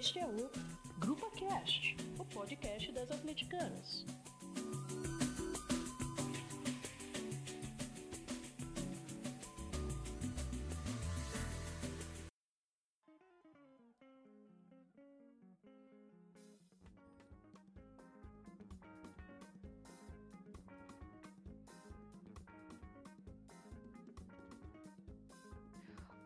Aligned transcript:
Este 0.00 0.18
é 0.18 0.26
o 0.26 0.50
Grupo 0.98 1.30
Cast, 1.32 1.94
o 2.18 2.24
podcast 2.24 2.90
das 2.90 3.10
atleticanas. 3.10 4.06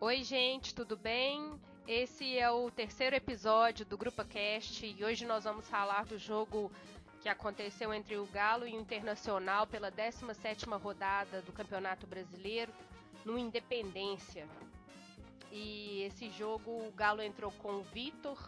Oi, 0.01 0.23
gente, 0.23 0.73
tudo 0.77 0.96
bem? 0.96 1.63
Esse 1.87 2.38
é 2.38 2.51
o 2.51 2.70
terceiro 2.70 3.15
episódio 3.15 3.84
do 3.84 3.98
Grupo 3.98 4.24
Cast 4.24 4.87
e 4.87 5.05
hoje 5.05 5.27
nós 5.27 5.45
vamos 5.45 5.69
falar 5.69 6.07
do 6.07 6.16
jogo 6.16 6.73
que 7.20 7.29
aconteceu 7.29 7.93
entre 7.93 8.16
o 8.16 8.24
Galo 8.24 8.66
e 8.66 8.73
o 8.73 8.80
Internacional 8.80 9.66
pela 9.66 9.93
17ª 9.93 10.80
rodada 10.80 11.43
do 11.43 11.52
Campeonato 11.52 12.07
Brasileiro 12.07 12.73
no 13.23 13.38
Independência. 13.38 14.48
E 15.52 16.05
esse 16.05 16.30
jogo 16.30 16.70
o 16.70 16.93
Galo 16.93 17.20
entrou 17.20 17.52
com 17.52 17.82
Vitor, 17.82 18.38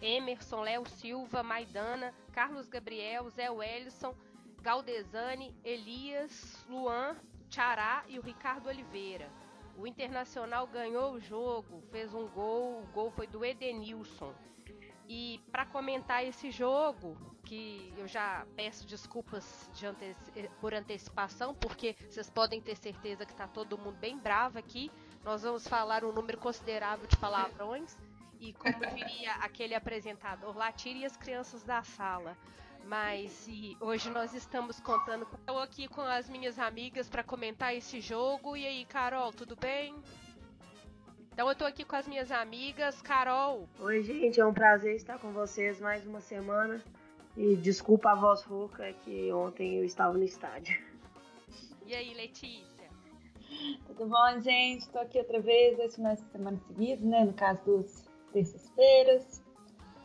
Emerson, 0.00 0.62
Léo 0.62 0.88
Silva, 0.88 1.42
Maidana, 1.42 2.14
Carlos 2.32 2.66
Gabriel, 2.66 3.28
Zé 3.28 3.50
Wellison, 3.50 4.14
Galdesani, 4.62 5.54
Elias, 5.62 6.64
Luan, 6.66 7.14
Tchará 7.50 8.04
e 8.08 8.18
o 8.18 8.22
Ricardo 8.22 8.70
Oliveira. 8.70 9.30
O 9.76 9.86
Internacional 9.86 10.66
ganhou 10.66 11.12
o 11.12 11.20
jogo, 11.20 11.82
fez 11.90 12.14
um 12.14 12.26
gol, 12.28 12.82
o 12.82 12.86
gol 12.94 13.10
foi 13.10 13.26
do 13.26 13.44
Edenilson. 13.44 14.32
E 15.08 15.40
para 15.52 15.64
comentar 15.66 16.24
esse 16.24 16.50
jogo, 16.50 17.16
que 17.44 17.92
eu 17.96 18.08
já 18.08 18.44
peço 18.56 18.86
desculpas 18.86 19.70
de 19.72 19.86
anteci 19.86 20.50
por 20.60 20.74
antecipação, 20.74 21.54
porque 21.54 21.94
vocês 22.10 22.28
podem 22.28 22.60
ter 22.60 22.76
certeza 22.76 23.24
que 23.24 23.32
está 23.32 23.46
todo 23.46 23.78
mundo 23.78 23.96
bem 23.96 24.18
bravo 24.18 24.58
aqui. 24.58 24.90
Nós 25.22 25.42
vamos 25.42 25.66
falar 25.66 26.04
um 26.04 26.12
número 26.12 26.38
considerável 26.38 27.06
de 27.06 27.16
palavrões. 27.16 27.96
E 28.40 28.52
como 28.52 28.78
diria 28.94 29.32
aquele 29.36 29.74
apresentador, 29.74 30.56
lá 30.56 30.70
tire 30.72 31.04
as 31.04 31.16
crianças 31.16 31.62
da 31.62 31.82
sala. 31.82 32.36
Mas 32.86 33.48
hoje 33.80 34.08
nós 34.10 34.32
estamos 34.32 34.78
contando. 34.78 35.26
Estou 35.40 35.58
aqui 35.58 35.88
com 35.88 36.02
as 36.02 36.28
minhas 36.28 36.56
amigas 36.56 37.08
para 37.08 37.24
comentar 37.24 37.74
esse 37.74 38.00
jogo. 38.00 38.56
E 38.56 38.64
aí, 38.64 38.84
Carol, 38.84 39.32
tudo 39.32 39.56
bem? 39.56 39.92
Então 41.32 41.48
eu 41.48 41.52
estou 41.52 41.66
aqui 41.66 41.84
com 41.84 41.96
as 41.96 42.06
minhas 42.06 42.30
amigas. 42.30 43.02
Carol. 43.02 43.68
Oi, 43.80 44.04
gente, 44.04 44.40
é 44.40 44.46
um 44.46 44.54
prazer 44.54 44.94
estar 44.94 45.18
com 45.18 45.32
vocês 45.32 45.80
mais 45.80 46.06
uma 46.06 46.20
semana. 46.20 46.80
E 47.36 47.56
desculpa 47.56 48.12
a 48.12 48.14
voz 48.14 48.42
rouca 48.44 48.84
é 48.84 48.92
que 48.92 49.32
ontem 49.32 49.78
eu 49.78 49.84
estava 49.84 50.16
no 50.16 50.22
estádio. 50.22 50.80
E 51.84 51.92
aí, 51.92 52.14
Letícia? 52.14 52.88
Tudo 53.88 54.06
bom, 54.06 54.40
gente? 54.40 54.82
Estou 54.82 55.00
aqui 55.00 55.18
outra 55.18 55.40
vez, 55.40 55.76
esse 55.80 55.96
final 55.96 56.14
de 56.14 56.22
semana 56.30 56.60
seguido, 56.68 57.04
né? 57.04 57.24
No 57.24 57.32
caso 57.32 57.60
dos 57.64 58.04
terças-feiras. 58.32 59.42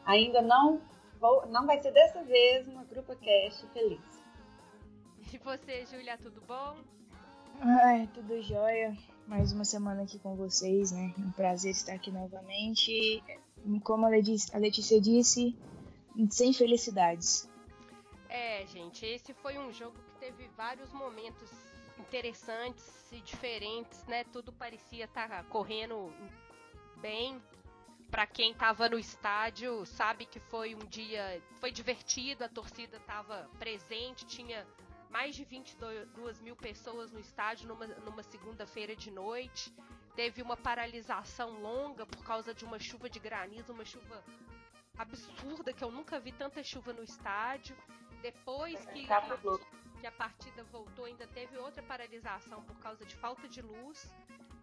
Ainda 0.04 0.42
não 0.42 0.82
Vou, 1.22 1.46
não 1.46 1.68
vai 1.68 1.80
ser 1.80 1.92
dessa 1.92 2.24
vez 2.24 2.68
uma 2.68 2.84
Grupo 2.84 3.16
Cast 3.16 3.68
feliz. 3.68 4.02
E 5.32 5.38
você, 5.38 5.86
Júlia, 5.86 6.18
tudo 6.18 6.42
bom? 6.42 6.78
Ai, 7.60 8.10
tudo 8.12 8.42
jóia. 8.42 8.98
Mais 9.28 9.54
uma 9.54 9.64
semana 9.64 10.02
aqui 10.02 10.18
com 10.18 10.36
vocês, 10.36 10.92
né? 10.92 11.14
É 11.16 11.22
um 11.22 11.32
prazer 11.32 11.72
estar 11.72 11.94
aqui 11.94 12.10
novamente. 12.10 13.24
Como 13.84 14.08
a 14.08 14.10
Letícia, 14.10 14.56
a 14.56 14.60
Letícia 14.60 15.00
disse, 15.00 15.56
sem 16.32 16.52
felicidades. 16.54 17.48
É, 18.28 18.66
gente, 18.66 19.06
esse 19.06 19.32
foi 19.36 19.60
um 19.60 19.72
jogo 19.72 19.96
que 20.00 20.20
teve 20.20 20.50
vários 20.58 20.92
momentos 20.92 21.52
interessantes 22.00 23.12
e 23.12 23.22
diferentes, 23.22 24.04
né? 24.08 24.24
Tudo 24.24 24.52
parecia 24.52 25.06
estar 25.06 25.30
tá 25.30 25.44
correndo 25.44 26.12
bem, 27.00 27.40
para 28.12 28.28
quem 28.28 28.52
estava 28.52 28.90
no 28.90 29.00
estádio, 29.00 29.86
sabe 29.86 30.26
que 30.26 30.40
foi 30.40 30.76
um 30.76 30.80
dia, 30.80 31.42
foi 31.62 31.72
divertido, 31.72 32.44
a 32.44 32.50
torcida 32.50 32.98
estava 32.98 33.50
presente, 33.58 34.26
tinha 34.26 34.68
mais 35.10 35.34
de 35.34 35.46
22 35.46 36.42
mil 36.42 36.56
pessoas 36.56 37.10
no 37.12 37.20
estádio 37.20 37.70
numa, 37.70 37.88
numa 37.88 38.22
segunda-feira 38.22 38.96
de 38.98 39.10
noite. 39.10 39.74
Teve 40.14 40.42
uma 40.42 40.58
paralisação 40.58 41.62
longa 41.62 42.06
por 42.06 42.22
causa 42.26 42.54
de 42.54 42.66
uma 42.66 42.78
chuva 42.78 43.10
de 43.10 43.18
granizo, 43.18 43.72
uma 43.72 43.86
chuva 43.86 44.22
absurda, 44.98 45.72
que 45.72 45.84
eu 45.84 45.92
nunca 45.92 46.20
vi 46.20 46.34
tanta 46.34 46.62
chuva 46.62 46.92
no 46.92 47.04
estádio. 47.04 47.78
Depois 48.22 48.86
que, 48.88 49.08
que 50.02 50.08
a 50.08 50.12
partida 50.12 50.64
voltou, 50.66 51.06
ainda 51.06 51.26
teve 51.28 51.58
outra 51.58 51.82
paralisação 51.82 52.62
por 52.64 52.78
causa 52.80 53.06
de 53.06 53.16
falta 53.16 53.48
de 53.48 53.62
luz. 53.62 54.14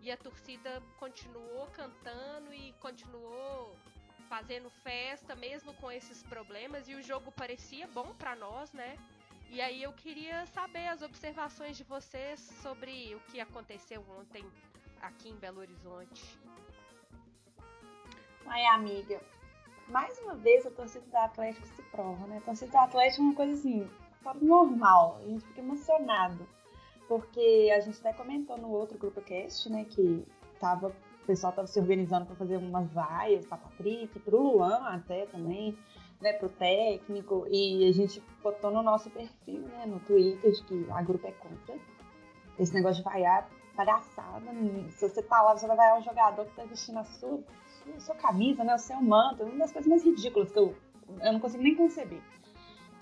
E 0.01 0.11
a 0.11 0.17
torcida 0.17 0.83
continuou 0.99 1.67
cantando 1.69 2.53
e 2.55 2.73
continuou 2.81 3.75
fazendo 4.29 4.71
festa, 4.71 5.35
mesmo 5.35 5.73
com 5.75 5.91
esses 5.91 6.23
problemas. 6.23 6.89
E 6.89 6.95
o 6.95 7.03
jogo 7.03 7.33
parecia 7.33 7.87
bom 7.89 8.15
para 8.15 8.37
nós, 8.37 8.73
né? 8.73 8.97
E 9.51 9.61
aí 9.61 9.83
eu 9.83 9.93
queria 9.93 10.45
saber 10.47 10.87
as 10.89 11.03
observações 11.03 11.77
de 11.77 11.85
vocês 11.85 12.39
sobre 12.63 13.15
o 13.15 13.21
que 13.21 13.41
aconteceu 13.41 14.05
ontem 14.19 14.45
aqui 15.01 15.31
em 15.31 15.37
Belo 15.37 15.61
Horizonte. 15.61 16.39
Ai, 18.47 18.65
amiga, 18.67 19.21
mais 19.89 20.19
uma 20.21 20.35
vez 20.35 20.67
a 20.67 20.71
torcida 20.71 21.07
do 21.07 21.17
Atlético 21.17 21.67
se 21.67 21.83
prova, 21.85 22.27
né? 22.27 22.39
A 22.39 22.41
torcida 22.43 22.71
do 22.71 22.77
Atlético 22.79 23.23
é 23.23 23.25
uma 23.25 23.35
coisa 23.35 23.53
assim, 23.55 23.91
fora 24.23 24.39
normal. 24.41 25.19
A 25.23 25.27
gente 25.27 25.47
fica 25.47 25.61
emocionado 25.61 26.47
porque 27.09 27.73
a 27.75 27.81
gente 27.81 27.99
até 27.99 28.13
comentou 28.13 28.59
no 28.59 28.71
outro 28.71 28.99
grupo 28.99 29.21
cast, 29.23 29.69
né, 29.71 29.85
que 29.85 30.25
tava, 30.61 30.89
o 30.89 31.27
pessoal 31.27 31.53
tava 31.53 31.67
se 31.67 31.81
organizando 31.81 32.27
para 32.27 32.37
fazer 32.37 32.59
umas 32.59 32.93
vaias 32.93 33.47
para 33.47 33.57
Patrick, 33.57 34.19
para 34.19 34.37
o 34.37 34.53
Luan 34.53 34.79
até 34.85 35.25
também, 35.27 35.77
né, 36.21 36.35
pro 36.35 36.51
técnico, 36.51 37.47
e 37.51 37.89
a 37.89 37.93
gente 37.93 38.23
botou 38.43 38.71
no 38.71 38.83
nosso 38.83 39.09
perfil, 39.09 39.63
né, 39.63 39.87
no 39.87 39.99
Twitter, 40.01 40.53
de 40.53 40.63
que 40.65 40.87
a 40.91 41.03
grupo 41.03 41.27
é 41.27 41.33
contra. 41.33 41.77
Esse 42.59 42.75
negócio 42.75 43.03
de 43.03 43.09
vaiar, 43.09 43.49
palhaçada, 43.75 44.51
se 44.91 45.09
você 45.09 45.23
tá 45.23 45.41
lá, 45.41 45.57
você 45.57 45.67
vai 45.67 45.77
vaiar 45.77 45.99
um 45.99 46.03
jogador 46.03 46.45
que 46.45 46.57
tá 46.57 46.65
vestindo 46.65 46.99
a 46.99 47.05
sua, 47.05 47.41
sua, 47.85 48.01
sua 48.01 48.15
camisa, 48.17 48.65
né, 48.65 48.75
o 48.75 48.79
seu 48.79 49.01
manto, 49.01 49.45
uma 49.45 49.59
das 49.59 49.73
coisas 49.73 49.89
mais 49.89 50.05
ridículas 50.05 50.51
que 50.51 50.59
eu, 50.59 50.75
eu 51.23 51.33
não 51.33 51.41
consigo 51.41 51.63
nem 51.63 51.75
conceber. 51.75 52.21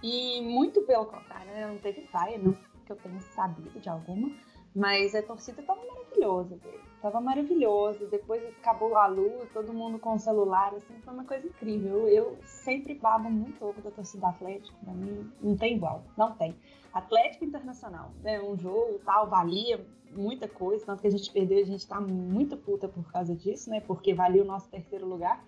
E 0.03 0.43
muito 0.43 0.83
pelo 0.83 1.07
contrário, 1.07 1.51
né, 1.53 1.67
não 1.67 1.79
teve 1.79 2.03
vaia, 2.13 2.39
não 2.39 2.53
que 2.87 2.93
eu 2.93 2.97
tenho 2.97 3.21
sabido 3.21 3.79
de 3.81 3.89
alguma, 3.89 4.31
mas 4.75 5.15
a 5.15 5.23
torcida 5.23 5.63
tava 5.63 5.81
maravilhosa 5.85 6.57
dele. 6.57 6.81
Tava 7.03 7.21
maravilhoso. 7.21 8.07
Depois 8.09 8.43
acabou 8.59 8.97
a 8.97 9.07
luz, 9.07 9.51
todo 9.53 9.73
mundo 9.73 9.99
com 9.99 10.15
o 10.15 10.19
celular, 10.19 10.75
assim, 10.75 10.95
foi 11.03 11.15
uma 11.15 11.25
coisa 11.25 11.47
incrível. 11.47 12.09
Eu 12.09 12.39
sempre 12.45 12.95
babo 12.95 13.31
muito 13.31 13.65
ovo 13.65 13.81
da 13.81 13.91
torcida 13.91 14.29
Atlético, 14.29 14.77
pra 14.85 14.93
mim 14.93 15.31
não 15.41 15.57
tem 15.57 15.77
igual, 15.77 16.03
não 16.17 16.33
tem. 16.33 16.55
Atlético 16.93 17.45
Internacional, 17.45 18.11
né? 18.23 18.41
Um 18.41 18.57
jogo 18.57 18.99
tal, 19.05 19.29
valia 19.29 19.85
muita 20.13 20.49
coisa, 20.49 20.87
tanto 20.87 21.03
que 21.03 21.09
a 21.09 21.11
gente 21.11 21.31
perdeu, 21.31 21.63
a 21.63 21.67
gente 21.67 21.87
tá 21.87 22.01
muito 22.01 22.57
puta 22.57 22.89
por 22.89 23.11
causa 23.13 23.35
disso, 23.35 23.69
né? 23.71 23.81
Porque 23.81 24.15
valia 24.15 24.43
o 24.43 24.47
nosso 24.47 24.69
terceiro 24.69 25.07
lugar. 25.07 25.45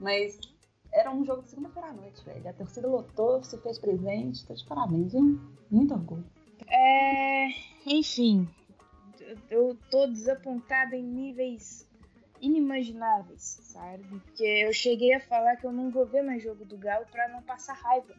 Mas 0.00 0.38
era 0.92 1.10
um 1.10 1.24
jogo 1.24 1.42
de 1.42 1.48
segunda-feira 1.48 1.88
à 1.88 1.92
noite, 1.92 2.24
velho. 2.24 2.48
A 2.48 2.52
torcida 2.52 2.86
lotou, 2.88 3.42
se 3.42 3.56
fez 3.58 3.78
presente, 3.78 4.46
tá 4.46 4.54
de 4.54 4.64
parabéns, 4.66 5.12
viu? 5.12 5.40
Muito 5.70 5.94
orgulho. 5.94 6.24
É, 6.74 7.48
enfim, 7.84 8.48
eu 9.50 9.76
tô 9.90 10.06
desapontada 10.06 10.96
em 10.96 11.02
níveis 11.02 11.86
inimagináveis, 12.40 13.58
sabe? 13.62 14.02
Porque 14.08 14.42
eu 14.42 14.72
cheguei 14.72 15.12
a 15.12 15.20
falar 15.20 15.56
que 15.56 15.66
eu 15.66 15.72
não 15.72 15.90
vou 15.90 16.06
ver 16.06 16.22
mais 16.22 16.42
jogo 16.42 16.64
do 16.64 16.78
Galo 16.78 17.04
para 17.10 17.28
não 17.28 17.42
passar 17.42 17.74
raiva. 17.74 18.14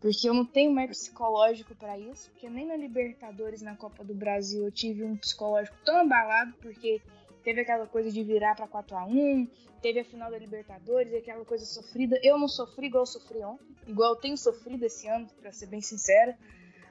Porque 0.00 0.28
eu 0.28 0.32
não 0.32 0.46
tenho 0.46 0.72
mais 0.72 0.88
psicológico 0.90 1.74
para 1.74 1.98
isso, 1.98 2.30
porque 2.30 2.48
nem 2.48 2.64
na 2.64 2.76
Libertadores, 2.76 3.60
na 3.60 3.74
Copa 3.74 4.04
do 4.04 4.14
Brasil, 4.14 4.64
eu 4.64 4.70
tive 4.70 5.04
um 5.04 5.16
psicológico 5.16 5.76
tão 5.84 5.96
abalado, 5.98 6.54
porque 6.62 7.02
teve 7.42 7.60
aquela 7.62 7.88
coisa 7.88 8.10
de 8.10 8.22
virar 8.22 8.54
para 8.54 8.68
4 8.68 8.96
a 8.96 9.04
1 9.04 9.48
teve 9.82 10.00
a 10.00 10.04
final 10.04 10.30
da 10.30 10.38
Libertadores, 10.38 11.12
aquela 11.12 11.44
coisa 11.44 11.64
sofrida. 11.64 12.18
Eu 12.22 12.38
não 12.38 12.48
sofri 12.48 12.86
igual 12.86 13.02
eu 13.02 13.06
sofri 13.06 13.42
ontem, 13.42 13.64
igual 13.86 14.14
eu 14.14 14.20
tenho 14.20 14.36
sofrido 14.36 14.84
esse 14.84 15.08
ano, 15.08 15.26
para 15.40 15.50
ser 15.52 15.66
bem 15.66 15.80
sincera. 15.80 16.38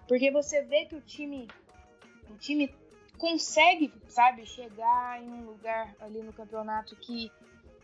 Porque 0.09 0.31
você 0.31 0.63
vê 0.63 0.85
que 0.85 0.95
o 0.95 1.01
time, 1.01 1.47
o 2.31 2.35
time 2.37 2.73
consegue, 3.19 3.93
sabe, 4.07 4.43
chegar 4.43 5.21
em 5.21 5.29
um 5.29 5.45
lugar 5.45 5.95
ali 5.99 6.23
no 6.23 6.33
campeonato 6.33 6.95
que, 6.95 7.31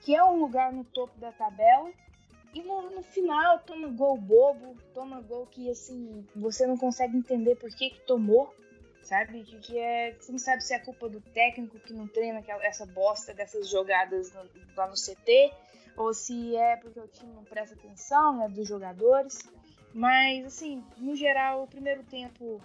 que 0.01 0.15
é 0.15 0.23
um 0.23 0.39
lugar 0.39 0.73
no 0.73 0.83
topo 0.83 1.15
da 1.19 1.31
tabela. 1.31 1.91
E 2.51 2.63
no, 2.63 2.89
no 2.89 3.03
final 3.03 3.59
toma 3.59 3.89
gol 3.89 4.17
bobo, 4.17 4.75
toma 4.91 5.21
gol 5.21 5.45
que 5.45 5.69
assim, 5.69 6.25
você 6.35 6.65
não 6.65 6.77
consegue 6.77 7.15
entender 7.15 7.57
por 7.57 7.69
que, 7.69 7.91
que 7.91 7.99
tomou, 8.07 8.51
sabe? 9.03 9.43
Que, 9.43 9.59
que 9.59 9.77
é. 9.77 10.15
Você 10.19 10.31
não 10.31 10.39
sabe 10.39 10.63
se 10.63 10.73
é 10.73 10.79
culpa 10.79 11.07
do 11.07 11.21
técnico 11.21 11.77
que 11.77 11.93
não 11.93 12.07
treina 12.07 12.39
aquela, 12.39 12.65
essa 12.65 12.87
bosta 12.87 13.35
dessas 13.35 13.69
jogadas 13.69 14.33
no, 14.33 14.49
lá 14.75 14.87
no 14.87 14.95
CT, 14.95 15.53
ou 15.95 16.11
se 16.11 16.55
é 16.55 16.75
porque 16.77 16.99
o 16.99 17.07
time 17.07 17.33
não 17.33 17.43
presta 17.43 17.75
atenção, 17.75 18.35
né, 18.35 18.49
dos 18.49 18.67
jogadores. 18.67 19.37
Mas, 19.95 20.45
assim, 20.45 20.83
no 20.97 21.15
geral, 21.15 21.63
o 21.63 21.67
primeiro 21.67 22.03
tempo, 22.03 22.61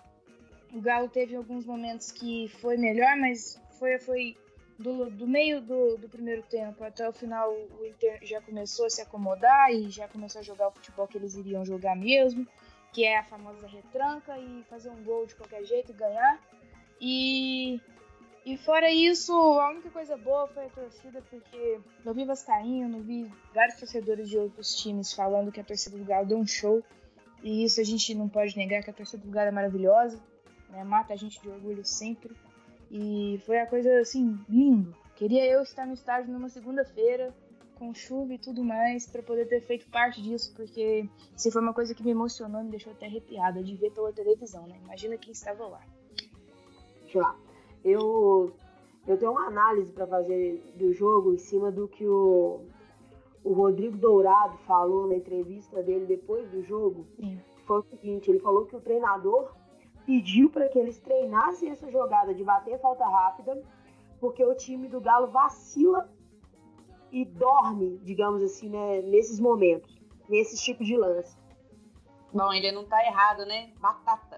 o 0.75 0.81
Galo 0.81 1.09
teve 1.09 1.37
alguns 1.37 1.65
momentos 1.65 2.11
que 2.11 2.49
foi 2.61 2.77
melhor, 2.77 3.17
mas 3.17 3.57
foi, 3.79 4.01
foi 4.01 4.37
do, 4.77 5.09
do 5.09 5.29
meio 5.29 5.61
do, 5.61 5.97
do 5.97 6.09
primeiro 6.09 6.43
tempo 6.43 6.83
até 6.83 7.09
o 7.09 7.13
final, 7.13 7.49
o 7.53 7.87
Inter 7.87 8.19
já 8.23 8.41
começou 8.41 8.87
a 8.87 8.91
se 8.91 9.01
acomodar 9.01 9.73
e 9.73 9.89
já 9.91 10.09
começou 10.09 10.41
a 10.41 10.43
jogar 10.43 10.67
o 10.67 10.73
futebol 10.73 11.07
que 11.07 11.19
eles 11.19 11.37
iriam 11.37 11.65
jogar 11.65 11.95
mesmo, 11.95 12.45
que 12.93 13.05
é 13.05 13.19
a 13.19 13.23
famosa 13.23 13.65
retranca 13.69 14.37
e 14.37 14.65
fazer 14.65 14.91
um 14.91 15.05
gol 15.05 15.25
de 15.25 15.37
qualquer 15.37 15.65
jeito 15.65 15.93
e 15.93 15.95
ganhar. 15.95 16.41
E 17.01 17.81
e 18.45 18.57
fora 18.57 18.91
isso, 18.91 19.33
a 19.33 19.71
única 19.71 19.91
coisa 19.91 20.17
boa 20.17 20.49
foi 20.49 20.65
a 20.65 20.71
torcida, 20.71 21.23
porque 21.31 21.79
eu 22.05 22.15
vi 22.15 22.25
Vascaíno, 22.25 22.99
eu 22.99 23.03
vi 23.03 23.31
vários 23.55 23.79
torcedores 23.79 24.29
de 24.29 24.39
outros 24.39 24.75
times 24.75 25.13
falando 25.13 25.53
que 25.53 25.61
a 25.61 25.65
torcida 25.65 25.97
do 25.97 26.05
Galo 26.05 26.27
deu 26.27 26.39
um 26.39 26.47
show. 26.47 26.83
E 27.43 27.65
isso 27.65 27.81
a 27.81 27.85
gente 27.85 28.15
não 28.15 28.29
pode 28.29 28.57
negar, 28.57 28.83
que 28.83 28.91
a 28.91 28.93
torcida 28.93 29.23
do 29.23 29.31
Galo 29.31 29.49
é 29.49 29.53
maravilhosa, 29.53 30.21
né? 30.69 30.85
mata 30.85 31.13
a 31.13 31.17
gente 31.17 31.41
de 31.41 31.49
orgulho 31.49 31.85
sempre. 31.85 32.35
E 32.91 33.41
foi 33.47 33.59
a 33.59 33.67
coisa, 33.67 34.01
assim, 34.01 34.39
lindo. 34.49 34.95
Queria 35.17 35.47
eu 35.47 35.63
estar 35.63 35.87
no 35.87 35.95
estádio 35.95 36.33
numa 36.33 36.49
segunda-feira, 36.49 37.35
com 37.79 37.95
chuva 37.95 38.35
e 38.35 38.39
tudo 38.39 38.63
mais, 38.63 39.07
para 39.07 39.23
poder 39.23 39.47
ter 39.47 39.63
feito 39.63 39.89
parte 39.91 40.21
disso, 40.23 40.53
porque 40.55 41.09
isso 41.35 41.51
foi 41.51 41.63
uma 41.63 41.73
coisa 41.73 41.95
que 41.95 42.03
me 42.03 42.11
emocionou, 42.11 42.63
me 42.63 42.71
deixou 42.71 42.93
até 42.93 43.07
arrepiada 43.07 43.63
de 43.63 43.75
ver 43.75 43.91
pela 43.93 44.13
televisão, 44.13 44.67
né? 44.67 44.79
Imagina 44.85 45.17
quem 45.17 45.33
estava 45.33 45.67
lá. 45.67 45.81
Lá. 47.15 47.37
Eu, 47.83 48.53
eu 49.07 49.17
tenho 49.17 49.33
uma 49.33 49.47
análise 49.47 49.91
para 49.93 50.07
fazer 50.07 50.63
do 50.77 50.93
jogo 50.93 51.33
em 51.33 51.39
cima 51.39 51.73
do 51.73 51.89
que 51.89 52.07
o, 52.07 52.61
o 53.43 53.53
Rodrigo 53.53 53.97
Dourado 53.97 54.57
falou 54.59 55.07
na 55.07 55.17
entrevista 55.17 55.83
dele 55.83 56.07
depois 56.07 56.49
do 56.51 56.63
jogo. 56.63 57.07
Sim. 57.17 57.41
Foi 57.67 57.81
o 57.81 57.83
seguinte: 57.83 58.31
ele 58.31 58.41
falou 58.41 58.67
que 58.67 58.77
o 58.77 58.81
treinador 58.81 59.53
pediu 60.05 60.51
para 60.51 60.69
que 60.69 60.79
eles 60.79 60.99
treinassem 60.99 61.71
essa 61.71 61.91
jogada 61.91 62.35
de 62.35 62.43
bater 62.43 62.79
falta 62.81 63.07
rápida, 63.07 63.63
porque 64.19 64.45
o 64.45 64.55
time 64.55 64.89
do 64.89 65.01
Galo 65.01 65.29
vacila 65.29 66.11
e 67.13 67.25
dorme, 67.25 67.99
digamos 68.05 68.43
assim, 68.43 68.69
né, 68.69 69.03
nesses 69.03 69.41
momentos, 69.41 70.01
nesses 70.29 70.61
tipos 70.61 70.87
de 70.87 70.97
lance. 70.97 71.37
Bom, 72.33 72.53
ele 72.53 72.71
não 72.71 72.85
tá 72.85 73.05
errado, 73.05 73.45
né? 73.45 73.73
Batata. 73.81 74.30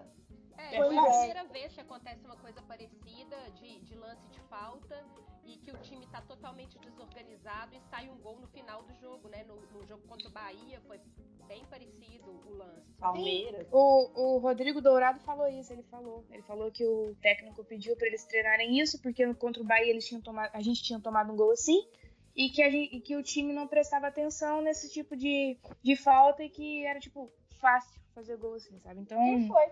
É, 0.75 0.77
foi 0.77 0.97
a 0.97 1.03
primeira 1.03 1.45
vez 1.45 1.73
que 1.73 1.81
acontece 1.81 2.25
uma 2.25 2.37
coisa 2.37 2.63
parecida 2.63 3.37
de, 3.55 3.81
de 3.81 3.95
lance 3.95 4.27
de 4.29 4.41
falta 4.43 5.05
e 5.45 5.57
que 5.59 5.71
o 5.71 5.79
time 5.79 6.07
tá 6.07 6.21
totalmente 6.23 6.79
desorganizado 6.79 7.75
e 7.75 7.81
sai 7.91 8.09
um 8.09 8.17
gol 8.19 8.39
no 8.39 8.47
final 8.49 8.83
do 8.83 8.95
jogo, 8.95 9.29
né? 9.29 9.45
No, 9.45 9.57
no 9.57 9.87
jogo 9.87 10.07
contra 10.07 10.29
o 10.29 10.31
Bahia 10.31 10.81
foi 10.87 11.01
bem 11.47 11.65
parecido 11.67 12.31
o 12.31 12.55
lance. 12.55 12.93
Palmeiras. 12.99 13.67
O, 13.71 14.37
o 14.37 14.39
Rodrigo 14.39 14.81
Dourado 14.81 15.21
falou 15.21 15.49
isso, 15.49 15.73
ele 15.73 15.83
falou. 15.83 16.25
Ele 16.31 16.43
falou 16.43 16.71
que 16.71 16.85
o 16.87 17.15
técnico 17.21 17.65
pediu 17.65 17.97
para 17.97 18.07
eles 18.07 18.25
treinarem 18.25 18.79
isso, 18.79 19.01
porque 19.03 19.35
contra 19.35 19.63
o 19.63 19.67
Bahia 19.67 19.91
eles 19.91 20.07
tinham 20.07 20.23
tomado, 20.23 20.51
a 20.55 20.63
gente 20.63 20.83
tinha 20.83 21.01
tomado 21.01 21.33
um 21.33 21.37
gol 21.37 21.51
assim, 21.51 21.87
e 22.35 22.49
que, 22.49 22.63
a 22.63 22.71
gente, 22.71 22.97
e 22.97 23.01
que 23.01 23.17
o 23.17 23.23
time 23.23 23.53
não 23.53 23.67
prestava 23.67 24.07
atenção 24.07 24.63
nesse 24.63 24.91
tipo 24.91 25.17
de, 25.17 25.59
de 25.83 25.97
falta 25.97 26.43
e 26.43 26.49
que 26.49 26.85
era, 26.87 26.99
tipo, 26.99 27.31
fácil 27.61 28.01
fazer 28.15 28.37
gol 28.37 28.55
assim, 28.55 28.79
sabe? 28.81 29.01
Então. 29.01 29.39
E 29.39 29.47
foi. 29.47 29.67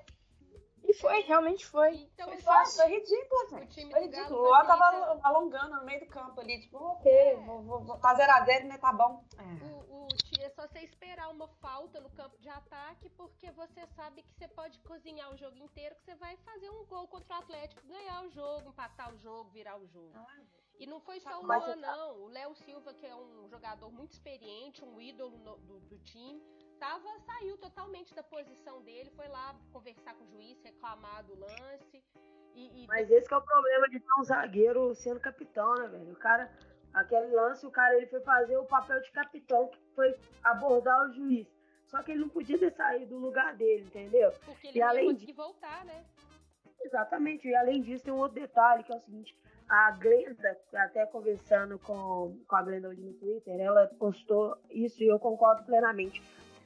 E 0.85 0.95
foi, 0.95 1.21
realmente 1.23 1.65
foi. 1.67 1.95
Então, 1.95 2.27
Foi 2.29 2.39
fácil, 2.39 2.83
foi 2.83 2.93
ridículo, 2.99 3.45
O 3.45 3.49
gente. 3.59 3.75
time 3.75 3.93
Foi 3.93 4.01
ridículo. 4.03 4.39
O 4.41 4.43
Luan 4.43 4.65
tava 4.67 5.21
alongando 5.23 5.77
no 5.77 5.85
meio 5.85 6.01
do 6.01 6.07
campo 6.07 6.41
ali, 6.41 6.61
tipo, 6.61 6.79
ok, 6.79 7.13
É. 7.13 7.37
vou, 7.37 7.63
vou, 7.63 7.81
vou, 7.85 7.99
tá 7.99 8.15
0x0, 8.15 8.65
né? 8.65 8.79
Tá 8.79 8.93
bom. 8.93 9.25
É. 9.39 9.65
O, 9.65 10.05
o 10.05 10.09
time 10.09 10.45
é 10.45 10.51
só 10.51 10.67
você 10.67 10.81
esperar 10.81 11.29
uma 11.31 11.47
falta 11.61 12.01
no 12.01 12.11
campo 12.11 12.37
de 12.39 12.49
ataque, 12.49 13.09
porque 13.11 13.51
você 13.53 13.87
sabe 13.95 14.23
que 14.23 14.35
você 14.35 14.49
pode 14.49 14.79
cozinhar 14.81 15.33
o 15.33 15.37
jogo 15.37 15.57
inteiro, 15.59 15.95
que 15.97 16.03
você 16.03 16.15
vai 16.17 16.37
fazer 16.39 16.71
um 16.71 16.85
gol 16.87 17.07
contra 17.09 17.37
o 17.37 17.39
Atlético, 17.39 17.87
ganhar 17.87 18.23
o 18.25 18.31
jogo, 18.31 18.69
empatar 18.71 19.13
o 19.15 19.19
jogo, 19.19 19.51
virar 19.51 19.77
o 19.79 19.87
jogo. 19.87 20.13
E 20.79 20.87
não 20.87 20.99
foi 21.01 21.21
só 21.21 21.39
o 21.39 21.43
Luan, 21.47 21.61
você 21.61 21.77
não. 21.77 22.23
O 22.23 22.29
Léo 22.29 22.55
Silva, 22.55 22.95
que 22.95 23.07
é 23.07 23.15
um 23.15 23.47
jogador 23.49 23.93
muito 23.93 24.13
experiente, 24.13 24.83
um 24.83 24.99
ídolo 25.01 25.37
no- 25.39 25.59
do, 25.59 25.79
do 25.81 25.99
time, 25.99 26.43
tava, 26.81 27.21
saiu 27.21 27.59
totalmente 27.59 28.15
da 28.15 28.23
posição 28.23 28.81
dele, 28.81 29.11
foi 29.11 29.29
lá 29.29 29.55
conversar 29.71 30.15
com 30.15 30.25
o 30.25 30.27
juiz, 30.29 30.59
reclamar 30.65 31.23
do 31.25 31.39
lance. 31.39 32.03
E, 32.55 32.85
e 32.85 32.87
Mas 32.87 33.11
esse 33.11 33.29
que 33.29 33.35
é 33.35 33.37
o 33.37 33.43
problema 33.43 33.89
de 33.91 34.01
ter 34.01 34.13
um 34.19 34.25
zagueiro 34.25 34.95
sendo 34.95 35.21
capitão, 35.21 35.75
né, 35.75 35.87
velho? 35.89 36.13
O 36.13 36.17
cara, 36.17 36.51
aquele 36.95 37.29
lance, 37.37 37.67
o 37.67 37.71
cara 37.71 37.95
ele 37.97 38.07
foi 38.07 38.21
fazer 38.21 38.57
o 38.57 38.65
papel 38.65 39.01
de 39.03 39.13
capitão, 39.13 39.69
que 39.69 39.79
foi 39.95 40.19
abordar 40.43 41.07
o 41.07 41.13
juiz. 41.13 41.47
Só 41.87 42.03
que 42.03 42.13
ele 42.13 42.21
não 42.21 42.29
podia 42.29 42.59
ter 42.59 42.73
saído 42.73 43.15
do 43.15 43.19
lugar 43.19 43.55
dele, 43.57 43.85
entendeu? 43.85 44.33
porque 44.47 44.69
ele 44.69 44.79
e 44.79 44.81
ia 44.81 44.89
além 44.89 45.13
conseguir 45.13 45.33
voltar, 45.33 45.85
né? 45.85 46.05
Exatamente. 46.81 47.47
E 47.47 47.55
além 47.55 47.83
disso, 47.83 48.05
tem 48.05 48.15
um 48.15 48.19
outro 48.19 48.41
detalhe, 48.41 48.85
que 48.85 48.93
é 48.93 48.97
o 48.97 49.01
seguinte. 49.01 49.37
A 49.69 49.91
Glenda, 49.93 50.57
até 50.75 51.05
conversando 51.07 51.79
com, 51.79 52.37
com 52.49 52.57
a 52.57 52.63
Glenda 52.63 52.89
hoje 52.89 53.03
no 53.03 53.13
Twitter, 53.15 53.61
ela 53.61 53.87
postou 53.99 54.57
isso 54.71 55.03
e 55.03 55.09
eu 55.09 55.19
concordo 55.19 55.65
plenamente. 55.65 56.23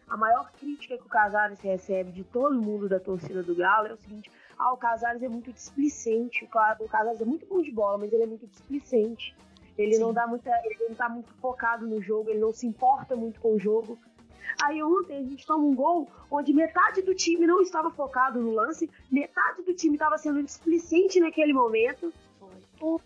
A 0.08 0.16
maior 0.16 0.50
crítica 0.52 0.96
que 0.98 1.04
o 1.04 1.08
Casares 1.08 1.58
recebe 1.60 2.12
de 2.12 2.24
todo 2.24 2.60
mundo 2.60 2.88
da 2.88 3.00
torcida 3.00 3.42
do 3.42 3.54
Galo 3.54 3.88
é 3.88 3.92
o 3.94 3.96
seguinte: 3.96 4.30
ah, 4.58 4.72
o 4.72 4.76
Casares 4.76 5.22
é 5.22 5.28
muito 5.28 5.52
displicente. 5.52 6.44
O 6.44 6.48
Ca- 6.48 6.76
O 6.80 6.88
Casares 6.88 7.20
é 7.20 7.24
muito 7.24 7.46
bom 7.46 7.62
de 7.62 7.70
bola, 7.72 7.98
mas 7.98 8.12
ele 8.12 8.22
é 8.24 8.26
muito 8.26 8.46
displicente. 8.46 9.34
Ele 9.76 9.98
não 9.98 10.12
dá 10.12 10.26
muita. 10.26 10.50
Ele 10.64 10.88
não 10.88 10.94
tá 10.94 11.08
muito 11.08 11.32
focado 11.34 11.86
no 11.86 12.00
jogo, 12.02 12.30
ele 12.30 12.38
não 12.38 12.52
se 12.52 12.66
importa 12.66 13.16
muito 13.16 13.40
com 13.40 13.54
o 13.54 13.58
jogo. 13.58 13.98
Aí 14.62 14.80
ontem 14.82 15.18
a 15.18 15.22
gente 15.22 15.44
toma 15.46 15.64
um 15.64 15.74
gol 15.74 16.08
onde 16.30 16.52
metade 16.52 17.02
do 17.02 17.14
time 17.14 17.46
não 17.46 17.60
estava 17.60 17.90
focado 17.90 18.40
no 18.40 18.52
lance, 18.52 18.88
metade 19.10 19.62
do 19.62 19.74
time 19.74 19.94
estava 19.94 20.16
sendo 20.18 20.42
displicente 20.42 21.18
naquele 21.18 21.52
momento. 21.52 22.12
O, 22.80 23.00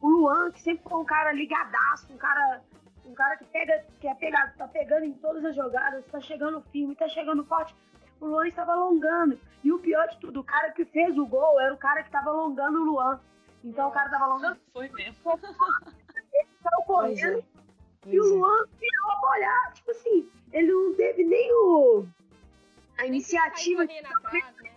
o 0.00 0.08
Luan, 0.08 0.50
que 0.52 0.62
sempre 0.62 0.88
foi 0.88 0.98
um 0.98 1.04
cara 1.04 1.32
ligadaço, 1.32 2.06
um 2.10 2.16
cara, 2.16 2.62
um 3.04 3.14
cara 3.14 3.36
que 3.36 3.44
pega, 3.46 3.84
que 4.00 4.08
é 4.08 4.14
pegado, 4.14 4.56
tá 4.56 4.66
pegando 4.68 5.04
em 5.04 5.12
todas 5.14 5.44
as 5.44 5.54
jogadas, 5.54 6.04
tá 6.06 6.20
chegando 6.20 6.62
firme, 6.72 6.94
tá 6.94 7.08
chegando 7.08 7.44
forte. 7.44 7.74
O 8.20 8.26
Luan 8.26 8.48
estava 8.48 8.72
alongando. 8.72 9.38
E 9.62 9.72
o 9.72 9.78
pior 9.78 10.06
de 10.08 10.18
tudo, 10.18 10.40
o 10.40 10.44
cara 10.44 10.70
que 10.72 10.84
fez 10.84 11.16
o 11.18 11.26
gol 11.26 11.60
era 11.60 11.74
o 11.74 11.78
cara 11.78 12.02
que 12.02 12.08
estava 12.08 12.30
alongando 12.30 12.80
o 12.80 12.84
Luan. 12.84 13.20
Então 13.62 13.88
o 13.88 13.92
cara 13.92 14.10
tava 14.10 14.24
alongando, 14.24 14.58
Foi 14.72 14.88
mesmo. 14.90 15.38
saiu 16.62 16.84
correndo. 16.86 17.44
E 18.06 18.20
o 18.20 18.24
é. 18.24 18.28
Luan 18.28 18.66
virou 18.78 19.10
a 19.10 19.30
olhar, 19.32 19.72
tipo 19.72 19.90
assim, 19.90 20.28
ele 20.52 20.72
não 20.72 20.94
teve 20.94 21.24
nem 21.24 21.52
o. 21.52 22.06
A 22.98 23.06
iniciativa 23.06 23.82
atrás, 23.82 24.56
né? 24.62 24.70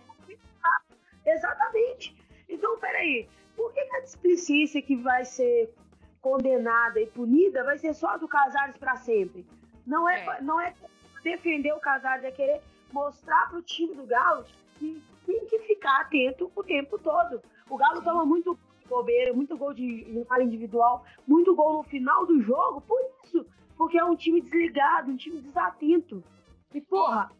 Exatamente. 1.24 2.16
Então, 2.48 2.78
peraí, 2.78 3.28
por 3.54 3.72
que, 3.72 3.84
que 3.84 3.96
a 3.96 4.00
displicência 4.00 4.80
que 4.80 4.96
vai 4.96 5.24
ser 5.24 5.72
condenada 6.20 7.00
e 7.00 7.06
punida 7.06 7.64
vai 7.64 7.78
ser 7.78 7.94
só 7.94 8.16
do 8.18 8.28
Casares 8.28 8.76
para 8.76 8.96
sempre? 8.96 9.46
Não 9.86 10.08
é, 10.08 10.24
É. 10.24 10.40
não 10.42 10.60
é 10.60 10.74
defender 11.22 11.72
o 11.72 11.80
Casares, 11.80 12.24
é 12.24 12.30
querer 12.30 12.60
mostrar 12.92 13.48
pro 13.50 13.62
time 13.62 13.94
do 13.94 14.06
Galo 14.06 14.44
que 14.78 15.02
tem 15.26 15.46
que 15.46 15.58
ficar 15.60 16.00
atento 16.02 16.50
o 16.54 16.62
tempo 16.62 16.98
todo. 16.98 17.42
O 17.68 17.76
Galo 17.76 18.02
toma 18.02 18.24
muito 18.24 18.58
bobeira, 18.88 19.34
muito 19.34 19.56
gol 19.56 19.74
de, 19.74 20.24
falha 20.26 20.42
individual, 20.42 21.04
muito 21.26 21.54
gol 21.54 21.74
no 21.74 21.82
final 21.82 22.24
do 22.26 22.40
jogo, 22.40 22.80
por 22.80 22.98
isso. 23.24 23.46
Porque 23.76 23.98
é 23.98 24.04
um 24.04 24.16
time 24.16 24.40
desligado, 24.40 25.10
um 25.10 25.16
time 25.16 25.40
desatento. 25.40 26.24
E, 26.74 26.80
porra, 26.80 27.30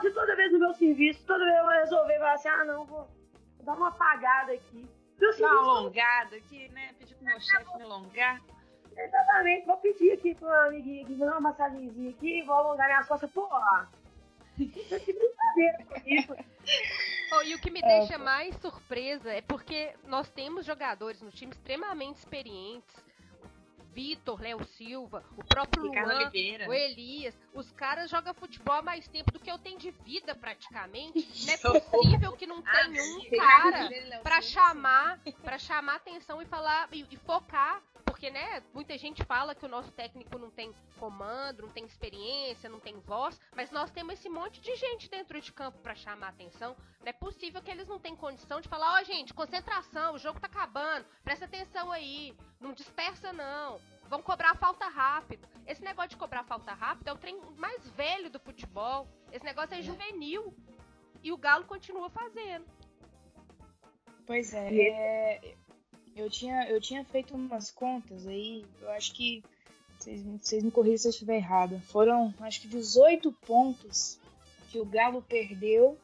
se 0.00 0.10
toda 0.10 0.36
vez 0.36 0.52
no 0.52 0.58
meu 0.58 0.74
serviço, 0.74 1.24
toda 1.24 1.44
vez 1.44 1.56
eu 1.56 1.64
vou 1.64 1.72
resolver, 1.72 2.18
falar 2.18 2.32
assim, 2.34 2.48
ah, 2.48 2.64
não, 2.64 2.84
vou 2.84 3.06
dar 3.62 3.74
uma 3.74 3.88
apagada 3.88 4.52
aqui. 4.52 4.84
Dá 5.18 5.48
uma 5.48 5.60
alongada 5.60 6.36
aqui, 6.36 6.68
né? 6.68 6.94
Pedir 6.98 7.14
pro 7.14 7.24
meu 7.24 7.40
chefe 7.40 7.76
me 7.76 7.82
alongar. 7.82 8.42
exatamente, 8.96 9.66
vou 9.66 9.76
pedir 9.78 10.12
aqui 10.12 10.34
pro 10.34 10.48
amiguinho 10.66 11.04
aqui, 11.04 11.14
vou 11.14 11.26
dar 11.26 11.32
uma 11.38 11.50
massagenzinha 11.50 12.10
aqui, 12.10 12.42
vou 12.42 12.54
alongar 12.54 12.86
minhas 12.86 13.06
costas, 13.06 13.30
porra. 13.30 13.90
Isso 14.58 14.94
é 14.94 14.98
de 14.98 15.12
brincadeira 15.12 15.84
comigo. 15.84 16.36
Oh, 17.32 17.42
e 17.42 17.54
o 17.54 17.58
que 17.58 17.70
me 17.70 17.82
deixa 17.82 18.16
mais 18.16 18.54
surpresa 18.56 19.32
é 19.32 19.40
porque 19.40 19.92
nós 20.04 20.30
temos 20.30 20.64
jogadores 20.64 21.20
no 21.20 21.30
time 21.30 21.52
extremamente 21.52 22.18
experientes. 22.18 22.94
Vitor, 23.94 24.40
Léo 24.40 24.64
Silva, 24.64 25.24
o 25.36 25.44
próprio 25.44 25.84
Ricardo 25.84 26.08
Luan, 26.08 26.16
Oliveira. 26.22 26.68
o 26.68 26.72
Elias. 26.74 27.38
Os 27.54 27.70
caras 27.72 28.10
jogam 28.10 28.34
futebol 28.34 28.74
há 28.74 28.82
mais 28.82 29.06
tempo 29.06 29.30
do 29.30 29.38
que 29.38 29.50
eu 29.50 29.58
tenho 29.58 29.78
de 29.78 29.92
vida, 29.92 30.34
praticamente. 30.34 31.46
Não 31.46 31.54
é 31.54 31.80
possível 31.80 32.32
que 32.32 32.46
não 32.46 32.60
tenha 32.60 33.02
um 33.02 33.30
cara 33.36 33.88
pra 34.22 34.42
chamar, 34.42 35.20
para 35.42 35.58
chamar 35.58 35.96
atenção 35.96 36.42
e 36.42 36.46
falar 36.46 36.88
e, 36.92 37.06
e 37.08 37.16
focar, 37.18 37.80
porque 38.24 38.38
né, 38.38 38.62
muita 38.72 38.96
gente 38.96 39.22
fala 39.22 39.54
que 39.54 39.66
o 39.66 39.68
nosso 39.68 39.92
técnico 39.92 40.38
não 40.38 40.50
tem 40.50 40.74
comando, 40.98 41.60
não 41.60 41.68
tem 41.68 41.84
experiência, 41.84 42.70
não 42.70 42.80
tem 42.80 42.98
voz, 43.00 43.38
mas 43.54 43.70
nós 43.70 43.90
temos 43.90 44.14
esse 44.14 44.30
monte 44.30 44.62
de 44.62 44.74
gente 44.76 45.10
dentro 45.10 45.38
de 45.38 45.52
campo 45.52 45.76
pra 45.80 45.94
chamar 45.94 46.28
atenção. 46.28 46.74
Não 47.00 47.08
é 47.08 47.12
possível 47.12 47.60
que 47.60 47.70
eles 47.70 47.86
não 47.86 47.98
tenham 47.98 48.16
condição 48.16 48.62
de 48.62 48.68
falar, 48.68 48.98
ó, 48.98 49.04
gente, 49.04 49.34
concentração, 49.34 50.14
o 50.14 50.18
jogo 50.18 50.40
tá 50.40 50.46
acabando, 50.46 51.04
presta 51.22 51.44
atenção 51.44 51.92
aí, 51.92 52.34
não 52.58 52.72
dispersa 52.72 53.30
não. 53.30 53.78
Vão 54.08 54.22
cobrar 54.22 54.54
falta 54.54 54.88
rápido. 54.88 55.46
Esse 55.66 55.84
negócio 55.84 56.10
de 56.10 56.16
cobrar 56.16 56.44
falta 56.44 56.72
rápido 56.72 57.08
é 57.08 57.12
o 57.12 57.18
trem 57.18 57.38
mais 57.58 57.86
velho 57.90 58.30
do 58.30 58.40
futebol. 58.40 59.06
Esse 59.32 59.44
negócio 59.44 59.74
é, 59.74 59.80
é. 59.80 59.82
juvenil. 59.82 60.56
E 61.22 61.30
o 61.30 61.36
Galo 61.36 61.66
continua 61.66 62.08
fazendo. 62.08 62.64
Pois 64.26 64.54
é, 64.54 64.74
é, 64.74 65.56
eu, 66.16 66.30
tinha, 66.30 66.68
eu 66.68 66.80
tinha 66.80 67.04
feito 67.04 67.34
umas 67.34 67.70
contas 67.70 68.26
aí, 68.26 68.64
eu 68.80 68.90
acho 68.90 69.12
que 69.14 69.42
vocês, 69.98 70.22
vocês 70.22 70.62
me 70.62 70.70
corrigem 70.70 70.98
se 70.98 71.08
eu 71.08 71.10
estiver 71.10 71.36
errado. 71.36 71.80
Foram 71.86 72.34
acho 72.40 72.60
que 72.60 72.68
18 72.68 73.32
pontos 73.46 74.18
que 74.70 74.78
o 74.78 74.84
Galo 74.84 75.22
perdeu 75.22 75.96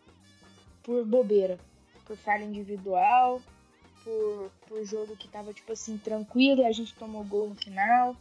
por 0.82 1.04
bobeira, 1.04 1.58
por 2.06 2.16
falha 2.16 2.44
individual, 2.44 3.42
por, 4.02 4.50
por 4.66 4.84
jogo 4.84 5.16
que 5.16 5.28
tava, 5.28 5.52
tipo 5.52 5.72
assim, 5.72 5.98
tranquilo 5.98 6.62
e 6.62 6.66
a 6.66 6.72
gente 6.72 6.94
tomou 6.94 7.24
gol 7.24 7.48
no 7.48 7.54
final. 7.54 8.16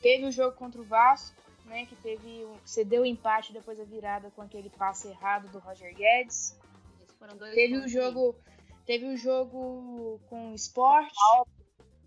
Teve 0.00 0.26
o 0.26 0.32
jogo 0.32 0.56
contra 0.56 0.80
o 0.80 0.84
Vasco, 0.84 1.36
né, 1.64 1.84
que 1.86 1.96
teve 1.96 2.46
cedeu 2.64 3.02
o 3.02 3.06
empate 3.06 3.52
depois 3.52 3.78
da 3.78 3.84
virada 3.84 4.30
com 4.30 4.42
aquele 4.42 4.70
passe 4.70 5.08
errado 5.08 5.48
do 5.50 5.58
Roger 5.58 5.94
Guedes. 5.94 6.56
teve 7.52 7.76
o 7.78 7.88
jogo, 7.88 8.36
teve 8.88 9.04
o 9.04 9.18
jogo 9.18 10.18
com 10.30 10.52
o 10.52 10.54
Sport, 10.54 11.12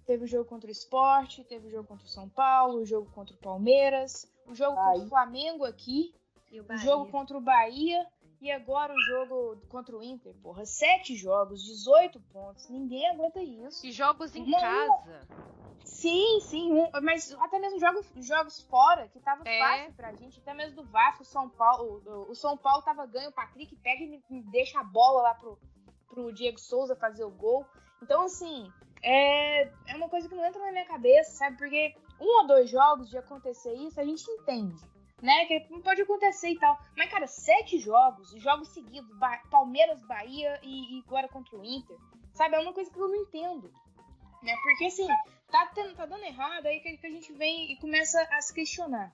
teve 0.03 0.23
o 0.23 0.27
jogo 0.27 0.45
contra 0.45 0.67
o 0.67 0.71
Sport, 0.71 1.41
teve 1.43 1.67
o 1.67 1.69
jogo 1.69 1.87
contra 1.87 2.03
o 2.03 2.09
São 2.09 2.27
Paulo, 2.27 2.79
o 2.79 2.85
jogo 2.85 3.07
contra 3.11 3.35
o 3.35 3.37
Palmeiras, 3.37 4.27
o 4.47 4.55
jogo 4.55 4.75
contra 4.75 5.03
o 5.03 5.07
Flamengo 5.07 5.63
aqui, 5.63 6.11
o, 6.51 6.73
o 6.73 6.77
jogo 6.77 7.11
contra 7.11 7.37
o 7.37 7.41
Bahia 7.41 8.03
e 8.41 8.51
agora 8.51 8.95
o 8.95 8.99
jogo 8.99 9.61
contra 9.69 9.95
o 9.95 10.01
Inter, 10.01 10.33
porra, 10.41 10.65
sete 10.65 11.15
jogos, 11.15 11.63
18 11.63 12.19
pontos, 12.33 12.67
ninguém 12.67 13.07
aguenta 13.09 13.39
isso. 13.43 13.85
E 13.85 13.91
jogos 13.91 14.35
em 14.35 14.49
casa. 14.49 15.27
Sim, 15.85 16.39
sim, 16.41 16.73
um, 16.73 16.89
mas 17.03 17.31
até 17.33 17.59
mesmo 17.59 17.79
jogos, 17.79 18.11
jogos 18.17 18.59
fora, 18.63 19.07
que 19.09 19.19
tava 19.19 19.47
é. 19.47 19.59
fácil 19.59 19.93
pra 19.93 20.13
gente, 20.13 20.39
até 20.39 20.51
mesmo 20.51 20.77
do 20.77 20.83
Vasco, 20.89 21.23
São 21.23 21.47
Paulo, 21.47 22.01
o, 22.03 22.31
o 22.31 22.35
São 22.35 22.57
Paulo 22.57 22.81
tava 22.81 23.05
ganho, 23.05 23.29
o 23.29 23.33
Patrick 23.33 23.75
pega 23.75 24.03
e 24.03 24.07
me, 24.07 24.41
deixa 24.43 24.79
a 24.79 24.83
bola 24.83 25.21
lá 25.21 25.35
pro, 25.35 25.59
pro 26.13 26.31
Diego 26.33 26.59
Souza 26.59 26.95
fazer 26.95 27.23
o 27.23 27.31
gol. 27.31 27.65
Então, 28.01 28.23
assim, 28.23 28.71
é, 29.01 29.63
é 29.63 29.95
uma 29.95 30.09
coisa 30.09 30.27
que 30.27 30.35
não 30.35 30.45
entra 30.45 30.61
na 30.61 30.71
minha 30.71 30.85
cabeça, 30.85 31.31
sabe? 31.31 31.57
Porque 31.57 31.95
um 32.19 32.41
ou 32.41 32.47
dois 32.47 32.69
jogos 32.69 33.09
de 33.09 33.17
acontecer 33.17 33.73
isso, 33.73 33.99
a 33.99 34.03
gente 34.03 34.29
entende 34.29 34.91
né? 35.21 35.45
Que 35.45 35.67
não 35.69 35.81
pode 35.81 36.01
acontecer 36.01 36.49
e 36.49 36.59
tal. 36.59 36.79
Mas, 36.97 37.09
cara, 37.09 37.27
sete 37.27 37.77
jogos, 37.77 38.31
jogos 38.41 38.69
seguidos, 38.69 39.15
ba 39.17 39.37
Palmeiras, 39.49 40.01
Bahia 40.01 40.59
e, 40.63 40.97
e, 40.97 41.03
agora 41.05 41.27
contra 41.27 41.55
o 41.57 41.63
Inter. 41.63 41.95
Sabe? 42.33 42.55
É 42.55 42.59
uma 42.59 42.73
coisa 42.73 42.91
que 42.91 42.99
eu 42.99 43.07
não 43.07 43.15
entendo. 43.15 43.71
Né? 44.41 44.55
Porque 44.63 44.85
assim, 44.85 45.07
tá, 45.51 45.67
tendo, 45.75 45.95
tá 45.95 46.05
dando 46.05 46.23
errado, 46.23 46.65
aí 46.65 46.79
que, 46.79 46.97
que, 46.97 47.07
a 47.07 47.11
gente 47.11 47.31
vem 47.33 47.71
e 47.71 47.77
começa 47.77 48.19
a 48.31 48.41
se 48.41 48.53
questionar. 48.53 49.13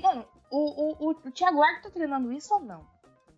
Mano, 0.00 0.26
o, 0.50 0.58
o, 0.58 1.08
o, 1.08 1.10
o 1.10 1.30
Thiago 1.30 1.62
Arco 1.62 1.84
tá 1.84 1.90
treinando 1.90 2.32
isso 2.32 2.52
ou 2.52 2.60
não? 2.60 2.84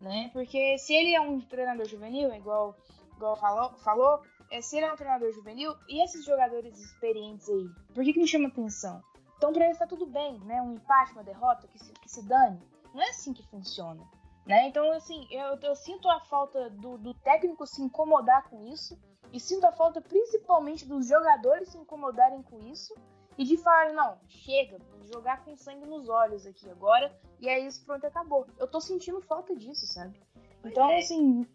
Né? 0.07 0.31
Porque 0.33 0.79
se 0.79 0.95
ele 0.95 1.15
é 1.15 1.21
um 1.21 1.41
treinador 1.41 1.85
juvenil, 1.85 2.33
igual, 2.33 2.77
igual 3.17 3.37
falou, 3.37 3.73
falou 3.79 4.23
é, 4.51 4.61
se 4.61 4.77
ele 4.77 4.87
é 4.87 4.93
um 4.93 4.97
treinador 4.97 5.33
juvenil, 5.33 5.75
e 5.89 6.01
esses 6.05 6.25
jogadores 6.25 6.79
experientes 6.79 7.49
aí, 7.49 7.69
por 7.93 8.05
que, 8.05 8.13
que 8.13 8.21
me 8.21 8.29
chama 8.29 8.47
atenção? 8.47 9.03
Então, 9.37 9.53
para 9.53 9.65
eles 9.65 9.79
tá 9.79 9.87
tudo 9.87 10.07
bem, 10.07 10.39
né? 10.45 10.63
Um 10.63 10.75
empate, 10.75 11.13
uma 11.13 11.25
derrota, 11.25 11.67
que 11.67 11.79
se, 11.79 11.93
que 11.93 12.09
se 12.09 12.23
dane. 12.23 12.63
Não 12.95 13.03
é 13.03 13.11
assim 13.11 13.33
que 13.33 13.43
funciona. 13.49 14.01
Né? 14.47 14.69
Então, 14.69 14.93
assim, 14.93 15.27
eu, 15.29 15.59
eu 15.61 15.75
sinto 15.75 16.09
a 16.09 16.21
falta 16.21 16.71
do, 16.71 16.97
do, 16.97 17.13
técnico 17.13 17.67
se 17.67 17.83
incomodar 17.83 18.49
com 18.49 18.65
isso, 18.65 18.97
e 19.33 19.41
sinto 19.41 19.67
a 19.67 19.73
falta 19.73 20.01
principalmente 20.01 20.87
dos 20.87 21.09
jogadores 21.09 21.71
se 21.71 21.79
incomodarem 21.79 22.43
com 22.43 22.61
isso, 22.61 22.95
e 23.39 23.45
de 23.45 23.57
falar, 23.57 23.93
não, 23.93 24.19
chega, 24.29 24.79
jogar 25.13 25.45
com 25.45 25.57
sangue 25.57 25.87
nos 25.87 26.09
olhos 26.09 26.47
aqui 26.47 26.69
agora, 26.71 27.15
e 27.41 27.49
é 27.49 27.61
isso, 27.61 27.85
pronto, 27.85 28.07
acabou. 28.07 28.47
Eu 28.59 28.67
tô 28.67 28.81
sentindo 28.81 29.21
falta 29.21 29.55
disso, 29.55 29.87
sabe? 29.87 30.19
Então, 30.65 30.91
é. 30.91 30.99
assim, 30.99 31.47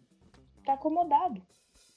tá 0.64 0.74
acomodado. 0.74 1.42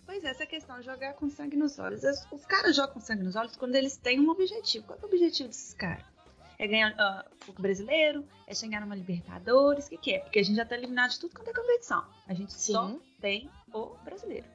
Pois 0.06 0.24
é, 0.24 0.30
essa 0.30 0.46
questão 0.46 0.82
jogar 0.82 1.14
com 1.14 1.30
sangue 1.30 1.58
nos 1.58 1.80
olhos. 1.80 2.04
Os 2.32 2.46
caras 2.46 2.76
jogam 2.76 2.94
com 2.94 3.00
sangue 3.00 3.24
nos 3.24 3.36
olhos 3.36 3.56
quando 3.56 3.76
eles 3.76 3.98
têm 3.98 4.20
um 4.20 4.30
objetivo. 4.30 4.86
Qual 4.86 5.00
é 5.00 5.02
o 5.02 5.06
objetivo 5.06 5.50
desses 5.50 5.74
caras? 5.74 6.06
É 6.60 6.68
ganhar 6.68 6.92
uh, 6.92 7.52
o 7.52 7.62
brasileiro? 7.62 8.26
É 8.48 8.54
chegar 8.54 8.82
numa 8.82 8.96
Libertadores? 8.96 9.88
O 9.88 9.90
que, 9.90 9.98
que 9.98 10.14
é? 10.14 10.20
Porque 10.20 10.40
a 10.40 10.44
gente 10.44 10.56
já 10.56 10.66
tá 10.66 10.76
eliminado 10.76 11.12
de 11.12 11.20
tudo 11.20 11.36
quanto 11.36 11.50
é 11.50 11.54
competição. 11.54 12.06
A 12.28 12.34
gente 12.34 12.54
Sim. 12.54 12.74
só 12.74 12.96
tem 13.20 13.50
o 13.74 13.96
brasileiro. 14.04 14.46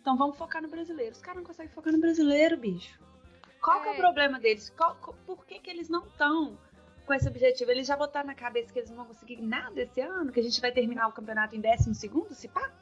Então 0.00 0.16
vamos 0.16 0.36
focar 0.36 0.62
no 0.62 0.68
brasileiro. 0.68 1.12
Os 1.12 1.20
caras 1.20 1.38
não 1.38 1.46
conseguem 1.46 1.72
focar 1.72 1.92
no 1.92 2.00
brasileiro, 2.00 2.56
bicho. 2.56 2.98
Qual 3.60 3.80
é. 3.80 3.82
que 3.82 3.88
é 3.88 3.92
o 3.92 3.94
é. 3.94 3.98
problema 3.98 4.40
deles? 4.40 4.70
Qual, 4.76 4.96
por 5.26 5.44
que, 5.46 5.58
que 5.58 5.70
eles 5.70 5.88
não 5.88 6.06
estão 6.06 6.58
com 7.06 7.14
esse 7.14 7.28
objetivo? 7.28 7.70
Eles 7.70 7.86
já 7.86 7.96
botaram 7.96 8.26
na 8.26 8.34
cabeça 8.34 8.72
que 8.72 8.78
eles 8.78 8.90
não 8.90 8.96
vão 8.98 9.06
conseguir 9.06 9.40
nada 9.40 9.80
esse 9.80 10.00
ano? 10.00 10.32
Que 10.32 10.40
a 10.40 10.42
gente 10.42 10.60
vai 10.60 10.72
terminar 10.72 11.08
o 11.08 11.12
campeonato 11.12 11.54
em 11.54 11.60
12 11.60 11.94
segundo, 11.94 12.34
se 12.34 12.48
pá? 12.48 12.72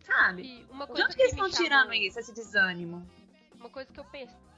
Sabe? 0.00 0.42
De 0.42 1.02
onde 1.02 1.16
que, 1.16 1.22
eles 1.22 1.32
estão 1.32 1.50
tirando 1.50 1.92
isso, 1.94 2.18
esse 2.18 2.32
desânimo? 2.32 3.06
Uma 3.54 3.70
coisa 3.70 3.90
que 3.90 3.98
eu 3.98 4.04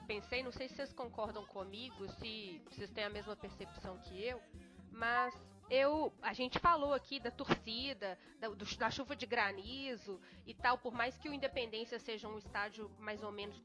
pensei, 0.06 0.42
não 0.42 0.50
sei 0.50 0.68
se 0.68 0.74
vocês 0.74 0.92
concordam 0.92 1.44
comigo, 1.46 2.08
se 2.14 2.60
vocês 2.68 2.90
têm 2.90 3.04
a 3.04 3.10
mesma 3.10 3.36
percepção 3.36 3.96
que 3.98 4.24
eu, 4.24 4.40
mas 4.90 5.34
eu, 5.70 6.12
a 6.22 6.32
gente 6.32 6.58
falou 6.58 6.94
aqui 6.94 7.18
da 7.18 7.30
torcida, 7.30 8.18
da, 8.38 8.48
do, 8.48 8.64
da, 8.76 8.90
chuva 8.90 9.16
de 9.16 9.26
granizo 9.26 10.20
e 10.46 10.54
tal, 10.54 10.78
por 10.78 10.92
mais 10.92 11.16
que 11.16 11.28
o 11.28 11.34
Independência 11.34 11.98
seja 11.98 12.28
um 12.28 12.38
estádio 12.38 12.90
mais 12.98 13.22
ou 13.22 13.32
menos 13.32 13.60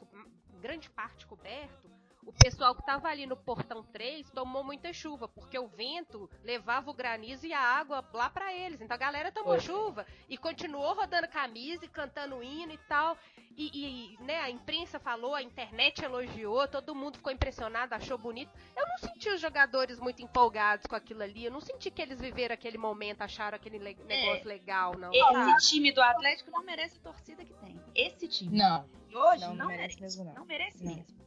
grande 0.60 0.90
parte 0.90 1.26
coberto, 1.26 1.90
o 2.26 2.34
pessoal 2.34 2.76
que 2.76 2.82
estava 2.82 3.08
ali 3.08 3.26
no 3.26 3.36
portão 3.36 3.84
3 3.84 4.30
tomou 4.32 4.64
muita 4.64 4.94
chuva, 4.94 5.28
porque 5.28 5.58
o 5.58 5.68
vento 5.68 6.30
levava 6.44 6.90
o 6.90 6.94
granizo 6.94 7.46
e 7.48 7.54
a 7.54 7.60
água 7.60 8.04
lá 8.14 8.30
para 8.30 8.54
eles. 8.54 8.80
Então 8.82 8.96
a 8.96 8.98
galera 8.98 9.32
tomou 9.32 9.60
chuva 9.60 10.06
e 10.30 10.38
continuou 10.38 10.94
rodando 10.94 11.28
camisa 11.28 11.86
e 11.86 11.90
cantando 11.90 12.44
hino 12.44 12.72
e 12.72 12.78
tal. 12.78 13.18
E, 13.58 14.16
e, 14.16 14.24
né, 14.24 14.40
a 14.40 14.50
imprensa 14.50 15.00
falou, 15.00 15.36
a 15.36 15.44
internet 15.44 16.04
elogiou, 16.04 16.68
todo 16.68 16.96
mundo 16.96 17.18
ficou 17.18 17.32
impressionado, 17.32 17.94
achou 17.94 18.18
bonito. 18.18 18.52
Eu 18.76 18.88
não 18.88 18.98
senti 18.98 19.30
os 19.30 19.42
jogadores 19.42 20.00
muito 20.00 20.22
empolgados 20.22 20.86
com 20.86 20.96
aquilo 20.96 21.24
ali. 21.24 21.46
Eu 21.46 21.52
não 21.52 21.62
senti 21.62 21.92
que 21.92 22.02
eles 22.02 22.20
viveram 22.20 22.54
aquele 22.54 22.78
momento, 22.78 23.22
acharam 23.22 23.56
aquele 23.56 23.78
le 23.78 23.98
é. 24.00 24.04
negócio 24.04 24.46
é. 24.46 24.54
legal, 24.54 24.98
não. 24.98 25.12
Esse 25.12 25.36
ah. 25.36 25.58
time 25.58 25.92
do 25.92 26.02
Atlético 26.02 26.52
não 26.52 26.64
merece 26.64 26.98
a 26.98 27.02
torcida 27.02 27.44
que 27.44 27.54
tem. 27.56 27.80
Esse 27.94 28.28
time. 28.28 28.58
Não. 28.58 28.90
Hoje 29.14 29.42
não, 29.42 29.56
não 29.56 29.68
merece, 29.68 30.00
merece 30.00 30.02
mesmo, 30.02 30.24
não. 30.24 30.34
Não 30.34 30.46
merece 30.46 30.84
não. 30.84 30.96
mesmo 30.96 31.22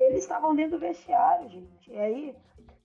eles 0.00 0.22
estavam 0.22 0.54
dentro 0.54 0.72
do 0.72 0.80
vestiário, 0.80 1.48
gente. 1.48 1.92
E 1.92 1.98
aí 1.98 2.36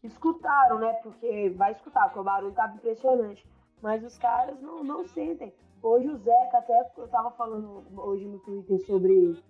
escutaram, 0.03 0.79
né? 0.79 0.93
Porque 1.01 1.49
vai 1.51 1.71
escutar, 1.71 2.03
porque 2.05 2.19
o 2.19 2.23
barulho 2.23 2.53
tava 2.53 2.75
impressionante. 2.75 3.47
Mas 3.81 4.03
os 4.03 4.17
caras 4.17 4.59
não, 4.61 4.83
não 4.83 5.07
sentem. 5.07 5.53
Hoje 5.81 6.09
o 6.09 6.17
Zeca, 6.17 6.57
até 6.57 6.91
eu 6.97 7.07
tava 7.07 7.31
falando 7.31 7.85
hoje 8.01 8.25
no 8.25 8.39
Twitter 8.39 8.79
sobre, 8.85 9.41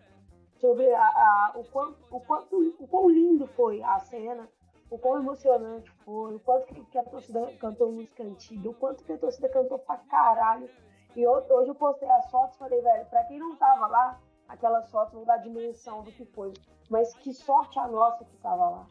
sobre 0.59 0.93
a, 0.93 1.01
a, 1.01 1.51
o, 1.55 1.63
quanto, 1.65 1.97
o, 2.11 2.19
quanto, 2.19 2.75
o 2.79 2.87
quão 2.87 3.09
lindo 3.09 3.47
foi 3.47 3.81
a 3.81 3.99
cena, 3.99 4.47
o 4.89 4.99
quão 4.99 5.17
emocionante 5.17 5.89
foi, 6.03 6.35
o 6.35 6.39
quanto 6.39 6.67
que, 6.67 6.83
que 6.85 6.97
a 6.97 7.03
torcida 7.03 7.53
cantou 7.59 7.91
música 7.91 8.23
antiga, 8.23 8.69
o 8.69 8.73
quanto 8.73 9.03
que 9.03 9.13
a 9.13 9.17
torcida 9.17 9.49
cantou 9.49 9.79
pra 9.79 9.97
caralho. 9.97 10.69
E 11.15 11.25
hoje 11.25 11.69
eu 11.69 11.75
postei 11.75 12.09
as 12.09 12.29
fotos 12.29 12.57
falei, 12.57 12.81
velho, 12.81 13.05
pra 13.05 13.23
quem 13.23 13.39
não 13.39 13.55
tava 13.55 13.87
lá, 13.87 14.19
aquelas 14.49 14.91
fotos 14.91 15.13
vão 15.13 15.23
dar 15.23 15.37
dimensão 15.37 16.03
do 16.03 16.11
que 16.11 16.25
foi. 16.25 16.51
Mas 16.89 17.13
que 17.15 17.33
sorte 17.33 17.79
a 17.79 17.87
nossa 17.87 18.23
que 18.23 18.35
estava 18.35 18.69
lá. 18.69 18.87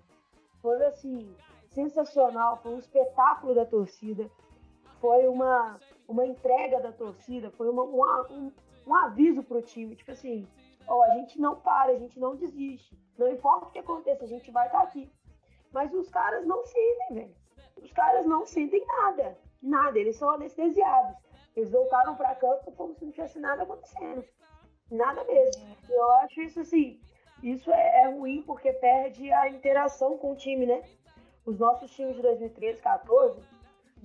Foi 0.61 0.85
assim, 0.87 1.35
sensacional, 1.71 2.57
foi 2.63 2.75
um 2.75 2.79
espetáculo 2.79 3.55
da 3.55 3.67
torcida, 3.67 4.31
foi 5.01 5.29
uma, 5.29 5.79
uma 6.09 6.27
entrega 6.27 6.81
da 6.81 6.93
torcida, 6.93 7.51
foi 7.51 7.69
uma, 7.69 7.83
uma, 7.83 8.27
um, 8.31 8.53
um 8.87 8.95
aviso 8.95 9.43
pro 9.43 9.61
time, 9.61 9.95
tipo 9.95 10.11
assim, 10.11 10.49
ó, 10.87 11.03
a 11.05 11.11
gente 11.17 11.41
não 11.41 11.57
para, 11.57 11.93
a 11.93 11.99
gente 11.99 12.19
não 12.19 12.37
desiste. 12.37 12.99
Não 13.19 13.29
importa 13.29 13.67
o 13.67 13.71
que 13.71 13.79
aconteça, 13.79 14.25
a 14.25 14.29
gente 14.29 14.51
vai 14.51 14.67
estar 14.67 14.79
tá 14.79 14.85
aqui. 14.85 15.11
Mas 15.73 15.93
os 15.93 16.09
caras 16.09 16.47
não 16.47 16.65
sentem, 16.65 17.15
velho. 17.15 17.35
Os 17.83 17.93
caras 17.93 18.25
não 18.27 18.47
sentem 18.47 18.85
nada. 18.87 19.37
Nada, 19.61 19.99
eles 19.99 20.17
são 20.17 20.31
anestesiados. 20.31 21.17
Eles 21.57 21.71
voltaram 21.71 22.15
para 22.17 22.35
campo 22.35 22.73
como 22.73 22.95
se 22.95 23.05
não 23.05 23.13
tivesse 23.13 23.39
nada 23.39 23.63
acontecendo. 23.63 24.25
Nada 24.91 25.25
mesmo. 25.25 25.77
Eu 25.89 26.11
acho 26.13 26.41
isso 26.41 26.61
assim, 26.61 27.01
isso 27.43 27.71
é, 27.71 28.03
é 28.03 28.09
ruim 28.09 28.43
porque 28.43 28.73
perde 28.73 29.31
a 29.33 29.49
interação 29.49 30.17
com 30.19 30.33
o 30.33 30.37
time, 30.37 30.67
né? 30.67 30.83
Os 31.45 31.59
nossos 31.59 31.91
times 31.91 32.17
de 32.17 32.23
2013, 32.23 32.81
14 32.81 33.43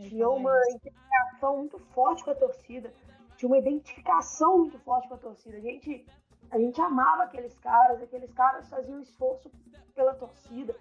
tinham 0.07 0.36
uma 0.36 0.57
interação 0.71 1.57
muito 1.57 1.79
forte 1.93 2.24
com 2.24 2.31
a 2.31 2.36
torcida, 2.36 2.93
tinha 3.36 3.50
uma 3.50 3.57
identificação 3.57 4.59
muito 4.59 4.79
forte 4.79 5.07
com 5.07 5.15
a 5.15 5.17
torcida. 5.17 5.57
A 5.57 5.62
gente, 5.62 6.05
a 6.51 6.57
gente 6.57 6.79
amava 6.79 7.24
aqueles 7.24 7.57
caras, 7.59 8.01
aqueles 8.01 8.31
caras 8.31 8.69
faziam 8.69 9.01
esforço 9.01 9.51
pela 9.93 10.13
torcida. 10.13 10.75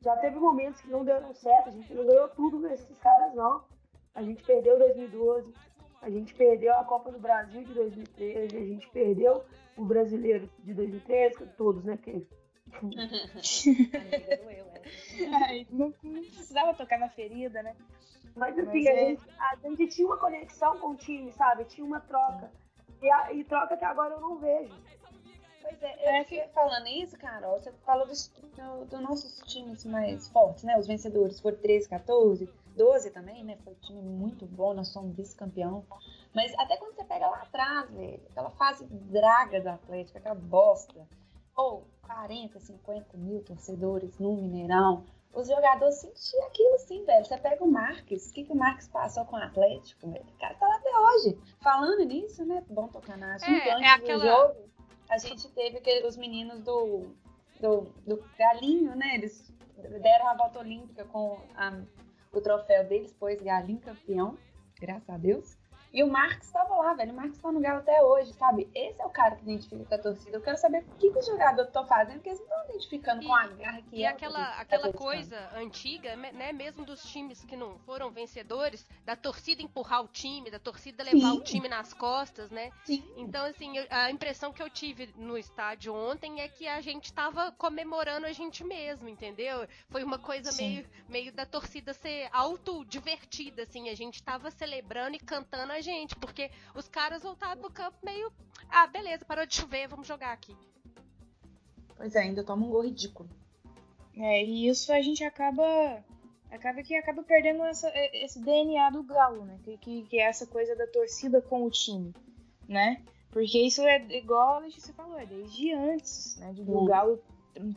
Já 0.00 0.16
teve 0.16 0.38
momentos 0.38 0.80
que 0.80 0.90
não 0.90 1.04
deram 1.04 1.32
certo, 1.34 1.68
a 1.68 1.72
gente 1.72 1.92
não 1.92 2.06
ganhou 2.06 2.28
tudo 2.28 2.58
nesses 2.60 2.98
caras, 2.98 3.34
não. 3.34 3.64
A 4.14 4.22
gente 4.22 4.42
perdeu 4.44 4.78
2012, 4.78 5.52
a 6.00 6.10
gente 6.10 6.34
perdeu 6.34 6.74
a 6.74 6.84
Copa 6.84 7.10
do 7.10 7.18
Brasil 7.18 7.64
de 7.64 7.74
2013, 7.74 8.56
a 8.56 8.60
gente 8.60 8.88
perdeu 8.90 9.44
o 9.76 9.84
Brasileiro 9.84 10.48
de 10.60 10.74
2013, 10.74 11.46
todos, 11.56 11.84
né? 11.84 11.96
Porque... 11.96 12.26
Amiga, 12.82 14.36
doeu, 14.42 14.66
é. 14.74 14.82
Ai, 15.44 15.66
não, 15.70 15.92
precisava 15.92 16.74
tocar 16.74 16.98
na 16.98 17.08
ferida, 17.08 17.62
né? 17.62 17.74
Mas 18.34 18.58
assim, 18.58 18.84
Mas 18.84 18.86
a, 18.86 18.90
é- 18.90 19.06
gente, 19.06 19.22
a 19.38 19.56
gente 19.68 19.86
tinha 19.88 20.06
uma 20.08 20.16
conexão 20.16 20.78
com 20.78 20.88
o 20.90 20.96
time, 20.96 21.32
sabe? 21.32 21.64
Tinha 21.64 21.86
uma 21.86 22.00
troca. 22.00 22.50
E, 23.00 23.10
a- 23.10 23.32
e 23.32 23.44
troca 23.44 23.76
que 23.76 23.84
agora 23.84 24.14
eu 24.14 24.20
não 24.20 24.38
vejo. 24.38 24.74
Pois 25.62 25.82
é, 25.82 26.20
eu 26.20 26.24
fiquei 26.24 26.46
falando 26.48 26.86
isso, 26.88 27.16
Carol, 27.16 27.58
você 27.58 27.72
falou 27.86 28.06
dos 28.06 28.28
do, 28.28 28.84
do 28.86 29.00
nossos 29.00 29.40
times 29.50 29.84
mais 29.84 30.28
fortes, 30.28 30.64
né? 30.64 30.76
Os 30.78 30.86
vencedores 30.86 31.40
foram 31.40 31.56
13, 31.58 31.88
14, 31.88 32.48
12 32.76 33.10
também, 33.10 33.44
né? 33.44 33.56
Foi 33.64 33.72
um 33.72 33.76
time 33.76 34.02
muito 34.02 34.46
bom, 34.46 34.74
nós 34.74 34.88
somos 34.88 35.14
vice-campeão. 35.16 35.84
Mas 36.34 36.52
até 36.58 36.76
quando 36.76 36.94
você 36.94 37.04
pega 37.04 37.26
lá 37.28 37.42
atrás, 37.42 37.90
velho, 37.90 38.20
aquela 38.30 38.50
fase 38.50 38.84
draga 38.90 39.60
do 39.60 39.68
Atlético, 39.68 40.18
aquela 40.18 40.34
bosta, 40.34 41.06
ou 41.56 41.84
40, 42.06 42.58
50 42.58 43.16
mil 43.16 43.42
torcedores 43.42 44.18
no 44.18 44.34
Mineirão, 44.36 45.04
os 45.32 45.48
jogadores 45.48 45.96
sentiam 45.96 46.46
aquilo 46.46 46.78
sim, 46.78 47.04
velho. 47.04 47.24
Você 47.24 47.36
pega 47.38 47.62
o 47.64 47.70
Marques, 47.70 48.30
o 48.30 48.32
que, 48.32 48.44
que 48.44 48.52
o 48.52 48.56
Marques 48.56 48.86
passou 48.88 49.24
com 49.24 49.36
o 49.36 49.42
Atlético, 49.42 50.08
velho? 50.10 50.24
O 50.24 50.38
cara 50.38 50.54
tá 50.54 50.66
lá 50.68 50.76
até 50.76 50.90
hoje. 50.98 51.38
Falando 51.60 52.04
nisso, 52.04 52.44
né? 52.44 52.62
Bom 52.68 52.88
tocar 52.88 53.16
na 53.16 53.34
assunto, 53.34 53.50
É, 53.50 53.68
é 53.68 53.74
antes 53.74 53.92
aquela- 53.92 54.18
do 54.18 54.26
jogo, 54.28 54.68
a 55.08 55.18
gente 55.18 55.48
teve 55.52 55.78
aquele- 55.78 56.06
os 56.06 56.16
meninos 56.16 56.60
do, 56.60 57.06
do, 57.60 57.80
do 58.06 58.24
Galinho, 58.38 58.94
né? 58.96 59.14
Eles 59.16 59.52
deram 60.02 60.28
a 60.28 60.34
volta 60.34 60.60
olímpica 60.60 61.04
com 61.04 61.36
a- 61.56 61.80
o 62.38 62.42
troféu 62.42 62.84
deles, 62.84 63.14
pois 63.18 63.40
Galinho 63.40 63.80
campeão, 63.80 64.36
graças 64.80 65.08
a 65.08 65.16
Deus. 65.16 65.56
E 65.94 66.02
o 66.02 66.08
Marcos 66.10 66.46
estava 66.48 66.74
lá, 66.74 66.92
velho. 66.94 67.12
O 67.12 67.16
Marcos 67.16 67.38
tá 67.38 67.52
no 67.52 67.60
Galo 67.60 67.78
até 67.78 68.02
hoje, 68.02 68.32
sabe? 68.32 68.68
Esse 68.74 69.00
é 69.00 69.06
o 69.06 69.10
cara 69.10 69.36
que 69.36 69.42
identifica 69.44 69.84
com 69.84 69.94
a 69.94 69.98
torcida. 69.98 70.36
Eu 70.36 70.40
quero 70.42 70.56
saber 70.58 70.78
o 70.80 70.96
que, 70.98 71.08
que 71.08 71.18
os 71.20 71.24
jogadores 71.24 71.68
estão 71.68 71.86
fazendo, 71.86 72.14
porque 72.16 72.30
eles 72.30 72.40
não 72.40 72.46
estão 72.48 72.64
identificando 72.64 73.22
E- 73.22 73.26
com 73.26 73.32
a 73.32 73.46
garra 73.46 73.80
que 73.82 73.96
E 73.96 74.02
é 74.02 74.08
aquela, 74.08 74.58
aquela 74.58 74.92
coisa 74.92 75.38
antiga, 75.54 76.16
né, 76.16 76.52
mesmo 76.52 76.84
dos 76.84 77.00
times 77.04 77.44
que 77.44 77.54
não 77.56 77.78
foram 77.86 78.10
vencedores, 78.10 78.84
da 79.04 79.14
torcida 79.14 79.62
empurrar 79.62 80.02
o 80.02 80.08
time, 80.08 80.50
da 80.50 80.58
torcida 80.58 81.04
levar 81.04 81.30
Sim. 81.30 81.38
o 81.38 81.44
time 81.44 81.68
nas 81.68 81.92
costas, 81.94 82.50
né? 82.50 82.72
Sim. 82.82 83.04
Então, 83.16 83.44
assim, 83.46 83.78
a 83.88 84.10
impressão 84.10 84.52
que 84.52 84.60
eu 84.60 84.68
tive 84.68 85.14
no 85.16 85.38
estádio 85.38 85.94
ontem 85.94 86.40
é 86.40 86.48
que 86.48 86.66
a 86.66 86.80
gente 86.80 87.12
tava 87.12 87.52
comemorando 87.52 88.26
a 88.26 88.32
gente 88.32 88.64
mesmo, 88.64 89.08
entendeu? 89.08 89.64
Foi 89.90 90.02
uma 90.02 90.18
coisa 90.18 90.50
Sim. 90.50 90.70
meio, 90.74 90.90
meio 91.08 91.32
da 91.32 91.46
torcida 91.46 91.94
ser 91.94 92.28
autodivertida, 92.32 93.62
assim, 93.62 93.88
a 93.88 93.94
gente 93.94 94.20
tava 94.24 94.50
celebrando 94.50 95.14
e 95.14 95.20
cantando 95.20 95.72
a 95.72 95.83
gente, 95.84 96.16
porque 96.16 96.50
os 96.74 96.88
caras 96.88 97.22
voltaram 97.22 97.60
pro 97.60 97.70
campo 97.70 97.98
meio, 98.02 98.32
ah, 98.68 98.86
beleza, 98.86 99.24
parou 99.24 99.46
de 99.46 99.54
chover, 99.54 99.86
vamos 99.88 100.06
jogar 100.06 100.32
aqui. 100.32 100.56
Pois 101.96 102.14
é, 102.14 102.20
ainda 102.20 102.42
toma 102.42 102.66
um 102.66 102.70
gol 102.70 102.82
ridículo. 102.84 103.28
É, 104.16 104.44
e 104.44 104.68
isso 104.68 104.92
a 104.92 105.00
gente 105.00 105.22
acaba. 105.24 106.04
Acaba 106.50 106.82
que 106.82 106.94
acaba 106.94 107.22
perdendo 107.24 107.64
essa, 107.64 107.90
esse 108.12 108.38
DNA 108.40 108.90
do 108.90 109.02
Galo, 109.02 109.44
né? 109.44 109.58
Que, 109.64 109.76
que, 109.78 110.02
que 110.04 110.20
é 110.20 110.28
essa 110.28 110.46
coisa 110.46 110.76
da 110.76 110.86
torcida 110.86 111.42
com 111.42 111.64
o 111.64 111.70
time, 111.70 112.14
né? 112.68 113.02
Porque 113.30 113.58
isso 113.58 113.82
é 113.82 114.00
igual 114.16 114.54
a 114.54 114.58
Letícia 114.60 114.94
falou, 114.94 115.18
é 115.18 115.26
desde 115.26 115.72
antes, 115.72 116.36
né? 116.36 116.52
De, 116.52 116.62
do 116.62 116.78
Hum. 116.78 116.84
Galo 116.84 117.20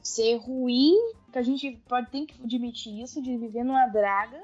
ser 0.03 0.37
ruim, 0.37 0.95
que 1.31 1.39
a 1.39 1.41
gente 1.41 1.71
pode 1.87 2.11
tem 2.11 2.25
que 2.25 2.43
admitir 2.43 3.01
isso, 3.01 3.21
de 3.21 3.35
viver 3.37 3.63
numa 3.63 3.87
draga, 3.87 4.43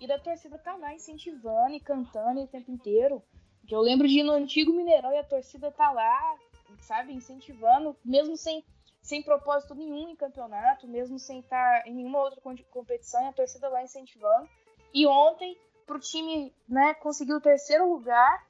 e 0.00 0.06
da 0.06 0.18
torcida 0.18 0.58
tá 0.58 0.74
lá 0.76 0.94
incentivando 0.94 1.74
e 1.74 1.80
cantando 1.80 2.40
o 2.40 2.48
tempo 2.48 2.70
inteiro. 2.70 3.22
Eu 3.70 3.80
lembro 3.80 4.08
de 4.08 4.20
ir 4.20 4.22
no 4.22 4.32
antigo 4.32 4.72
Mineirão 4.72 5.12
e 5.12 5.18
a 5.18 5.24
torcida 5.24 5.70
tá 5.70 5.92
lá, 5.92 6.36
sabe, 6.78 7.12
incentivando, 7.12 7.96
mesmo 8.04 8.36
sem 8.36 8.64
sem 9.02 9.22
propósito 9.22 9.74
nenhum 9.74 10.10
em 10.10 10.16
campeonato, 10.16 10.86
mesmo 10.86 11.18
sem 11.18 11.40
estar 11.40 11.86
em 11.86 11.94
nenhuma 11.94 12.18
outra 12.20 12.40
competição, 12.70 13.22
e 13.24 13.28
a 13.28 13.32
torcida 13.32 13.68
lá 13.68 13.82
incentivando. 13.82 14.48
E 14.92 15.06
ontem, 15.06 15.56
pro 15.86 15.98
time 15.98 16.52
né, 16.68 16.94
conseguir 16.94 17.32
o 17.32 17.40
terceiro 17.40 17.90
lugar, 17.90 18.46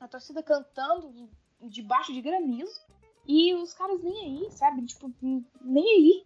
a 0.00 0.08
torcida 0.08 0.42
cantando 0.42 1.30
debaixo 1.60 2.12
de 2.12 2.20
granizo, 2.20 2.80
e 3.26 3.54
os 3.54 3.72
caras 3.74 4.02
nem 4.02 4.24
aí, 4.24 4.50
sabe? 4.50 4.84
Tipo, 4.84 5.12
nem 5.20 5.84
aí. 5.84 6.24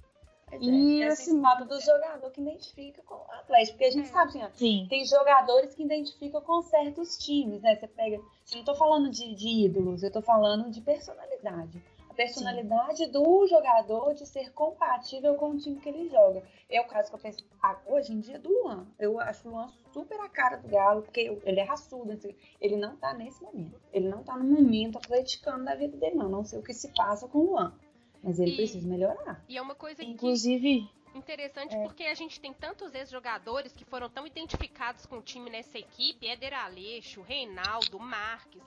Pois 0.59 0.62
E, 0.62 1.03
é, 1.03 1.07
esse 1.09 1.31
assim, 1.31 1.41
fato 1.43 1.65
do 1.65 1.81
jogador 1.81 2.31
que 2.31 2.41
identifica 2.41 3.03
com 3.03 3.15
o 3.15 3.31
Atlético. 3.33 3.73
Porque 3.79 3.85
a 3.85 3.91
gente 3.91 4.09
É. 4.09 4.12
sabe, 4.12 4.29
assim, 4.29 4.43
ó, 4.43 4.49
Sim. 4.55 4.87
tem 4.88 5.05
jogadores 5.05 5.75
que 5.75 5.83
identificam 5.83 6.41
com 6.41 6.62
certos 6.62 7.17
times, 7.19 7.62
né? 7.62 7.77
Você 7.77 7.87
pega. 7.88 8.17
Eu 8.17 8.23
não 8.57 8.65
tô 8.65 8.75
falando 8.75 9.11
de, 9.11 9.35
de 9.35 9.49
ídolos, 9.67 10.03
eu 10.03 10.11
tô 10.12 10.21
falando 10.23 10.71
de 10.71 10.81
personalidade. 10.81 11.83
A 12.11 12.15
personalidade 12.15 13.07
do 13.07 13.47
jogador 13.47 14.12
de 14.12 14.27
ser 14.27 14.53
compatível 14.53 15.35
com 15.37 15.51
o 15.53 15.57
time 15.59 15.81
que 15.81 15.88
ele 15.88 16.11
joga. 16.11 16.43
É 16.69 16.79
o 16.79 16.87
caso 16.87 17.09
que 17.09 17.15
eu 17.15 17.19
penso 17.19 17.38
ah, 17.62 17.79
hoje 17.87 18.12
em 18.12 18.21
dia 18.21 18.38
do 18.38 18.51
Luan. 18.51 18.87
Eu 18.99 19.19
acho 19.19 19.49
o 19.49 19.53
Luan 19.53 19.73
super 19.95 20.21
a 20.21 20.29
cara 20.29 20.57
do 20.59 20.69
Galo, 20.69 21.01
porque 21.01 21.38
ele 21.43 21.61
é 21.61 21.62
raçudo. 21.65 22.12
assim, 22.12 22.35
Ele 22.61 22.77
não 22.77 22.97
tá 22.97 23.15
nesse 23.15 23.43
momento. 23.43 23.81
Ele 23.91 24.09
não 24.11 24.23
tá 24.23 24.37
no 24.37 24.45
momento 24.45 24.99
atleticano 24.99 25.65
da 25.65 25.75
vida 25.75 25.97
dele, 25.97 26.17
não. 26.17 26.29
Não 26.29 26.45
sei 26.45 26.59
o 26.59 26.62
que 26.62 26.75
se 26.75 26.88
passa 26.95 27.27
com 27.27 27.38
o 27.38 27.47
Luan. 27.53 27.73
Mas 28.22 28.38
ele 28.38 28.52
E- 28.52 28.56
precisa 28.56 28.87
melhorar. 28.87 29.42
E 29.48 29.56
é 29.58 29.62
uma 29.62 29.74
coisa 29.74 30.02
que 30.04 30.11
Inclusive, 30.11 30.88
Interessante 31.14 31.74
É. 31.76 31.82
porque 31.82 32.04
a 32.04 32.14
gente 32.14 32.40
tem 32.40 32.54
tantos 32.54 32.94
ex-jogadores 32.94 33.72
que 33.74 33.85
foram 33.85 34.08
tão 34.08 34.26
identificados 34.26 35.04
com 35.04 35.18
o 35.18 35.22
time 35.22 35.50
nessa 35.50 35.76
equipe, 35.78 36.26
Éder 36.26 36.54
Aleixo, 36.54 37.20
Reinaldo, 37.20 37.98
Marques. 38.00 38.62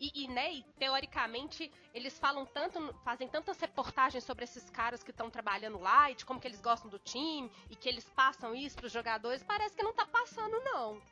E, 0.00 0.12
e, 0.24 0.28
né, 0.28 0.52
e, 0.52 0.62
teoricamente 0.78 1.72
eles 1.92 2.16
falam 2.16 2.46
tanto, 2.46 2.94
fazem 3.04 3.26
tantas 3.26 3.58
reportagens 3.58 4.22
sobre 4.22 4.44
esses 4.44 4.70
caras 4.70 5.02
que 5.02 5.10
estão 5.10 5.28
trabalhando 5.28 5.76
lá 5.80 6.08
e 6.08 6.14
de 6.14 6.24
como 6.24 6.38
que 6.38 6.46
eles 6.46 6.60
gostam 6.60 6.88
do 6.88 7.00
time 7.00 7.50
e 7.68 7.74
que 7.74 7.88
eles 7.88 8.04
passam 8.10 8.54
isso 8.54 8.76
pros 8.76 8.92
jogadores, 8.92 9.42
parece 9.42 9.74
que 9.74 9.82
não 9.82 9.92
tá 9.92 10.06
passando 10.06 10.56
não. 10.60 11.02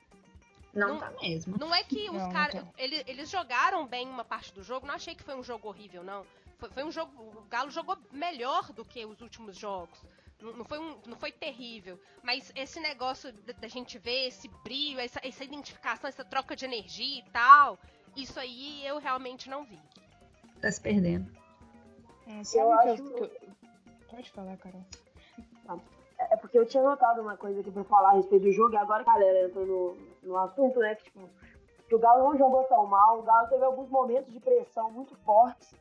Não, 0.72 0.88
Não- 0.90 0.98
tá 1.00 1.10
mesmo. 1.20 1.56
Não 1.58 1.74
é 1.74 1.82
que 1.82 2.08
os 2.10 2.32
caras. 2.32 2.62
tá. 2.62 2.68
Eles, 2.78 3.02
eles 3.08 3.28
jogaram 3.28 3.84
bem 3.88 4.06
uma 4.08 4.24
parte 4.24 4.52
do 4.54 4.62
jogo, 4.62 4.86
não 4.86 4.94
achei 4.94 5.16
que 5.16 5.24
foi 5.24 5.34
um 5.34 5.42
jogo 5.42 5.66
horrível, 5.66 6.04
não. 6.04 6.24
Foi, 6.58 6.70
foi 6.70 6.84
um 6.84 6.90
jogo. 6.90 7.12
O 7.38 7.42
Galo 7.48 7.70
jogou 7.70 7.96
melhor 8.10 8.72
do 8.72 8.84
que 8.84 9.04
os 9.04 9.20
últimos 9.20 9.56
jogos. 9.56 9.98
Não, 10.40 10.64
foi, 10.64 10.78
um, 10.78 10.98
não 11.06 11.16
foi 11.16 11.32
terrível. 11.32 11.98
Mas 12.22 12.52
esse 12.54 12.78
negócio 12.80 13.32
da, 13.32 13.68
gente 13.68 13.98
ver 13.98 14.28
esse 14.28 14.48
brilho, 14.62 15.00
essa, 15.00 15.20
essa 15.26 15.44
identificação, 15.44 16.08
essa 16.08 16.24
troca 16.24 16.54
de 16.54 16.64
energia 16.64 17.20
e 17.20 17.30
tal, 17.30 17.78
isso 18.14 18.38
aí 18.38 18.86
eu 18.86 18.98
realmente 18.98 19.48
não 19.48 19.64
vi. 19.64 19.80
Tá 20.60 20.70
se 20.70 20.80
perdendo. 20.80 21.30
é, 22.26 22.44
sabe 22.44 22.64
Eu 22.64 22.72
acho- 22.72 23.02
eu, 23.02 23.14
que 23.14 23.22
eu- 23.44 23.56
Pode 24.10 24.30
falar, 24.30 24.56
Carol. 24.58 24.84
É 26.18 26.36
porque 26.36 26.58
eu 26.58 26.66
tinha 26.66 26.82
notado 26.82 27.20
uma 27.20 27.36
coisa 27.36 27.60
aqui 27.60 27.70
pra 27.70 27.84
falar 27.84 28.10
a 28.10 28.14
respeito 28.14 28.42
do 28.44 28.52
jogo, 28.52 28.72
e 28.74 28.76
agora 28.78 29.04
que 29.04 29.10
a 29.10 29.12
galera 29.14 29.46
entrou 29.48 29.66
no, 29.66 29.96
no 30.22 30.36
assunto, 30.38 30.78
né? 30.80 30.94
Que, 30.94 31.04
tipo, 31.04 31.28
que 31.88 31.94
o 31.94 31.98
Galo 31.98 32.24
não 32.30 32.38
jogou 32.38 32.64
tão 32.64 32.86
mal, 32.86 33.18
o 33.18 33.22
Galo 33.22 33.48
teve 33.48 33.62
alguns 33.64 33.90
momentos 33.90 34.32
de 34.32 34.40
pressão 34.40 34.90
muito 34.90 35.14
fortes. 35.16 35.74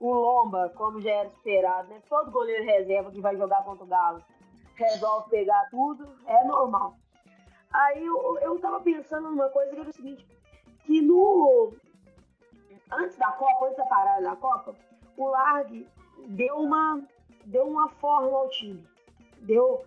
O 0.00 0.12
Lomba, 0.12 0.72
como 0.76 1.00
já 1.00 1.10
era 1.10 1.28
esperado, 1.28 1.88
né? 1.88 2.02
Todo 2.08 2.30
goleiro 2.30 2.64
reserva 2.64 3.10
que 3.10 3.20
vai 3.20 3.36
jogar 3.36 3.64
contra 3.64 3.84
o 3.84 3.88
Galo 3.88 4.22
resolve 4.74 5.30
pegar 5.30 5.68
tudo, 5.70 6.08
é 6.26 6.44
normal. 6.44 6.96
Aí 7.72 8.04
eu, 8.04 8.38
eu 8.40 8.58
tava 8.58 8.80
pensando 8.80 9.30
numa 9.30 9.48
coisa 9.48 9.72
que 9.72 9.80
era 9.80 9.90
o 9.90 9.92
seguinte, 9.92 10.26
que 10.84 11.00
no. 11.00 11.72
Antes 12.92 13.16
da 13.16 13.32
Copa, 13.32 13.66
antes 13.66 13.76
da 13.76 13.86
parada 13.86 14.22
da 14.22 14.36
Copa, 14.36 14.74
o 15.16 15.26
Largue 15.26 15.88
deu 16.28 16.56
uma, 16.56 17.02
deu 17.46 17.66
uma 17.66 17.88
forma 17.88 18.36
ao 18.36 18.48
time. 18.48 18.86
Deu. 19.38 19.84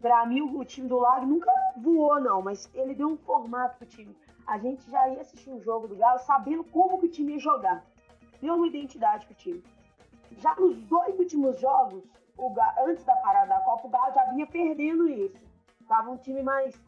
Pra 0.00 0.26
mim, 0.26 0.42
o 0.42 0.64
time 0.64 0.86
do 0.86 0.98
Largue 0.98 1.26
nunca 1.26 1.50
voou, 1.78 2.20
não, 2.20 2.42
mas 2.42 2.68
ele 2.74 2.94
deu 2.94 3.08
um 3.08 3.16
formato 3.16 3.78
pro 3.78 3.86
time. 3.86 4.14
A 4.46 4.58
gente 4.58 4.90
já 4.90 5.08
ia 5.08 5.22
assistir 5.22 5.48
um 5.48 5.62
jogo 5.62 5.88
do 5.88 5.96
Galo 5.96 6.18
sabendo 6.18 6.62
como 6.64 6.98
que 6.98 7.06
o 7.06 7.10
time 7.10 7.32
ia 7.32 7.38
jogar. 7.38 7.82
Deu 8.44 8.56
uma 8.56 8.66
identidade 8.66 9.24
pro 9.24 9.34
time. 9.34 9.64
Já 10.32 10.54
nos 10.56 10.76
dois 10.82 11.18
últimos 11.18 11.58
jogos, 11.58 12.04
antes 12.86 13.02
da 13.02 13.16
parada 13.16 13.48
da 13.48 13.60
Copa, 13.60 13.86
o 13.86 13.90
Galo 13.90 14.12
já 14.12 14.24
vinha 14.32 14.46
perdendo 14.46 15.08
isso. 15.08 15.42
Tava 15.88 16.10
um 16.10 16.18
time 16.18 16.42
mais. 16.42 16.78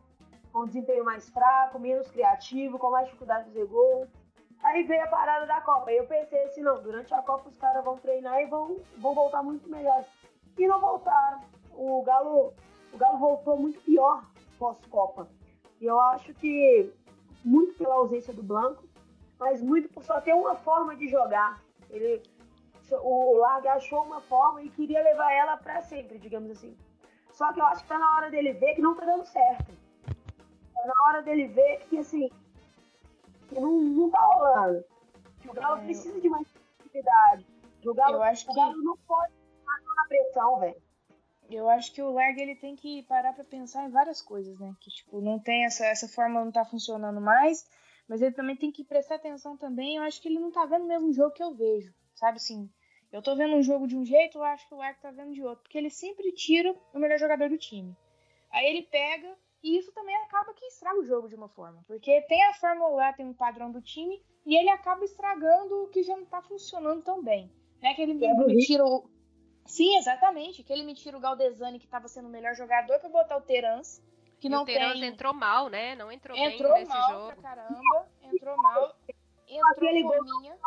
com 0.53 0.65
um 0.65 0.67
desempenho 0.67 1.03
mais 1.03 1.31
fraco, 1.31 1.79
menos 1.79 2.11
criativo, 2.11 2.79
com 2.79 2.91
mais 2.91 3.07
dificuldade 3.07 3.47
de 3.47 3.53
fazer 3.55 3.67
gol. 3.69 4.07
Aí 4.63 4.83
veio 4.83 5.03
a 5.05 5.07
parada 5.09 5.47
da 5.47 5.63
Copa. 5.63 5.89
Aí 5.89 5.97
eu 5.97 6.07
pensei 6.07 6.45
assim, 6.45 6.61
não, 6.61 6.83
durante 6.83 7.15
a 7.15 7.23
Copa 7.23 7.49
os 7.49 7.57
caras 7.57 7.83
vão 7.83 7.97
treinar 7.97 8.39
e 8.43 8.47
vão, 8.47 8.77
vão 8.99 9.15
voltar 9.15 9.43
muito 9.43 9.67
melhores. 9.71 10.07
E 10.59 10.69
não 10.69 10.79
voltaram. 10.79 11.41
O 11.73 12.03
Galo, 12.03 12.53
o 12.93 12.99
Galo 12.99 13.17
voltou 13.17 13.57
muito 13.57 13.81
pior 13.81 14.27
pós-Copa. 14.59 15.27
E 15.81 15.87
eu 15.87 15.99
acho 15.99 16.35
que 16.35 16.93
muito 17.43 17.73
pela 17.79 17.95
ausência 17.95 18.35
do 18.35 18.43
Blanco, 18.43 18.86
mas 19.39 19.61
muito 19.63 19.89
por 19.89 20.03
só 20.05 20.21
ter 20.21 20.35
uma 20.35 20.55
forma 20.55 20.95
de 20.97 21.09
jogar. 21.09 21.61
Ele, 21.91 22.23
o 22.91 23.37
Larga 23.39 23.75
achou 23.75 24.03
uma 24.03 24.21
forma 24.21 24.63
e 24.63 24.71
queria 24.71 25.03
levar 25.03 25.33
ela 25.33 25.57
para 25.57 25.83
sempre, 25.83 26.19
digamos 26.19 26.51
assim. 26.51 26.77
Só 27.33 27.53
que 27.53 27.61
eu 27.61 27.67
acho 27.67 27.83
que 27.83 27.89
tá 27.89 27.99
na 27.99 28.17
hora 28.17 28.31
dele 28.31 28.53
ver 28.55 28.75
que 28.75 28.83
não 28.83 28.95
tá 28.95 29.05
dando 29.05 29.25
certo. 29.27 29.73
Tá 30.75 30.85
na 30.87 31.05
hora 31.09 31.23
dele 31.23 31.49
ver 31.49 31.81
que 31.89 31.99
assim, 31.99 32.31
que 33.49 33.61
não, 33.61 33.73
não 33.81 34.11
tá 34.11 34.21
rolando. 34.21 34.85
Que 35.41 35.51
o 35.51 35.53
Galo 35.53 35.77
É, 35.77 35.81
eu- 35.81 35.85
precisa 35.85 36.21
de 36.21 36.29
mais 36.29 36.47
atividade. 36.81 37.47
Que 37.81 37.91
o 37.91 37.95
Galo, 37.95 38.15
Eu 38.17 38.23
acho 38.23 38.45
o 38.45 38.49
que- 38.49 38.57
Galo 38.61 38.83
não 38.83 38.97
pode 39.07 39.33
ficar 39.33 39.95
na 39.97 40.05
pressão, 40.09 40.59
velho. 40.61 40.83
eu 41.51 41.69
acho 41.69 41.93
que 41.93 42.03
o 42.03 42.13
Lerg 42.13 42.41
ele 42.41 42.57
tem 42.57 42.75
que 42.75 43.03
parar 43.05 43.33
para 43.33 43.45
pensar 43.45 43.85
em 43.85 43.91
várias 43.91 44.21
coisas, 44.21 44.59
né? 44.59 44.75
Que 44.81 44.91
tipo, 44.91 45.21
não 45.21 45.39
tem 45.39 45.65
essa 45.65 45.85
essa 45.87 46.09
forma 46.09 46.43
não 46.45 46.51
tá 46.51 46.65
funcionando 46.65 47.21
mais, 47.21 47.65
mas 48.09 48.23
ele 48.23 48.35
também 48.35 48.57
tem 48.57 48.71
que 48.71 48.85
prestar 48.85 49.17
atenção 49.17 49.57
também. 49.57 49.97
Eu 49.97 50.03
acho 50.03 50.21
que 50.21 50.29
ele 50.29 50.39
não 50.39 50.51
tá 50.51 50.65
vendo 50.65 50.85
o 50.85 50.89
mesmo 50.89 51.13
jogo 51.13 51.33
que 51.33 51.43
eu 51.43 51.55
vejo, 51.55 51.95
sabe 52.15 52.37
assim? 52.37 52.71
Eu 53.13 53.23
tô 53.23 53.35
vendo 53.37 53.55
um 53.55 53.63
jogo 53.63 53.87
de 53.87 53.97
um 53.97 54.05
jeito, 54.05 54.39
eu 54.39 54.45
acho 54.45 54.69
que 54.69 54.75
o 54.75 54.79
Lerg 54.79 55.01
tá 55.01 55.11
vendo 55.11 55.33
de 55.33 55.43
outro, 55.43 55.63
porque 55.63 55.79
ele 55.79 55.91
sempre 55.91 56.33
tira 56.33 56.75
o 56.93 56.99
melhor 56.99 57.19
jogador 57.19 57.49
do 57.49 57.57
time. 57.57 57.97
Aí 58.51 58.67
ele 58.67 58.83
pega 58.83 59.37
e 59.63 59.79
isso 59.79 59.93
também 59.93 60.15
acaba 60.17 60.53
que 60.55 60.67
estraga 60.67 60.99
o 60.99 61.05
jogo 61.05 61.29
de 61.29 61.35
uma 61.35 61.49
forma, 61.49 61.83
porque 61.87 62.21
tem 62.23 62.43
a 62.45 62.55
fórmula 62.55 62.91
lá, 62.91 63.13
tem 63.13 63.27
um 63.27 63.35
padrão 63.35 63.71
do 63.71 63.81
time 63.81 64.23
e 64.45 64.57
ele 64.57 64.71
acaba 64.71 65.05
estragando 65.05 65.85
o 65.85 65.89
que 65.89 66.03
já 66.03 66.17
não 66.17 66.27
tá 66.27 66.43
funcionando 66.43 67.03
tão 67.03 67.23
bem. 67.23 67.51
Né? 67.81 67.95
Que 67.95 68.03
ele 68.03 68.15
me 68.15 68.59
tira 68.65 68.85
o 68.85 69.09
Sim, 69.67 69.97
exatamente. 69.97 70.63
Que 70.63 70.73
ele 70.73 70.85
me 70.85 70.95
tira 70.95 71.17
o 71.17 71.21
Galdesani, 71.21 71.79
que 71.79 71.85
estava 71.85 72.09
sendo 72.09 72.29
o 72.29 72.31
melhor 72.31 72.55
jogador, 72.55 72.99
para 73.01 73.09
botar 73.09 73.37
o 73.37 73.43
Terans. 73.43 74.03
Que 74.41 74.49
e 74.49 74.51
não 74.51 74.63
o 74.63 74.67
Terans 74.67 75.01
tem... 75.01 75.09
entrou 75.09 75.33
mal, 75.33 75.69
né? 75.69 75.95
Não 75.95 76.11
entrou, 76.13 76.37
entrou 76.37 76.73
bem 76.75 76.85
nesse 76.85 77.09
jogo. 77.09 77.27
Pra 77.27 77.37
caramba. 77.37 78.09
Entrou 78.23 78.57
mal. 78.57 78.97
Entrou 79.49 79.95
fominha. 80.15 80.59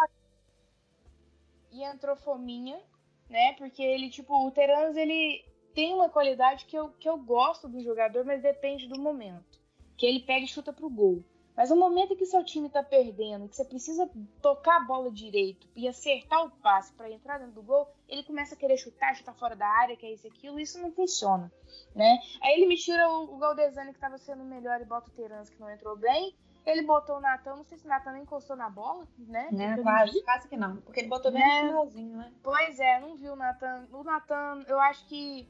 E 1.71 1.84
entrou 1.84 2.15
fominha, 2.15 2.82
né? 3.29 3.53
Porque 3.53 3.84
ele, 3.84 4.10
tipo, 4.10 4.47
o 4.47 4.51
Terans, 4.51 4.95
ele 4.95 5.45
tem 5.73 5.93
uma 5.93 6.10
qualidade 6.10 6.65
que 6.65 6.75
eu, 6.75 6.89
que 6.89 7.08
eu 7.08 7.17
gosto 7.17 7.67
do 7.67 7.82
jogador, 7.82 8.25
mas 8.25 8.41
depende 8.41 8.88
do 8.88 8.99
momento. 8.99 9.60
Que 9.95 10.05
ele 10.05 10.21
pega 10.21 10.45
e 10.45 10.47
chuta 10.47 10.73
pro 10.73 10.89
gol. 10.89 11.23
Mas 11.60 11.69
no 11.72 11.76
momento 11.76 12.13
em 12.13 12.15
que 12.15 12.26
seu 12.26 12.41
time 12.41 12.69
tá 12.69 12.82
perdendo, 12.82 13.50
que 13.50 13.54
você 13.58 13.65
precisa 13.65 14.10
tocar 14.41 14.78
a 14.78 14.86
bola 14.86 15.12
direito 15.12 15.67
e 15.76 15.89
acertar 15.89 16.45
o 16.45 16.50
passe 16.50 16.93
para 16.93 17.12
entrar 17.12 17.38
dentro 17.38 17.56
do 17.56 17.62
gol, 17.62 17.86
ele 18.08 18.24
começa 18.24 18.56
a 18.56 18.58
querer 18.58 18.78
chutar, 18.78 19.13
chutar 19.13 19.34
fora 19.34 19.58
da 19.58 19.67
área, 19.67 19.98
que 19.98 20.06
é 20.06 20.13
isso 20.13 20.26
aquilo, 20.26 20.58
e 20.58 20.63
isso 20.63 20.80
não 20.80 20.89
funciona, 20.93 21.52
né? 21.93 22.17
Aí 22.41 22.54
ele 22.54 22.65
me 22.65 22.78
tira 22.78 23.10
o, 23.10 23.36
o 23.36 23.38
Galdesani 23.38 23.91
que 23.91 24.00
tava 24.00 24.17
sendo 24.17 24.41
melhor 24.45 24.80
e 24.80 24.86
bota 24.86 25.10
o 25.10 25.13
Terans 25.13 25.50
que 25.50 25.60
não 25.60 25.69
entrou 25.69 25.98
bem. 25.98 26.34
Ele 26.65 26.82
botou 26.84 27.17
o 27.17 27.19
Natan, 27.19 27.58
não 27.58 27.65
sei 27.65 27.78
se 27.78 27.86
o 27.86 27.89
Natan 27.89 28.13
nem 28.13 28.22
encostou 28.22 28.56
na 28.56 28.69
bola, 28.69 29.06
né? 29.17 29.50
É, 29.52 29.84
quase, 29.84 30.24
quase 30.24 30.48
que 30.48 30.56
não. 30.56 30.78
Porque 30.78 31.02
ele 31.02 31.10
botou 31.10 31.30
bem 31.30 31.41
né? 31.41 31.63
no 31.63 31.67
finalzinho, 31.67 32.17
né? 32.19 32.32
Pois 32.41 32.80
é, 32.80 33.02
não 33.02 33.17
viu 33.17 33.34
o 33.34 33.36
Natan. 33.36 33.86
O 33.91 34.02
Natan, 34.02 34.63
eu 34.65 34.80
acho 34.80 35.06
que. 35.08 35.45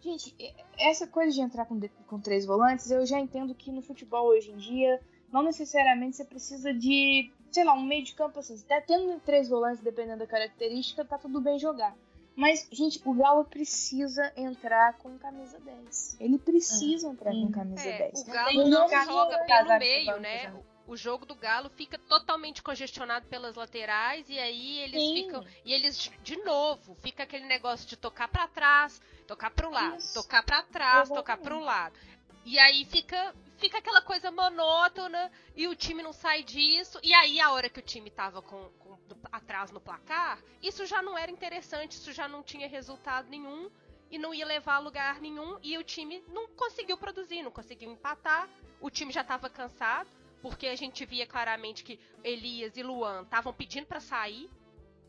Gente, 0.00 0.36
essa 0.78 1.08
coisa 1.08 1.32
de 1.32 1.40
entrar 1.40 1.66
com, 1.66 1.80
com 2.06 2.20
três 2.20 2.46
volantes, 2.46 2.88
eu 2.92 3.04
já 3.04 3.18
entendo 3.18 3.52
que 3.56 3.72
no 3.72 3.82
futebol 3.82 4.28
hoje 4.28 4.52
em 4.52 4.56
dia 4.56 5.00
não 5.32 5.42
necessariamente 5.42 6.16
você 6.16 6.24
precisa 6.24 6.72
de, 6.72 7.30
sei 7.50 7.64
lá, 7.64 7.74
um 7.74 7.84
meio 7.84 8.04
de 8.04 8.14
campo 8.14 8.38
assim. 8.38 8.58
Até 8.64 8.80
tendo 8.80 9.20
três 9.20 9.48
volantes, 9.48 9.82
dependendo 9.82 10.20
da 10.20 10.26
característica, 10.26 11.04
tá 11.04 11.18
tudo 11.18 11.40
bem 11.40 11.58
jogar. 11.58 11.94
Mas, 12.38 12.68
gente, 12.70 13.00
o 13.04 13.12
Galo 13.14 13.44
precisa 13.44 14.32
entrar 14.36 14.96
com 14.98 15.18
camisa 15.18 15.58
10. 15.58 16.18
Ele 16.20 16.38
precisa 16.38 17.08
ah, 17.08 17.10
entrar 17.10 17.32
com 17.32 17.50
camisa 17.50 17.88
é, 17.88 17.98
10. 18.10 18.20
O 18.20 18.24
Galo 18.26 18.68
não, 18.68 18.88
não 18.88 19.04
joga 19.04 19.38
pelo 19.44 19.78
meio, 19.78 20.20
né? 20.20 20.54
O 20.86 20.96
jogo 20.96 21.26
do 21.26 21.34
Galo 21.34 21.68
fica 21.68 21.98
totalmente 21.98 22.62
congestionado 22.62 23.26
pelas 23.26 23.56
laterais 23.56 24.26
e 24.30 24.38
aí 24.38 24.78
eles 24.78 25.02
Sim. 25.02 25.14
ficam 25.14 25.44
e 25.64 25.74
eles 25.74 26.10
de 26.22 26.36
novo 26.44 26.94
fica 27.02 27.24
aquele 27.24 27.44
negócio 27.44 27.86
de 27.86 27.94
tocar 27.94 28.28
para 28.28 28.48
trás, 28.48 28.98
tocar 29.26 29.50
para 29.50 29.68
o 29.68 29.70
lado, 29.70 29.98
Isso. 29.98 30.14
tocar 30.14 30.42
para 30.42 30.62
trás, 30.62 31.10
Exatamente. 31.10 31.16
tocar 31.16 31.36
para 31.36 31.56
o 31.56 31.60
lado. 31.60 31.94
E 32.46 32.58
aí 32.58 32.86
fica 32.86 33.34
fica 33.58 33.78
aquela 33.78 34.00
coisa 34.00 34.30
monótona 34.30 35.30
e 35.54 35.68
o 35.68 35.74
time 35.74 36.02
não 36.02 36.12
sai 36.12 36.42
disso. 36.42 36.98
E 37.02 37.12
aí, 37.12 37.40
a 37.40 37.52
hora 37.52 37.68
que 37.68 37.80
o 37.80 37.82
time 37.82 38.10
tava 38.10 38.40
com, 38.40 38.70
com, 38.78 38.98
atrás 39.30 39.70
no 39.70 39.80
placar, 39.80 40.42
isso 40.62 40.86
já 40.86 41.02
não 41.02 41.18
era 41.18 41.30
interessante, 41.30 41.92
isso 41.92 42.12
já 42.12 42.26
não 42.26 42.42
tinha 42.42 42.68
resultado 42.68 43.28
nenhum 43.28 43.70
e 44.10 44.18
não 44.18 44.32
ia 44.32 44.46
levar 44.46 44.76
a 44.76 44.78
lugar 44.78 45.20
nenhum. 45.20 45.58
E 45.62 45.76
o 45.76 45.84
time 45.84 46.24
não 46.28 46.48
conseguiu 46.48 46.96
produzir, 46.96 47.42
não 47.42 47.50
conseguiu 47.50 47.90
empatar. 47.90 48.48
O 48.80 48.88
time 48.88 49.12
já 49.12 49.24
tava 49.24 49.50
cansado, 49.50 50.08
porque 50.40 50.68
a 50.68 50.76
gente 50.76 51.04
via 51.04 51.26
claramente 51.26 51.82
que 51.82 51.98
Elias 52.22 52.76
e 52.76 52.82
Luan 52.82 53.22
estavam 53.22 53.52
pedindo 53.52 53.86
para 53.86 54.00
sair. 54.00 54.48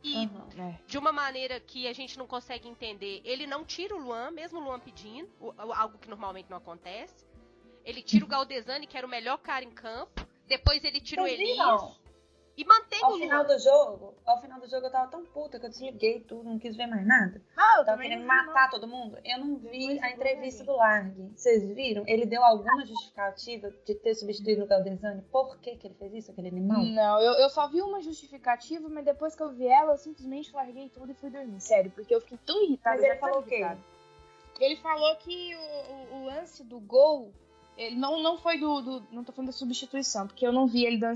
E 0.02 0.16
uhum, 0.16 0.48
é. 0.58 0.80
de 0.88 0.98
uma 0.98 1.12
maneira 1.12 1.60
que 1.60 1.86
a 1.86 1.92
gente 1.92 2.18
não 2.18 2.26
consegue 2.26 2.70
entender, 2.70 3.22
ele 3.26 3.46
não 3.46 3.66
tira 3.66 3.94
o 3.94 4.00
Luan, 4.00 4.32
mesmo 4.32 4.58
o 4.58 4.64
Luan 4.64 4.80
pedindo, 4.80 5.30
algo 5.58 5.98
que 5.98 6.08
normalmente 6.08 6.50
não 6.50 6.56
acontece. 6.56 7.29
Ele 7.90 8.04
tira 8.04 8.24
o 8.24 8.28
Galdesani, 8.28 8.86
que 8.86 8.96
era 8.96 9.08
o 9.08 9.10
melhor 9.10 9.40
cara 9.40 9.66
em 9.66 9.72
campo. 9.72 10.24
Depois 10.48 10.84
ele 10.84 11.02
tira 11.02 11.24
Vocês 11.24 11.40
o 11.40 11.42
Elias. 11.42 11.58
Viram? 11.58 11.96
E 12.56 12.66
mantém 12.66 13.02
ao 13.02 13.14
o 13.14 13.18
final 13.18 13.48
do 13.48 13.58
jogo, 13.58 14.16
ao 14.26 14.42
final 14.42 14.60
do 14.60 14.70
jogo 14.70 14.86
eu 14.86 14.92
tava 14.92 15.10
tão 15.10 15.24
puta 15.24 15.58
que 15.58 15.66
eu 15.66 15.70
desliguei 15.70 16.20
tudo, 16.20 16.44
não 16.44 16.60
quis 16.60 16.76
ver 16.76 16.88
mais 16.88 17.08
nada. 17.08 17.42
Ah, 17.56 17.78
eu 17.80 17.86
tava 17.86 18.02
querendo 18.02 18.26
matar 18.26 18.66
não. 18.66 18.70
todo 18.70 18.86
mundo. 18.86 19.18
Eu 19.24 19.40
não 19.40 19.56
vi 19.56 19.98
a 20.02 20.12
entrevista 20.12 20.66
do 20.66 20.76
Largue. 20.76 21.32
Vocês 21.36 21.64
viram? 21.74 22.04
Ele 22.06 22.26
deu 22.26 22.44
alguma 22.44 22.86
justificativa 22.86 23.74
de 23.86 23.96
ter 23.96 24.14
substituído 24.14 24.66
o 24.66 24.68
Galdesani? 24.68 25.22
Por 25.32 25.58
que, 25.60 25.78
que 25.78 25.88
ele 25.88 25.96
fez 25.96 26.14
isso, 26.14 26.32
aquele 26.32 26.50
animal? 26.50 26.84
Não, 26.84 27.22
eu, 27.22 27.34
eu 27.36 27.50
só 27.50 27.70
vi 27.70 27.82
uma 27.82 28.02
justificativa, 28.02 28.90
mas 28.90 29.06
depois 29.06 29.36
que 29.36 29.42
eu 29.42 29.52
vi 29.54 29.66
ela, 29.66 29.94
eu 29.94 29.98
simplesmente 29.98 30.54
larguei 30.54 30.90
tudo 30.90 31.12
e 31.12 31.16
fui 31.16 31.30
dormir. 31.30 31.62
Sério, 31.62 31.90
porque 31.92 32.14
eu 32.14 32.20
fiquei 32.20 32.38
tão 32.46 32.62
irritada. 32.62 32.98
Mas 32.98 33.06
ele 33.06 33.16
falou 33.16 33.40
o 33.40 33.44
quê? 33.44 33.66
Ele 34.60 34.76
falou 34.76 35.16
que 35.16 35.56
o, 35.56 35.94
o, 35.94 36.18
o 36.18 36.26
lance 36.26 36.62
do 36.66 36.80
gol 36.82 37.34
ele 37.80 37.96
não, 37.96 38.22
não 38.22 38.38
foi 38.38 38.58
do, 38.58 38.82
do, 38.82 39.08
Não 39.10 39.24
tô 39.24 39.32
falando 39.32 39.48
da 39.48 39.58
substituição, 39.58 40.28
porque 40.28 40.46
eu 40.46 40.52
não 40.52 40.68
vi 40.68 40.86
ele 40.86 40.98
dando 40.98 41.16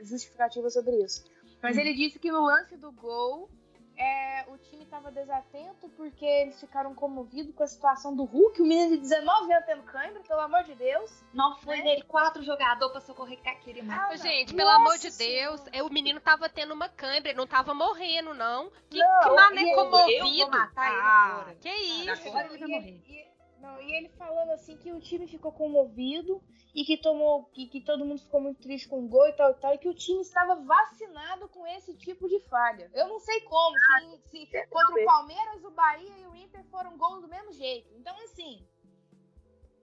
justificativa 0.00 0.68
sobre 0.68 1.02
isso. 1.02 1.24
Mas 1.62 1.76
hum. 1.76 1.80
ele 1.80 1.94
disse 1.94 2.18
que 2.18 2.30
no 2.30 2.44
lance 2.44 2.76
do 2.76 2.92
gol, 2.92 3.48
é, 3.96 4.44
o 4.48 4.58
time 4.58 4.84
estava 4.84 5.10
desatento 5.10 5.88
porque 5.96 6.26
eles 6.26 6.60
ficaram 6.60 6.94
comovidos 6.94 7.54
com 7.54 7.62
a 7.62 7.66
situação 7.66 8.14
do 8.14 8.24
Hulk, 8.24 8.60
o 8.60 8.66
menino 8.66 8.90
de 8.90 8.98
19 8.98 9.52
anos 9.54 9.64
tendo 9.64 9.82
câimbra, 9.84 10.20
pelo 10.22 10.40
amor 10.40 10.62
de 10.64 10.74
Deus. 10.74 11.24
Não 11.32 11.56
foi 11.56 11.78
né? 11.78 11.84
nele 11.84 12.02
quatro 12.02 12.42
jogadores 12.42 12.92
pra 12.92 13.00
socorrer 13.00 13.38
aquele 13.46 13.80
ah, 13.90 14.14
Gente, 14.16 14.52
pelo 14.52 14.68
amor 14.68 14.98
de 14.98 15.16
Deus, 15.16 15.62
é, 15.72 15.82
o 15.82 15.88
menino 15.88 16.20
tava 16.20 16.46
tendo 16.50 16.74
uma 16.74 16.90
câimbra, 16.90 17.30
ele 17.30 17.38
não 17.38 17.46
tava 17.46 17.72
morrendo, 17.72 18.34
não. 18.34 18.70
Que, 18.90 18.98
não, 18.98 19.20
que 19.20 19.30
mané 19.30 19.74
comovido. 19.74 20.26
Eu 20.26 20.46
vou 20.46 20.50
matar 20.50 20.90
ele 20.90 21.00
ah, 21.00 21.26
agora. 21.26 21.54
Que 21.54 21.70
isso? 21.70 22.28
Agora 22.28 22.46
ele 22.48 22.58
vai 22.58 22.68
morrer. 22.68 23.02
E, 23.08 23.31
não, 23.62 23.80
e 23.80 23.94
ele 23.94 24.08
falando 24.18 24.50
assim 24.50 24.76
que 24.76 24.92
o 24.92 25.00
time 25.00 25.28
ficou 25.28 25.52
comovido 25.52 26.42
e 26.74 26.84
que 26.84 26.96
tomou 26.96 27.44
que, 27.44 27.68
que 27.68 27.80
todo 27.80 28.04
mundo 28.04 28.20
ficou 28.20 28.40
muito 28.40 28.60
triste 28.60 28.88
com 28.88 29.04
o 29.04 29.08
gol 29.08 29.28
e 29.28 29.32
tal 29.34 29.52
e 29.52 29.54
tal, 29.54 29.72
e 29.72 29.78
que 29.78 29.88
o 29.88 29.94
time 29.94 30.20
estava 30.20 30.56
vacinado 30.56 31.48
com 31.48 31.64
esse 31.68 31.96
tipo 31.96 32.28
de 32.28 32.40
falha. 32.48 32.90
Eu 32.92 33.06
não 33.06 33.20
sei 33.20 33.40
como, 33.42 33.78
se, 34.26 34.46
se 34.46 34.66
contra 34.66 35.00
o 35.00 35.04
Palmeiras, 35.04 35.64
o 35.64 35.70
Bahia 35.70 36.18
e 36.18 36.26
o 36.26 36.34
Inter 36.34 36.64
foram 36.64 36.98
gols 36.98 37.22
do 37.22 37.28
mesmo 37.28 37.52
jeito. 37.52 37.88
Então, 37.94 38.18
assim, 38.24 38.66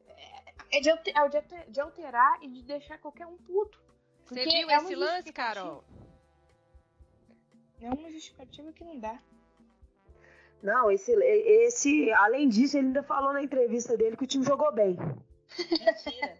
é, 0.08 0.78
é 0.78 0.82
de, 0.82 0.90
é 0.90 1.66
de 1.70 1.80
alterar 1.80 2.44
e 2.44 2.50
de 2.50 2.64
deixar 2.64 2.98
qualquer 2.98 3.28
um 3.28 3.38
puto. 3.38 3.82
Você 4.26 4.44
viu 4.44 4.70
é 4.70 4.76
esse 4.76 4.94
lance, 4.94 5.32
Carol? 5.32 5.86
É 7.80 7.90
uma 7.90 8.12
justificativa 8.12 8.74
que 8.74 8.84
não 8.84 9.00
dá. 9.00 9.18
Não, 10.62 10.92
esse, 10.92 11.12
esse, 11.14 12.12
além 12.14 12.50
disso, 12.50 12.78
ele 12.78 12.88
ainda 12.88 13.04
falou 13.04 13.32
na 13.32 13.42
entrevista 13.42 13.96
dele 13.96 14.18
que 14.18 14.24
o 14.24 14.28
time 14.28 14.46
jogou 14.46 14.72
bem. 14.74 14.98
Mentira. 15.58 16.38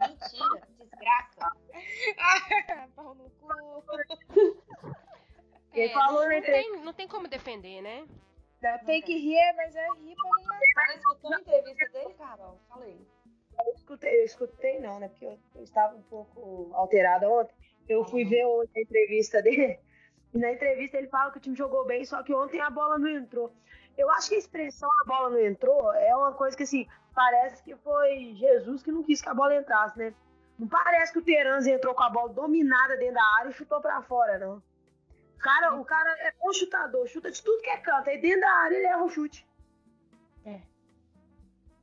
Mentira. 0.00 0.68
Desgraça. 0.78 1.52
Pau 2.94 3.14
no 3.14 3.30
cu. 3.30 3.46
Ele 5.74 5.90
é, 5.90 5.92
falou 5.92 6.22
não, 6.22 6.28
na 6.28 6.38
entrevista. 6.38 6.72
Tem, 6.72 6.84
não 6.84 6.92
tem 6.92 7.08
como 7.08 7.28
defender, 7.28 7.82
né? 7.82 8.06
Tem 8.86 9.02
que 9.02 9.16
rir, 9.16 9.52
mas 9.56 9.76
é 9.76 9.86
rir 9.98 10.14
pra 10.14 10.30
não 10.30 10.44
matar. 10.44 10.86
Você 10.86 10.94
escutou 10.94 11.34
a 11.34 11.40
entrevista 11.40 11.88
dele, 11.92 12.14
Carol? 12.14 12.60
Falei. 12.68 13.06
Eu 13.64 13.72
escutei, 13.74 14.20
eu 14.20 14.24
escutei 14.24 14.80
não, 14.80 14.98
né? 14.98 15.08
Porque 15.08 15.24
eu, 15.24 15.38
eu 15.54 15.62
estava 15.62 15.94
um 15.94 16.02
pouco 16.02 16.70
alterada 16.74 17.28
ontem. 17.30 17.54
Eu 17.88 18.04
fui 18.04 18.24
ver 18.24 18.42
a 18.42 18.80
entrevista 18.80 19.42
dele. 19.42 19.78
Na 20.36 20.52
entrevista 20.52 20.96
ele 20.96 21.08
fala 21.08 21.30
que 21.30 21.38
o 21.38 21.40
time 21.40 21.56
jogou 21.56 21.84
bem, 21.84 22.04
só 22.04 22.22
que 22.22 22.34
ontem 22.34 22.60
a 22.60 22.70
bola 22.70 22.98
não 22.98 23.08
entrou. 23.08 23.52
Eu 23.96 24.10
acho 24.10 24.28
que 24.28 24.34
a 24.34 24.38
expressão 24.38 24.90
a 25.02 25.04
bola 25.06 25.30
não 25.30 25.40
entrou 25.40 25.92
é 25.94 26.14
uma 26.14 26.32
coisa 26.32 26.56
que 26.56 26.64
assim, 26.64 26.86
parece 27.14 27.62
que 27.62 27.74
foi 27.76 28.34
Jesus 28.34 28.82
que 28.82 28.92
não 28.92 29.02
quis 29.02 29.22
que 29.22 29.28
a 29.28 29.34
bola 29.34 29.56
entrasse, 29.56 29.98
né? 29.98 30.14
Não 30.58 30.68
parece 30.68 31.12
que 31.12 31.18
o 31.18 31.22
Terans 31.22 31.66
entrou 31.66 31.94
com 31.94 32.02
a 32.02 32.10
bola 32.10 32.32
dominada 32.32 32.96
dentro 32.96 33.14
da 33.14 33.24
área 33.38 33.50
e 33.50 33.52
chutou 33.52 33.80
para 33.80 34.02
fora, 34.02 34.38
não. 34.38 34.62
Cara, 35.38 35.74
o 35.74 35.84
cara 35.84 36.10
é 36.20 36.32
bom 36.40 36.52
chutador, 36.52 37.06
chuta 37.06 37.30
de 37.30 37.42
tudo 37.42 37.62
que 37.62 37.70
é 37.70 37.76
canto. 37.78 38.08
Aí 38.08 38.18
dentro 38.20 38.40
da 38.40 38.50
área 38.50 38.76
ele 38.76 38.86
erra 38.86 39.04
o 39.04 39.08
chute. 39.08 39.46
É. 40.44 40.60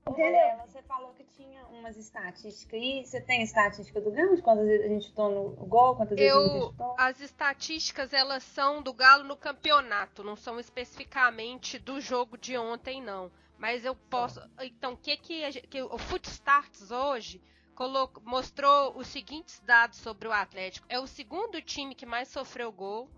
Entendeu? 0.08 0.58
Você 0.66 0.82
falou 0.84 1.14
que 1.14 1.24
tinha 1.24 1.66
umas 1.68 1.96
estatísticas 1.96 2.80
aí. 2.80 3.06
Você 3.06 3.22
tem 3.22 3.42
estatística 3.42 4.02
do 4.02 4.12
Galo? 4.12 4.36
De 4.36 4.42
quantas 4.42 4.66
vezes 4.66 4.86
a 4.86 4.90
gente 4.90 5.06
chutou 5.06 5.32
no 5.32 5.66
gol? 5.66 5.96
Quantas 5.96 6.18
vezes 6.18 6.34
Eu, 6.34 6.40
a 6.40 6.48
gente 6.48 6.62
chutou? 6.66 6.96
As 6.98 7.22
estatísticas, 7.22 8.14
elas 8.14 8.44
são 8.44 8.82
do 8.82 8.94
Galo 8.94 9.24
no 9.24 9.38
campeonato. 9.38 10.24
Não 10.24 10.36
são 10.36 10.60
especificamente 10.60 11.80
do 11.80 12.02
jogo 12.02 12.38
de 12.38 12.58
ontem, 12.58 13.02
não. 13.02 13.32
Mas 13.58 13.86
eu 13.86 13.96
posso... 13.96 14.42
Então, 14.62 14.94
o 14.94 14.98
que 14.98 15.16
que, 15.16 15.62
que... 15.62 15.82
O 15.82 15.98
Footstarts 15.98 16.92
hoje 16.92 17.42
colocou, 17.74 18.22
mostrou 18.26 18.98
os 18.98 19.08
seguintes 19.08 19.62
dados 19.66 20.00
sobre 20.00 20.28
o 20.28 20.34
Atlético. 20.34 20.86
É 20.90 21.00
o 21.00 21.08
segundo 21.08 21.62
time 21.62 21.96
que 21.96 22.06
mais 22.06 22.28
sofreu 22.28 22.72
gol. 22.74 23.10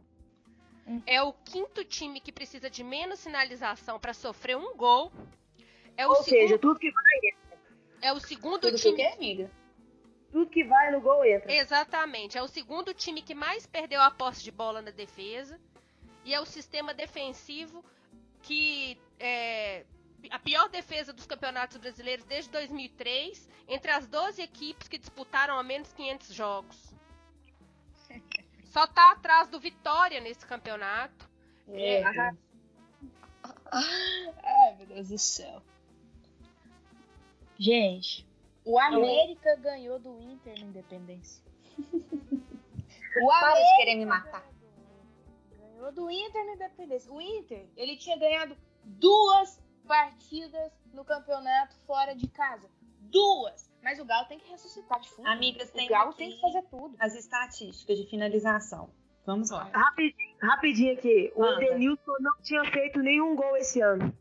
Hum. 0.87 1.01
É 1.07 1.19
o 1.21 1.33
quinto 1.33 1.83
time 1.83 2.19
que 2.19 2.31
precisa 2.31 2.69
de 2.69 2.83
menos 2.83 3.19
sinalização 3.19 3.99
para 3.99 4.13
sofrer 4.13 4.55
um 4.55 4.77
gol 4.77 5.11
É 5.97 6.05
o 6.05 6.09
Ou 6.09 6.15
segundo, 6.17 6.41
seja, 6.41 6.57
tudo 6.59 6.79
que 6.79 6.91
vai, 6.91 7.03
é 8.01 8.13
o 8.13 8.19
segundo 8.19 8.61
Tudo 8.61 8.77
que 8.77 8.87
o 8.89 8.95
time. 8.95 8.95
quê, 8.97 9.15
amiga? 9.15 9.51
tudo 10.31 10.49
que 10.49 10.63
vai 10.65 10.91
no 10.91 10.99
gol 10.99 11.23
entra. 11.25 11.51
Exatamente. 11.53 12.37
É 12.37 12.43
o 12.43 12.47
segundo 12.47 12.93
time 12.93 13.21
que 13.21 13.33
mais 13.33 13.65
perdeu 13.65 14.01
a 14.01 14.11
posse 14.11 14.43
de 14.43 14.51
bola 14.51 14.81
na 14.81 14.91
defesa. 14.91 15.57
E 16.25 16.33
é 16.33 16.41
o 16.41 16.45
sistema 16.45 16.93
defensivo 16.93 17.83
que 18.41 18.99
é 19.19 19.85
a 20.29 20.37
pior 20.39 20.67
defesa 20.69 21.13
dos 21.13 21.25
campeonatos 21.25 21.77
brasileiros 21.77 22.25
desde 22.25 22.49
2003, 22.51 23.49
entre 23.67 23.91
as 23.91 24.07
12 24.07 24.41
equipes 24.41 24.87
que 24.87 24.97
disputaram 24.97 25.57
a 25.57 25.63
menos 25.63 25.93
500 25.93 26.33
jogos. 26.33 26.93
Só 28.65 28.85
tá 28.87 29.11
atrás 29.11 29.47
do 29.47 29.59
Vitória 29.59 30.19
nesse 30.19 30.45
campeonato. 30.45 31.29
É, 31.69 32.03
Ai, 33.71 34.75
meu 34.77 34.87
Deus 34.87 35.09
do 35.09 35.17
céu. 35.17 35.61
Gente, 37.57 38.25
o 38.63 38.77
América 38.79 39.55
ganhou 39.57 39.99
do 39.99 40.19
Inter 40.19 40.59
na 40.59 40.65
Independência. 40.65 41.43
O 41.79 43.27
Para 43.27 43.53
de 43.53 43.75
querer 43.77 43.95
me 43.95 44.05
matar. 44.05 44.43
ganhou 45.57 45.91
do 45.91 46.09
Inter 46.09 46.45
na 46.45 46.53
Independência. 46.53 47.11
O 47.11 47.21
Inter, 47.21 47.67
ele 47.77 47.95
tinha 47.97 48.17
ganhado 48.17 48.57
duas 48.83 49.61
partidas 49.87 50.71
no 50.93 51.05
campeonato 51.05 51.75
fora 51.85 52.13
de 52.15 52.27
casa. 52.27 52.69
Duas! 53.01 53.71
Mas 53.83 53.99
o 53.99 54.05
Galo 54.05 54.27
tem 54.27 54.39
que 54.39 54.49
ressuscitar 54.49 54.99
de 54.99 55.09
fundo. 55.09 55.27
Amigas, 55.27 55.69
tem 55.71 55.85
o 55.85 55.89
Galo 55.89 56.09
aqui- 56.09 56.17
tem 56.17 56.31
que 56.31 56.41
fazer 56.41 56.63
tudo. 56.63 56.95
As 56.99 57.13
estatísticas 57.15 57.97
de 57.97 58.05
finalização. 58.09 58.89
Vamos 59.25 59.49
lá. 59.51 59.69
Rapidinho, 59.73 60.37
rapidinho 60.41 60.93
aqui. 60.93 61.31
O 61.35 61.41
Manda. 61.41 61.63
Edenilson 61.63 62.11
não 62.19 62.41
tinha 62.41 62.63
feito 62.71 62.99
nenhum 62.99 63.35
gol 63.35 63.55
esse 63.57 63.79
ano. 63.81 64.15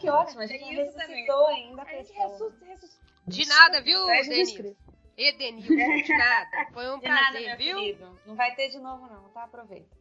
Que 0.00 0.08
ótimo, 0.10 0.40
a 0.40 0.46
gente 0.46 0.62
isso 0.64 0.96
ressuscitou 0.98 1.46
ainda 1.48 1.82
a 1.82 1.84
A 1.84 1.88
gente 1.96 2.12
ressuscita. 2.12 2.88
De 3.26 3.46
nada, 3.46 3.82
viu, 3.82 4.06
Denilson? 4.06 4.54
Cristo. 4.56 4.76
Edenilson, 5.16 5.74
de 6.02 6.16
nada. 6.16 6.66
Foi 6.72 6.90
um 6.94 6.98
De 7.00 7.08
nada, 7.08 7.30
prazer, 7.32 7.48
meu 7.48 7.56
viu? 7.56 7.76
querido. 7.78 8.20
Não 8.26 8.34
vai 8.36 8.54
ter 8.54 8.68
de 8.68 8.78
novo, 8.78 9.06
não, 9.06 9.28
tá? 9.30 9.44
Aproveita. 9.44 9.96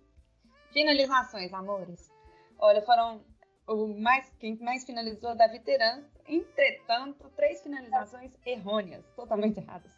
Finalizações, 0.72 1.54
amores. 1.54 2.12
Olha, 2.60 2.82
foram 2.82 3.24
o 3.68 3.88
mais, 4.00 4.30
quem 4.40 4.58
mais 4.58 4.84
finalizou 4.84 5.36
da 5.36 5.48
Veterans. 5.48 6.06
Entretanto, 6.28 7.30
três 7.36 7.62
finalizações 7.64 8.32
errôneas, 8.46 9.06
totalmente 9.16 9.60
erradas. 9.60 9.92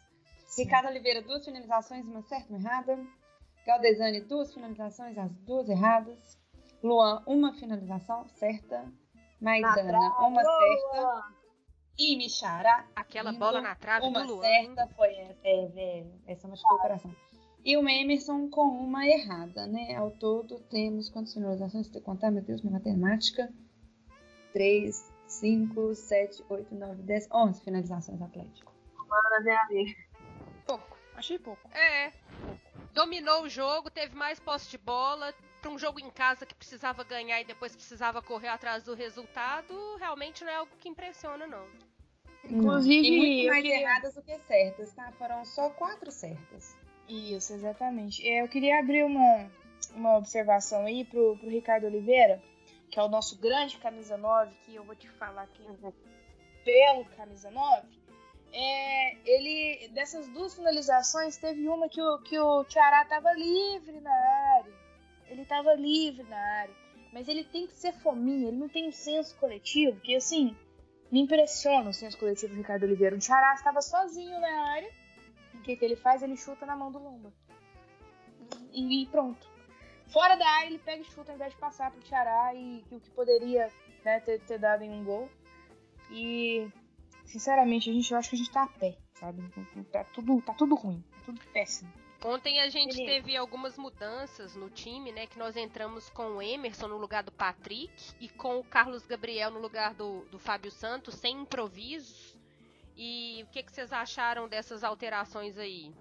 Ricardo 0.56 0.88
Oliveira, 0.88 1.20
duas 1.20 1.44
finalizações, 1.44 2.06
uma 2.06 2.22
certa 2.22 2.46
e 2.52 2.56
uma 2.56 2.58
errada. 2.60 2.98
Galdesani, 3.66 4.20
duas 4.20 4.54
finalizações, 4.54 5.18
as 5.18 5.30
duas 5.40 5.68
erradas. 5.68 6.38
Luan, 6.82 7.22
uma 7.26 7.52
finalização 7.52 8.26
certa. 8.28 8.90
Maidana, 9.40 9.98
uma 10.20 10.42
certa. 10.42 11.24
E 11.98 12.16
Michara, 12.16 12.84
Aquela 12.94 13.30
Lindo. 13.30 13.44
bola 13.44 13.60
na 13.60 13.74
trave 13.74 14.06
uma 14.06 14.24
do 14.24 14.34
Luan. 14.34 14.42
certa 14.42 14.86
foi 14.96 15.14
essa. 15.16 15.40
É, 15.44 15.66
velho. 15.66 16.12
Essa 16.26 16.46
machucou 16.48 16.76
o 16.76 16.80
coração. 16.80 17.14
E 17.64 17.76
o 17.76 17.88
Emerson 17.88 18.48
com 18.48 18.62
uma 18.62 19.06
errada, 19.06 19.66
né? 19.66 19.96
Ao 19.96 20.10
todo 20.12 20.60
temos 20.70 21.08
quantas 21.10 21.34
finalizações? 21.34 21.88
Tem 21.88 22.00
que 22.00 22.06
contar, 22.06 22.30
meu 22.30 22.42
Deus, 22.42 22.62
minha 22.62 22.72
matemática. 22.72 23.52
3, 24.52 25.12
5, 25.26 25.94
7, 25.94 26.44
8, 26.48 26.74
9, 26.74 27.02
10, 27.02 27.28
11 27.32 27.60
finalizações 27.62 28.22
Atlético. 28.22 28.72
Mano, 28.96 29.44
né, 29.44 29.56
amiga? 29.56 29.98
Pouco. 30.66 30.96
Achei 31.16 31.38
pouco. 31.38 31.68
É. 31.76 32.12
Dominou 32.94 33.42
o 33.42 33.48
jogo, 33.48 33.90
teve 33.90 34.14
mais 34.14 34.38
posse 34.38 34.70
de 34.70 34.78
bola. 34.78 35.34
Para 35.60 35.70
um 35.70 35.78
jogo 35.78 35.98
em 36.00 36.10
casa 36.10 36.46
que 36.46 36.54
precisava 36.54 37.02
ganhar 37.04 37.40
e 37.40 37.44
depois 37.44 37.74
precisava 37.74 38.22
correr 38.22 38.48
atrás 38.48 38.84
do 38.84 38.94
resultado, 38.94 39.74
realmente 39.96 40.44
não 40.44 40.52
é 40.52 40.56
algo 40.56 40.76
que 40.78 40.88
impressiona, 40.88 41.46
não. 41.46 41.66
Inclusive, 42.44 43.06
e 43.06 43.16
muito 43.18 43.46
mais 43.48 43.62
queria- 43.62 43.80
erradas 43.80 44.14
do 44.14 44.22
que 44.22 44.38
certas, 44.46 44.92
tá? 44.92 45.10
Foram 45.18 45.44
só 45.44 45.68
quatro 45.70 46.10
certas. 46.10 46.76
Isso, 47.08 47.52
exatamente. 47.54 48.26
Eu 48.26 48.48
queria 48.48 48.78
abrir 48.78 49.04
uma, 49.04 49.50
uma 49.94 50.16
observação 50.16 50.86
aí 50.86 51.04
pro, 51.04 51.36
pro 51.38 51.48
Ricardo 51.48 51.86
Oliveira, 51.86 52.40
que 52.90 52.98
é 52.98 53.02
o 53.02 53.08
nosso 53.08 53.36
grande 53.38 53.78
camisa 53.78 54.16
9, 54.16 54.54
que 54.64 54.74
eu 54.76 54.84
vou 54.84 54.94
te 54.94 55.08
falar 55.10 55.42
aqui 55.42 55.62
pelo 56.64 57.04
camisa 57.16 57.50
9. 57.50 57.98
É, 58.52 59.16
ele, 59.26 59.88
dessas 59.88 60.26
duas 60.28 60.54
finalizações, 60.54 61.36
teve 61.36 61.68
uma 61.68 61.88
que 61.88 62.00
o, 62.00 62.18
que 62.20 62.38
o 62.38 62.64
Tiará 62.64 63.04
tava 63.04 63.32
livre 63.34 64.00
na 64.00 64.12
área. 64.56 64.72
Ele 65.28 65.44
tava 65.44 65.74
livre 65.74 66.22
na 66.24 66.38
área. 66.38 66.74
Mas 67.12 67.28
ele 67.28 67.44
tem 67.44 67.66
que 67.66 67.76
ser 67.76 67.92
fominha, 67.92 68.48
ele 68.48 68.58
não 68.58 68.68
tem 68.68 68.88
um 68.88 68.92
senso 68.92 69.34
coletivo, 69.36 69.98
que 70.00 70.14
assim, 70.14 70.54
me 71.10 71.20
impressiona 71.20 71.90
o 71.90 71.94
senso 71.94 72.18
coletivo 72.18 72.52
do 72.52 72.58
Ricardo 72.58 72.84
Oliveira. 72.84 73.16
O 73.16 73.18
Tiará 73.18 73.54
estava 73.54 73.80
sozinho 73.80 74.38
na 74.40 74.70
área. 74.70 74.90
O 75.54 75.62
que, 75.62 75.76
que 75.76 75.84
ele 75.84 75.96
faz? 75.96 76.22
Ele 76.22 76.36
chuta 76.36 76.66
na 76.66 76.76
mão 76.76 76.92
do 76.92 76.98
Lomba. 76.98 77.32
E, 78.72 79.02
e 79.02 79.06
pronto. 79.06 79.48
Fora 80.08 80.36
da 80.36 80.46
área, 80.46 80.68
ele 80.68 80.78
pega 80.78 81.02
e 81.02 81.04
chuta 81.04 81.32
ao 81.32 81.36
invés 81.36 81.52
de 81.52 81.58
passar 81.58 81.90
pro 81.90 82.00
Tiará 82.00 82.54
e 82.54 82.84
o 82.90 83.00
que 83.00 83.10
poderia 83.10 83.70
né, 84.04 84.20
ter, 84.20 84.40
ter 84.40 84.58
dado 84.58 84.82
em 84.82 84.90
um 84.90 85.04
gol. 85.04 85.28
E, 86.10 86.68
sinceramente, 87.24 87.90
a 87.90 87.92
gente, 87.92 88.10
eu 88.10 88.18
acho 88.18 88.30
que 88.30 88.36
a 88.36 88.38
gente 88.38 88.52
tá 88.52 88.62
a 88.62 88.66
pé, 88.66 88.96
sabe? 89.14 89.42
Tá 89.90 90.04
tudo, 90.04 90.40
tá 90.42 90.54
tudo 90.54 90.74
ruim, 90.74 91.04
tá 91.12 91.18
tudo 91.26 91.40
péssimo. 91.52 91.92
Ontem 92.24 92.60
a 92.60 92.68
gente 92.68 92.96
Beleza. 92.96 93.12
teve 93.12 93.36
algumas 93.36 93.78
mudanças 93.78 94.56
no 94.56 94.68
time, 94.68 95.12
né? 95.12 95.26
Que 95.26 95.38
nós 95.38 95.56
entramos 95.56 96.10
com 96.10 96.36
o 96.36 96.42
Emerson 96.42 96.88
no 96.88 96.96
lugar 96.96 97.22
do 97.22 97.30
Patrick 97.30 97.92
e 98.20 98.28
com 98.28 98.58
o 98.58 98.64
Carlos 98.64 99.06
Gabriel 99.06 99.50
no 99.50 99.60
lugar 99.60 99.94
do, 99.94 100.24
do 100.26 100.38
Fábio 100.38 100.70
Santos, 100.70 101.14
sem 101.14 101.42
improvisos. 101.42 102.36
E 102.96 103.44
o 103.44 103.46
que, 103.52 103.62
que 103.62 103.70
vocês 103.72 103.92
acharam 103.92 104.48
dessas 104.48 104.82
alterações 104.82 105.56
aí? 105.56 105.94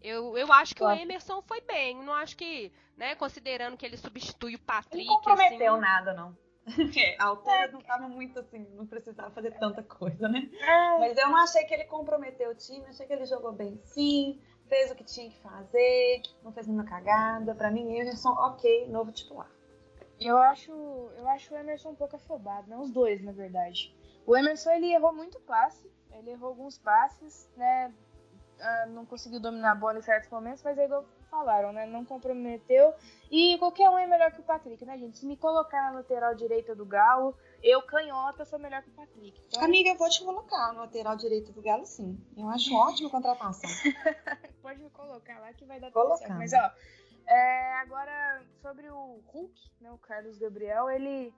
Eu, 0.00 0.38
eu 0.38 0.50
acho 0.52 0.74
que 0.74 0.82
o 0.82 0.86
Claro. 0.86 1.00
Emerson 1.00 1.42
foi 1.42 1.60
bem. 1.60 2.02
Não 2.02 2.14
acho 2.14 2.36
que, 2.36 2.72
né, 2.96 3.14
considerando 3.14 3.76
que 3.76 3.84
ele 3.84 3.98
substitui 3.98 4.54
o 4.54 4.60
Patrick. 4.60 5.06
Não 5.06 5.16
comprometeu 5.16 5.74
assim, 5.74 5.82
nada, 5.82 6.14
não. 6.14 6.34
a 7.18 7.24
altura 7.24 7.70
não 7.72 7.80
tava 7.80 8.08
muito 8.08 8.38
assim, 8.38 8.66
não 8.74 8.86
precisava 8.86 9.30
fazer 9.30 9.52
tanta 9.58 9.82
coisa, 9.82 10.28
né? 10.28 10.48
É, 10.52 10.98
Mas 10.98 11.16
eu 11.16 11.28
não 11.28 11.36
achei 11.36 11.64
que 11.64 11.74
ele 11.74 11.84
comprometeu 11.84 12.50
o 12.50 12.54
time, 12.54 12.86
achei 12.86 13.06
que 13.06 13.12
ele 13.12 13.24
jogou 13.26 13.52
bem 13.52 13.78
sim, 13.84 14.40
fez 14.68 14.90
o 14.90 14.94
que 14.94 15.04
tinha 15.04 15.30
que 15.30 15.38
fazer, 15.40 16.22
não 16.42 16.52
fez 16.52 16.66
nenhuma 16.66 16.84
cagada. 16.84 17.54
Pra 17.54 17.70
mim, 17.70 17.96
Emerson, 17.96 18.30
ok, 18.30 18.88
novo 18.88 19.10
titular. 19.10 19.50
Eu 20.20 20.36
acho, 20.36 20.72
eu 21.16 21.28
acho 21.28 21.54
o 21.54 21.56
Emerson 21.56 21.90
um 21.90 21.94
pouco 21.94 22.16
afobado, 22.16 22.68
né? 22.68 22.76
Os 22.76 22.90
dois, 22.90 23.22
na 23.22 23.32
verdade. 23.32 23.94
O 24.26 24.36
Emerson 24.36 24.70
ele 24.70 24.92
errou 24.92 25.12
muito 25.12 25.40
passe, 25.40 25.90
ele 26.12 26.30
errou 26.30 26.50
alguns 26.50 26.76
passes, 26.78 27.50
né? 27.56 27.92
Ah, 28.60 28.86
não 28.88 29.06
conseguiu 29.06 29.40
dominar 29.40 29.72
a 29.72 29.76
bola 29.76 29.98
em 29.98 30.02
certos 30.02 30.28
momentos, 30.30 30.62
mas 30.62 30.76
é 30.76 30.84
igual 30.84 31.04
falaram, 31.30 31.72
né? 31.72 31.86
Não 31.86 32.04
comprometeu. 32.04 32.92
E 33.30 33.56
qualquer 33.58 33.88
um 33.90 33.98
é 33.98 34.06
melhor 34.06 34.32
que 34.32 34.40
o 34.40 34.44
Patrick, 34.44 34.84
né, 34.84 34.98
gente? 34.98 35.18
Se 35.18 35.26
me 35.26 35.36
colocar 35.36 35.80
na 35.84 35.98
lateral 35.98 36.34
direita 36.34 36.74
do 36.74 36.84
Galo, 36.84 37.36
eu 37.62 37.82
canhota 37.82 38.44
sou 38.44 38.58
melhor 38.58 38.82
que 38.82 38.90
o 38.90 38.92
Patrick. 38.92 39.40
Então, 39.48 39.62
Amiga, 39.62 39.90
eu 39.90 39.96
vou 39.96 40.08
te 40.08 40.24
colocar 40.24 40.72
no 40.72 40.80
lateral 40.80 41.16
direito 41.16 41.52
do 41.52 41.62
Galo, 41.62 41.84
sim. 41.84 42.18
Eu 42.36 42.48
acho 42.48 42.74
ótima 42.74 43.10
contratação. 43.10 43.70
pode 44.62 44.82
me 44.82 44.90
colocar 44.90 45.38
lá 45.40 45.52
que 45.52 45.64
vai 45.64 45.80
dar 45.80 45.90
tudo 45.90 46.16
certo. 46.16 46.34
Mas 46.34 46.52
ó, 46.52 46.72
é, 47.26 47.74
agora 47.80 48.42
sobre 48.62 48.88
o 48.90 49.20
Hulk, 49.26 49.70
né, 49.80 49.90
o 49.90 49.98
Carlos 49.98 50.38
Gabriel, 50.38 50.90
ele 50.90 51.32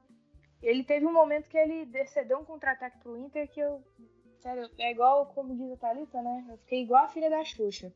ele 0.62 0.84
teve 0.84 1.06
um 1.06 1.12
momento 1.12 1.48
que 1.48 1.56
ele 1.56 2.06
cedeu 2.08 2.38
um 2.38 2.44
contra-ataque 2.44 2.98
pro 2.98 3.16
Inter 3.16 3.50
que 3.50 3.60
eu 3.60 3.82
sério, 4.40 4.70
é 4.78 4.90
igual 4.90 5.26
como 5.26 5.56
diz 5.56 5.72
a 5.72 5.76
Thalita, 5.76 6.20
né? 6.22 6.46
Eu 6.50 6.58
fiquei 6.58 6.82
igual 6.82 7.04
a 7.04 7.08
filha 7.08 7.30
da 7.30 7.44
Xuxa. 7.44 7.92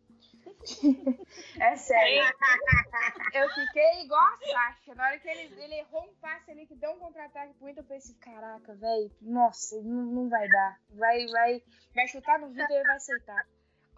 É 1.60 1.76
sério. 1.76 2.22
Eu 3.32 3.48
fiquei 3.50 4.02
igual 4.04 4.20
a 4.20 4.36
Sasha. 4.36 4.94
Na 4.94 5.06
hora 5.06 5.18
que 5.18 5.28
ele, 5.28 5.62
ele 5.62 5.74
errou 5.76 6.04
um 6.04 6.14
passe 6.14 6.50
ali 6.50 6.66
que 6.66 6.74
deu 6.74 6.90
um 6.92 6.98
contra-ataque 6.98 7.54
pro 7.54 7.68
Inter, 7.68 7.82
eu 7.82 7.88
pensei, 7.88 8.14
caraca, 8.16 8.74
velho, 8.74 9.10
nossa, 9.20 9.80
não, 9.82 10.02
não 10.04 10.28
vai 10.28 10.48
dar. 10.48 10.80
Vai, 10.90 11.26
vai, 11.26 11.62
vai 11.94 12.08
chutar 12.08 12.38
no 12.38 12.48
Vitor 12.48 12.70
e 12.70 12.74
ele 12.74 12.86
vai 12.86 12.96
aceitar. 12.96 13.46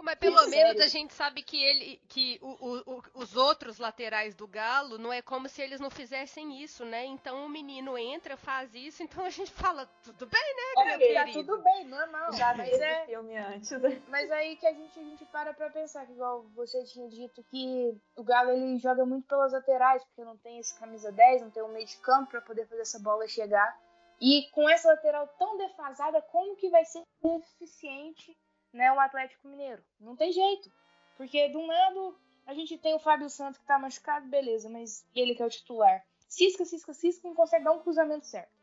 Mas 0.02 0.14
pelo 0.16 0.46
menos 0.48 0.80
a 0.80 0.86
gente 0.86 1.12
sabe 1.14 1.42
que 1.42 1.62
ele, 1.62 2.00
que 2.08 2.38
o- 2.42 2.56
o- 2.66 2.94
o- 2.96 3.02
os 3.14 3.36
outros 3.36 3.78
laterais 3.78 4.34
do 4.34 4.46
Galo 4.46 4.98
não 4.98 5.12
é 5.12 5.20
como 5.20 5.48
se 5.48 5.60
eles 5.62 5.80
não 5.80 5.90
fizessem 5.90 6.62
isso, 6.62 6.84
né? 6.84 7.04
Então 7.06 7.44
o 7.44 7.48
menino 7.48 7.98
entra, 7.98 8.36
faz 8.36 8.72
isso, 8.74 9.02
então 9.02 9.24
a 9.24 9.30
gente 9.30 9.50
fala 9.50 9.86
tudo 10.04 10.26
bem, 10.26 10.54
né, 10.54 10.84
meu 10.84 10.94
Ok, 10.96 11.14
tá 11.14 11.24
querido? 11.24 11.44
tudo 11.52 11.62
bem, 11.62 11.84
normal. 11.86 12.32
Já 12.34 12.54
mas, 12.54 12.68
vi 12.68 12.74
esse 12.74 12.84
é, 12.84 13.06
filme 13.06 13.36
antes. 13.36 13.70
mas 14.08 14.30
aí 14.30 14.56
que 14.56 14.66
a 14.66 14.72
gente, 14.72 14.98
a 14.98 15.02
gente 15.02 15.24
para 15.26 15.52
pra 15.54 15.70
pensar, 15.70 16.06
que 16.06 16.12
igual 16.12 16.42
você 16.54 16.84
tinha 16.84 17.08
dito 17.08 17.42
que 17.44 17.92
o 18.14 18.22
Galo 18.22 18.50
ele 18.50 18.78
joga 18.78 19.04
muito 19.04 19.26
pelas 19.26 19.52
laterais, 19.52 20.04
porque 20.04 20.24
não 20.24 20.36
tem 20.36 20.58
esse 20.58 20.78
camisa 20.78 21.10
10, 21.10 21.42
não 21.42 21.50
tem 21.50 21.62
um 21.62 21.68
meio 21.72 21.86
de 21.86 21.96
campo 21.96 22.30
pra 22.30 22.40
poder 22.40 22.66
fazer 22.68 22.82
essa 22.82 22.98
bola 23.00 23.26
chegar. 23.26 23.76
E 24.20 24.48
com 24.52 24.68
essa 24.68 24.88
lateral 24.88 25.26
tão 25.38 25.58
defasada, 25.58 26.22
como 26.22 26.56
que 26.56 26.70
vai 26.70 26.84
ser 26.84 27.02
eficiente 27.22 28.36
né, 28.72 28.92
o 28.92 29.00
Atlético 29.00 29.48
Mineiro? 29.48 29.82
Não 30.00 30.16
tem 30.16 30.32
jeito. 30.32 30.70
Porque 31.16 31.48
de 31.48 31.56
um 31.56 31.66
lado 31.66 32.18
a 32.46 32.54
gente 32.54 32.76
tem 32.78 32.94
o 32.94 32.98
Fábio 33.00 33.28
Santos 33.28 33.58
que 33.58 33.66
tá 33.66 33.78
machucado, 33.78 34.28
beleza, 34.28 34.68
mas 34.68 35.04
ele 35.14 35.34
que 35.34 35.42
é 35.42 35.46
o 35.46 35.50
titular. 35.50 36.04
Cisca, 36.28 36.64
cisca, 36.64 36.92
cisca, 36.92 37.26
não 37.28 37.34
consegue 37.34 37.64
dar 37.64 37.72
um 37.72 37.82
cruzamento 37.82 38.26
certo. 38.26 38.54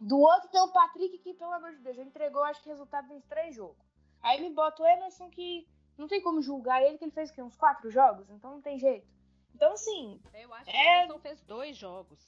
Do 0.00 0.18
outro 0.18 0.48
tem 0.50 0.60
o 0.60 0.72
Patrick 0.72 1.18
que, 1.18 1.34
pelo 1.34 1.52
amor 1.52 1.72
de 1.72 1.78
Deus, 1.82 1.96
já 1.96 2.02
entregou, 2.02 2.42
acho 2.44 2.62
que 2.62 2.68
resultado 2.68 3.12
nos 3.12 3.24
três 3.26 3.54
jogos. 3.54 3.76
Aí 4.22 4.40
me 4.40 4.50
bota 4.50 4.82
o 4.82 4.86
Emerson 4.86 5.28
que 5.30 5.66
não 5.96 6.08
tem 6.08 6.20
como 6.22 6.40
julgar 6.40 6.82
ele, 6.82 6.96
que 6.98 7.04
ele 7.04 7.10
fez 7.12 7.30
o 7.30 7.34
quê? 7.34 7.42
Uns 7.42 7.56
quatro 7.56 7.90
jogos? 7.90 8.28
Então 8.30 8.52
não 8.52 8.60
tem 8.62 8.78
jeito. 8.78 9.06
Então, 9.54 9.72
assim. 9.72 10.20
Eu 10.34 10.52
acho 10.54 10.70
que 10.70 10.76
É- 10.76 11.00
o 11.00 11.04
Emerson 11.04 11.18
fez 11.20 11.40
dois 11.42 11.76
jogos. 11.76 12.18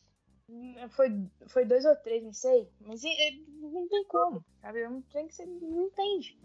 Foi, 0.90 1.08
foi 1.48 1.64
dois 1.64 1.84
ou 1.86 1.96
três, 1.96 2.22
não 2.22 2.32
sei. 2.32 2.68
Mas 2.80 3.02
é, 3.04 3.08
é, 3.08 3.30
não 3.60 3.88
tem 3.88 4.04
como, 4.04 4.44
sabe? 4.60 4.86
Não 4.86 5.00
tem 5.02 5.26
que 5.26 5.34
você 5.34 5.46
não 5.46 5.86
entende. 5.86 6.38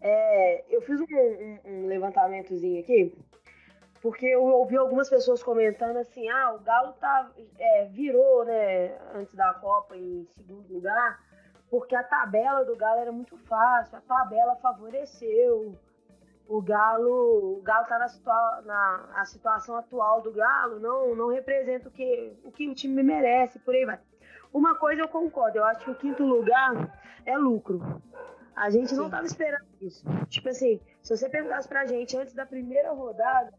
É, 0.00 0.64
eu 0.68 0.80
fiz 0.82 1.00
um, 1.00 1.04
um- 1.04 1.58
um 1.66 1.86
levantamentozinho 1.86 2.80
aqui, 2.80 3.14
porque 4.00 4.26
eu 4.26 4.42
ouvi 4.42 4.76
algumas 4.76 5.10
pessoas 5.10 5.42
comentando 5.42 5.98
assim, 5.98 6.28
ah, 6.28 6.54
o 6.54 6.60
Galo 6.60 6.92
tá, 6.94 7.30
é, 7.58 7.84
virou, 7.86 8.44
né, 8.44 8.96
antes 9.14 9.34
da 9.34 9.52
Copa 9.54 9.96
em 9.96 10.26
segundo 10.36 10.72
lugar, 10.72 11.20
porque 11.68 11.94
a 11.94 12.02
tabela 12.02 12.64
do 12.64 12.74
Galo 12.76 13.00
era 13.00 13.12
muito 13.12 13.36
fácil, 13.36 13.98
a 13.98 14.00
tabela 14.00 14.56
favoreceu. 14.56 15.74
O 16.48 16.60
Galo, 16.60 17.58
o 17.58 17.62
Galo 17.62 17.86
tá 17.86 17.96
na, 17.96 18.08
situa 18.08 18.62
na 18.64 19.08
a 19.14 19.24
situação 19.24 19.76
atual 19.76 20.20
do 20.20 20.32
Galo, 20.32 20.80
não, 20.80 21.14
não 21.14 21.28
representa 21.28 21.88
o 21.88 21.92
que, 21.92 22.32
o 22.42 22.50
que 22.50 22.68
o 22.68 22.74
time 22.74 23.02
merece, 23.04 23.60
por 23.60 23.72
aí 23.72 23.84
vai. 23.84 24.00
Uma 24.52 24.74
coisa 24.74 25.02
eu 25.02 25.08
concordo, 25.08 25.58
eu 25.58 25.64
acho 25.64 25.84
que 25.84 25.90
o 25.92 25.94
quinto 25.94 26.24
lugar 26.24 26.98
é 27.24 27.36
lucro. 27.38 27.80
A 28.60 28.68
gente 28.68 28.94
não 28.94 29.04
Sim. 29.04 29.10
tava 29.10 29.24
esperando 29.26 29.64
isso. 29.80 30.04
Tipo 30.28 30.50
assim, 30.50 30.78
se 31.02 31.16
você 31.16 31.30
perguntasse 31.30 31.66
pra 31.66 31.86
gente 31.86 32.14
antes 32.14 32.34
da 32.34 32.44
primeira 32.44 32.92
rodada, 32.92 33.52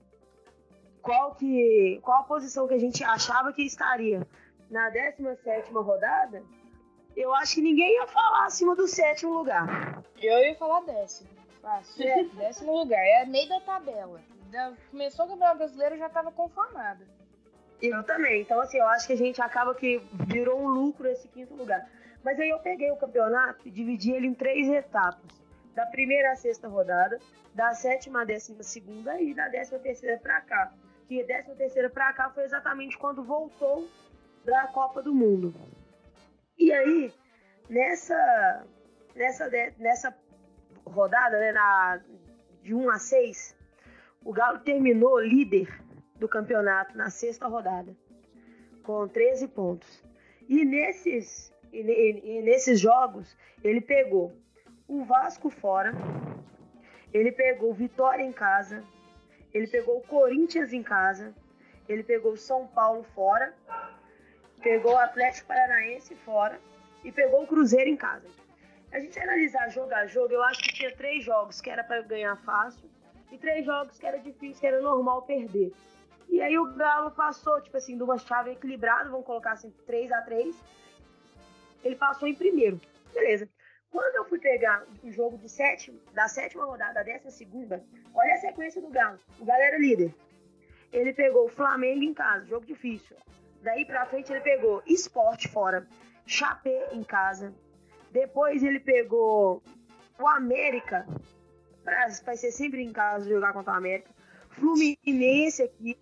qual 1.02 1.34
que 1.34 2.00
qual 2.04 2.20
a 2.22 2.24
posição 2.24 2.68
que 2.68 2.76
a 2.76 2.80
gente 2.80 3.04
achava 3.04 3.52
que 3.52 3.64
estaria 3.64 4.28
na 4.70 4.90
17 4.92 5.72
rodada, 5.74 6.44
eu 7.16 7.34
acho 7.34 7.56
que 7.56 7.62
ninguém 7.62 7.96
ia 7.96 8.06
falar 8.06 8.46
acima 8.46 8.76
do 8.76 8.88
sétimo 8.88 9.34
lugar. 9.34 10.04
Eu 10.22 10.38
ia 10.40 10.56
falar 10.56 10.82
décimo. 10.82 11.30
Fácil. 11.62 12.08
É, 12.08 12.24
décimo 12.38 12.72
lugar. 12.78 13.02
É 13.04 13.26
meio 13.26 13.50
da 13.50 13.60
tabela. 13.60 14.22
Da- 14.52 14.74
Começou 14.92 15.26
o 15.26 15.30
Campeonato 15.30 15.58
Brasileiro, 15.58 15.96
eu 15.96 16.00
já 16.00 16.10
tava 16.10 16.32
conformada. 16.32 17.08
Eu 17.82 18.04
também. 18.04 18.42
Então, 18.44 18.62
assim, 18.62 18.78
eu 18.78 18.88
acho 18.90 19.08
que 19.08 19.14
a 19.14 19.18
gente 19.18 19.42
acaba 19.42 19.74
que 19.74 20.00
virou 20.28 20.62
um 20.62 20.68
lucro 20.68 21.08
esse 21.08 21.28
quinto 21.28 21.56
lugar. 21.56 21.90
Mas 22.24 22.40
aí 22.40 22.50
eu 22.50 22.60
peguei 22.60 22.92
o 22.92 22.98
campeonato 22.98 23.68
e 23.68 23.72
dividi 23.72 24.12
ele 24.12 24.28
em 24.28 24.34
três 24.34 24.70
etapas. 24.70 25.42
Da 25.74 25.86
primeira 25.86 26.32
à 26.32 26.36
sexta 26.36 26.68
rodada, 26.68 27.20
da 27.54 27.74
sétima 27.74 28.22
à 28.22 28.26
décima 28.26 28.62
segunda 28.62 29.20
e 29.22 29.34
da 29.34 29.48
décima 29.48 29.80
terceira 29.80 30.18
pra 30.20 30.42
cá. 30.42 30.74
Que 31.08 31.22
a 31.22 31.26
décima 31.26 31.56
terceira 31.56 31.90
pra 31.90 32.14
cá 32.14 32.30
foi 32.30 32.44
exatamente 32.44 32.98
quando 32.98 33.24
voltou 33.24 33.88
da 34.46 34.68
Copa 34.68 35.02
do 35.02 35.14
Mundo. 35.14 35.54
E 36.58 36.72
aí, 36.72 37.14
nessa, 37.70 38.66
nessa, 39.16 39.50
nessa 39.78 40.16
rodada, 40.86 41.40
né, 41.40 41.52
na, 41.52 42.02
de 42.62 42.74
1 42.74 42.90
a 42.90 43.00
6, 43.00 43.56
o 44.24 44.32
Galo 44.32 44.60
terminou 44.60 45.20
líder 45.20 45.68
do 46.18 46.28
campeonato 46.28 46.96
na 46.96 47.10
sexta 47.10 47.48
rodada, 47.48 47.96
com 48.84 49.08
13 49.08 49.48
pontos. 49.48 50.04
E 50.48 50.64
nesses, 50.64 51.52
e, 51.72 51.84
ne- 51.84 52.42
nesses 52.42 52.80
jogos, 52.80 53.36
ele 53.64 53.82
pegou 53.82 54.34
o 54.88 55.04
Vasco 55.04 55.50
fora, 55.50 55.94
ele 57.14 57.32
pegou 57.32 57.72
o 57.72 57.74
Vitória 57.74 58.24
em 58.24 58.32
casa, 58.32 58.84
ele 59.54 59.68
pegou 59.68 59.98
o 59.98 60.02
Corinthians 60.02 60.74
em 60.74 60.84
casa, 60.84 61.34
ele 61.88 62.04
pegou 62.04 62.34
o 62.34 62.38
São 62.38 62.68
Paulo 62.68 63.04
fora, 63.16 63.54
pegou 64.62 64.94
o 64.94 64.98
Atlético 64.98 65.48
Paranaense 65.48 66.16
fora 66.16 66.60
e 67.04 67.12
pegou 67.12 67.44
o 67.44 67.48
Cruzeiro 67.48 67.90
em 67.90 67.98
casa. 67.98 68.28
A 68.92 69.00
gente 69.00 69.18
analisar 69.20 69.70
jogo 69.70 69.94
a 69.94 70.06
jogo, 70.06 70.34
eu 70.34 70.44
acho 70.44 70.62
que 70.62 70.74
tinha 70.74 70.94
três 70.96 71.24
jogos 71.24 71.62
que 71.62 71.70
era 71.70 71.84
para 71.84 72.02
ganhar 72.02 72.36
fácil 72.38 72.90
e 73.32 73.38
três 73.38 73.66
jogos 73.66 73.98
que 73.98 74.06
era 74.06 74.20
difícil, 74.20 74.60
que 74.60 74.68
era 74.68 74.82
normal 74.82 75.22
perder. 75.24 75.72
E 76.30 76.42
aí 76.42 76.58
o 76.58 76.74
Galo 76.74 77.12
passou, 77.12 77.60
tipo 77.62 77.76
assim, 77.76 77.98
de 77.98 78.04
uma 78.04 78.18
chave 78.18 78.52
equilibrada, 78.52 79.10
vamos 79.10 79.26
colocar 79.26 79.54
assim, 79.54 79.74
3 79.86 80.12
a 80.12 80.22
3 80.22 80.56
Ele 81.84 81.96
passou 81.96 82.28
em 82.28 82.36
primeiro. 82.36 82.80
Beleza. 83.14 83.50
Quando 83.92 84.16
eu 84.16 84.26
fui 84.26 84.40
pegar 84.40 84.86
o 85.04 85.12
jogo 85.12 85.38
de 85.38 85.50
sétimo, 85.50 86.00
da 86.14 86.28
sétima 86.28 86.66
rodada, 86.66 86.94
da 86.94 87.04
décima 87.04 87.30
segunda, 87.30 87.84
olha 88.14 88.34
a 88.34 88.38
sequência 88.38 88.82
do 88.82 88.88
Galo. 88.90 89.20
O 89.38 89.44
Galo 89.44 89.62
era 89.62 89.78
líder. 89.78 90.16
Ele 90.94 91.14
pegou 91.14 91.46
o 91.46 91.50
Flamengo 91.50 92.02
em 92.02 92.14
casa, 92.14 92.46
jogo 92.46 92.66
difícil. 92.66 93.18
Daí 93.62 93.86
pra 93.86 94.06
frente 94.06 94.32
ele 94.32 94.42
pegou 94.42 94.82
Esporte 94.88 95.48
fora, 95.48 95.86
Chapé 96.26 96.90
em 96.94 97.04
casa. 97.04 97.54
Depois 98.12 98.64
ele 98.64 98.80
pegou 98.80 99.62
o 100.18 100.28
América, 100.28 101.06
vai 102.26 102.38
ser 102.38 102.52
sempre 102.52 102.82
em 102.82 102.94
casa 102.94 103.30
jogar 103.30 103.54
contra 103.54 103.74
o 103.74 103.78
América. 103.78 104.10
Fluminense 104.52 105.64
aqui 105.64 105.98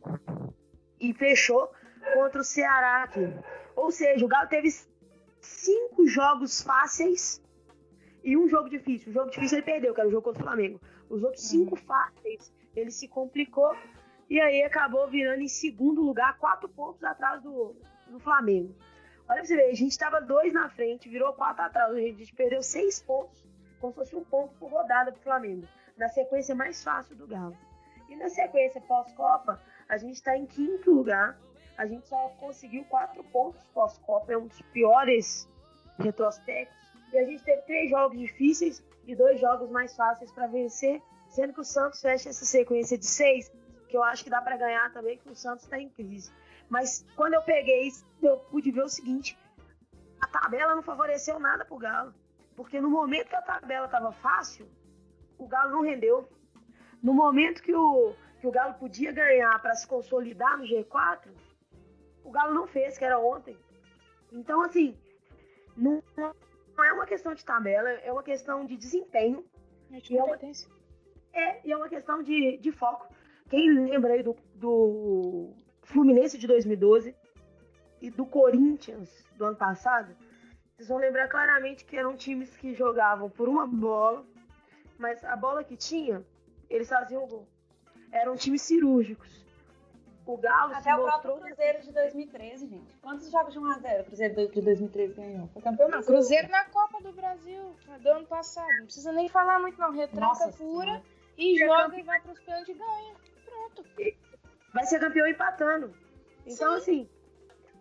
e 1.00 1.13
fechou 1.13 1.72
contra 2.13 2.42
o 2.42 2.44
Ceará 2.44 3.04
aqui. 3.04 3.28
Ou 3.76 3.92
seja, 3.92 4.24
o 4.26 4.28
Galo 4.28 4.48
teve 4.48 4.70
cinco 5.50 6.08
jogos 6.08 6.62
fáceis 6.62 7.42
e 8.24 8.38
um 8.38 8.48
jogo 8.48 8.70
difícil. 8.70 9.10
O 9.10 9.14
jogo 9.14 9.32
difícil 9.32 9.58
ele 9.58 9.66
perdeu, 9.66 9.94
que 9.94 10.00
era 10.00 10.08
o 10.08 10.12
jogo 10.12 10.24
contra 10.24 10.42
o 10.42 10.46
Flamengo. 10.46 10.80
Os 11.10 11.24
outros 11.24 11.44
cinco 11.44 11.76
fáceis, 11.76 12.54
ele 12.76 12.92
se 12.92 13.08
complicou 13.08 13.76
e 14.30 14.40
aí 14.40 14.62
acabou 14.64 15.08
virando 15.08 15.42
em 15.42 15.48
segundo 15.48 16.02
lugar, 16.02 16.38
quatro 16.38 16.70
pontos 16.70 17.04
atrás 17.04 17.42
do, 17.42 17.76
do 18.08 18.20
Flamengo. 18.20 18.76
Olha 19.28 19.40
pra 19.40 19.46
você 19.46 19.56
ver, 19.56 19.70
a 19.70 19.76
gente 19.76 19.98
tava 19.98 20.20
dois 20.22 20.54
na 20.54 20.70
frente, 20.70 21.10
virou 21.10 21.34
quatro 21.34 21.64
atrás. 21.64 21.94
A 21.94 22.00
gente 22.00 22.34
perdeu 22.34 22.62
seis 22.62 23.02
pontos, 23.02 23.44
como 23.80 23.94
se 23.94 24.00
fosse 24.00 24.16
um 24.16 24.24
ponto 24.24 24.54
por 24.56 24.72
rodada 24.72 25.12
pro 25.12 25.22
Flamengo. 25.22 25.68
Na 25.98 26.08
sequência 26.10 26.56
mais 26.56 26.84
fácil 26.84 27.16
do 27.16 27.28
Galo. 27.28 27.58
E 28.08 28.16
na 28.16 28.30
sequência 28.30 28.82
pós-Copa, 28.82 29.62
a 29.88 29.98
gente 29.98 30.16
está 30.16 30.36
em 30.36 30.46
quinto 30.46 30.92
lugar. 30.92 31.40
A 31.80 31.86
gente 31.86 32.10
só 32.10 32.28
conseguiu 32.42 32.84
quatro 32.89 33.24
pontos 33.24 33.63
pós-Copa, 33.74 34.34
é 34.34 34.38
um 34.38 34.48
dos 34.48 34.62
piores 34.63 35.48
retrospectos. 35.98 36.78
E 37.13 37.18
a 37.18 37.24
gente 37.24 37.42
teve 37.42 37.62
três 37.62 37.89
jogos 37.89 38.20
difíceis 38.20 38.84
e 39.08 39.15
dois 39.15 39.39
jogos 39.39 39.70
mais 39.72 39.96
fáceis 39.96 40.30
para 40.30 40.46
vencer, 40.48 41.02
sendo 41.30 41.54
que 41.54 41.62
o 41.62 41.63
Santos 41.63 42.02
fecha 42.02 42.28
essa 42.28 42.44
sequência 42.44 42.98
de 42.98 43.06
seis, 43.06 43.50
que 43.88 43.96
eu 43.96 44.04
acho 44.04 44.26
que 44.26 44.30
dá 44.30 44.42
para 44.42 44.58
ganhar 44.58 44.92
também, 44.92 45.18
que 45.20 45.30
o 45.30 45.36
Santos 45.36 45.63
está 45.63 45.80
em 45.80 45.88
crise. 45.88 46.30
Mas 46.68 47.06
quando 47.15 47.36
eu 47.36 47.42
peguei 47.44 47.89
eu 48.22 48.36
pude 48.52 48.72
ver 48.72 48.84
o 48.84 48.89
seguinte: 48.89 49.39
a 50.20 50.28
tabela 50.28 50.76
não 50.76 50.84
favoreceu 50.84 51.39
nada 51.39 51.63
pro 51.63 51.78
Galo. 51.78 52.13
Porque 52.58 52.82
no 52.82 52.89
momento 52.89 53.30
que 53.30 53.38
a 53.38 53.42
tabela 53.42 53.86
estava 53.86 54.12
fácil, 54.12 54.68
o 55.38 55.48
Galo 55.48 55.72
não 55.72 55.82
rendeu. 55.82 56.28
No 57.02 57.13
momento 57.13 57.63
que 57.63 57.74
o, 57.74 58.13
que 58.42 58.48
o 58.48 58.52
Galo 58.52 58.74
podia 58.74 59.13
ganhar 59.13 59.58
para 59.62 59.76
se 59.76 59.88
consolidar 59.88 60.58
no 60.58 60.65
G4, 60.65 61.30
o 62.30 62.32
Galo 62.32 62.54
não 62.54 62.68
fez, 62.68 62.98
que 62.98 63.04
era 63.04 63.18
ontem. 63.20 63.58
Então, 64.32 64.62
assim, 64.62 64.96
não, 65.76 66.04
não 66.15 66.84
é 66.84 66.94
uma 66.94 67.06
questão 67.08 67.34
de 67.34 67.44
tabela, 67.44 67.89
é 67.89 68.12
uma 68.13 68.22
questão 68.24 68.65
de 68.65 68.78
desempenho 68.78 69.44
É 69.92 70.00
de 70.00 70.13
E 70.13 70.18
é 70.18 70.24
uma- 70.24 70.38
é, 71.34 71.68
e 71.68 71.72
é 71.72 71.76
uma 71.76 71.89
questão 71.89 72.22
de, 72.22 72.58
de 72.58 72.72
foco. 72.72 73.08
Quem 73.50 73.72
lembra 73.74 74.13
aí 74.13 74.22
do, 74.22 74.36
do 74.54 75.52
Fluminense 75.82 76.38
de 76.38 76.46
2012 76.46 77.15
e 78.00 78.12
do 78.12 78.25
Corinthians 78.25 79.10
do 79.36 79.46
ano 79.46 79.58
passado, 79.58 80.15
vocês 80.75 80.88
vão 80.88 81.00
lembrar 81.00 81.27
claramente 81.27 81.84
que 81.84 81.98
eram 81.98 82.15
times 82.15 82.56
que 82.56 82.73
jogavam 82.75 83.27
por 83.30 83.50
uma 83.50 83.65
bola, 83.65 84.23
mas 85.00 85.23
a 85.23 85.36
bola 85.36 85.63
que 85.63 85.75
tinha, 85.75 86.23
eles 86.69 86.88
faziam 86.88 87.27
gol. 87.27 87.48
Eram 88.12 88.36
times 88.36 88.62
cirúrgicos. 88.62 89.44
O 90.30 90.38
Galo 90.38 90.71
Até 90.75 90.94
se 90.94 90.94
o 90.94 91.02
próprio 91.02 91.38
Cruzeiro 91.38 91.82
de 91.82 91.92
2013, 91.92 92.67
gente. 92.67 92.96
Quantos 93.02 93.32
jogos 93.32 93.52
de 93.52 93.60
1x0 93.60 94.02
o 94.02 94.06
Cruzeiro 94.06 94.36
de 94.52 94.62
2013 94.62 95.13
ganhou? 95.15 95.48
Foi 95.48 95.60
campeão 95.60 95.90
Não, 95.90 96.04
Cruzeiro 96.04 96.48
na 96.50 96.65
Copa 96.65 97.02
do 97.02 97.12
Brasil 97.13 97.75
do 98.00 98.10
ano 98.10 98.27
passado. 98.27 98.67
Não 98.77 98.86
precisa 98.86 99.12
nem 99.12 99.27
falar 99.27 99.60
muito, 99.60 99.80
não. 99.80 99.92
Retranca 99.92 100.27
Nossa 100.27 100.52
pura 100.52 100.86
Senhora. 100.86 101.04
e 101.36 101.58
joga 101.58 101.84
campeão. 101.86 102.00
e 102.00 102.04
vai 102.04 102.21
pros 102.21 102.40
pênaltis 102.42 102.75
e 102.75 102.77
ganha. 102.77 103.15
Pronto. 103.44 103.84
vai 104.71 104.86
ser 104.86 105.00
campeão 105.00 105.27
empatando. 105.27 105.96
Então, 106.46 106.75
assim, 106.75 107.10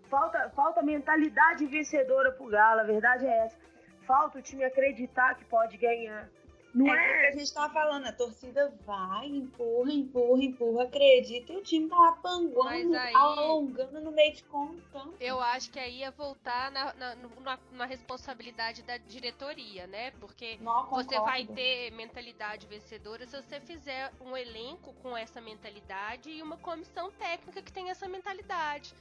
falta, 0.05 0.49
falta 0.57 0.83
mentalidade 0.83 1.67
vencedora 1.67 2.33
pro 2.33 2.47
Galo, 2.47 2.81
a 2.81 2.85
verdade 2.85 3.27
é 3.27 3.45
essa. 3.45 3.59
Falta 4.07 4.39
o 4.39 4.43
time 4.43 4.65
acreditar 4.65 5.35
que 5.35 5.45
pode 5.45 5.77
ganhar. 5.77 6.31
Não 6.79 6.87
É 6.87 6.91
o 6.91 6.95
que 6.95 7.27
é, 7.27 7.29
a 7.29 7.33
gente 7.33 7.53
tava 7.53 7.73
falando, 7.73 8.07
a 8.07 8.13
torcida 8.13 8.73
vai, 8.87 9.27
empurra, 9.27 9.93
empurra, 9.93 10.43
empurra, 10.45 10.85
acredita, 10.85 11.53
e 11.53 11.57
o 11.57 11.63
time 11.63 11.89
tá 11.89 11.97
lá 11.99 12.13
panguando, 12.13 12.91
Mas 12.91 12.95
aí- 12.95 13.15
alongando 13.15 14.01
no 14.01 14.13
meio 14.13 14.33
de 14.35 14.45
conta. 14.45 15.05
Eu 15.19 15.41
acho 15.41 15.71
que 15.71 15.79
aí 15.79 15.99
ia 15.99 16.11
voltar 16.13 16.71
na, 16.71 16.95
na, 16.95 17.15
na- 17.17 17.59
na 17.73 17.85
responsabilidade 17.85 18.83
da 18.83 18.97
diretoria, 18.97 19.87
né? 19.87 20.13
Porque 20.21 20.57
Não, 20.61 20.87
você 20.89 21.19
vai 21.21 21.45
ter 21.47 21.91
mentalidade 21.93 22.67
vencedora 22.67 23.27
se 23.27 23.37
você 23.43 23.59
fizer 23.61 24.13
um 24.21 24.37
elenco 24.37 24.93
com 25.03 25.17
essa 25.17 25.41
mentalidade 25.41 26.31
e 26.31 26.43
uma 26.43 26.57
comissão 26.59 27.11
técnica 27.13 27.61
que 27.61 27.73
tem 27.73 27.91
essa 27.91 28.07
mentalidade. 28.07 28.95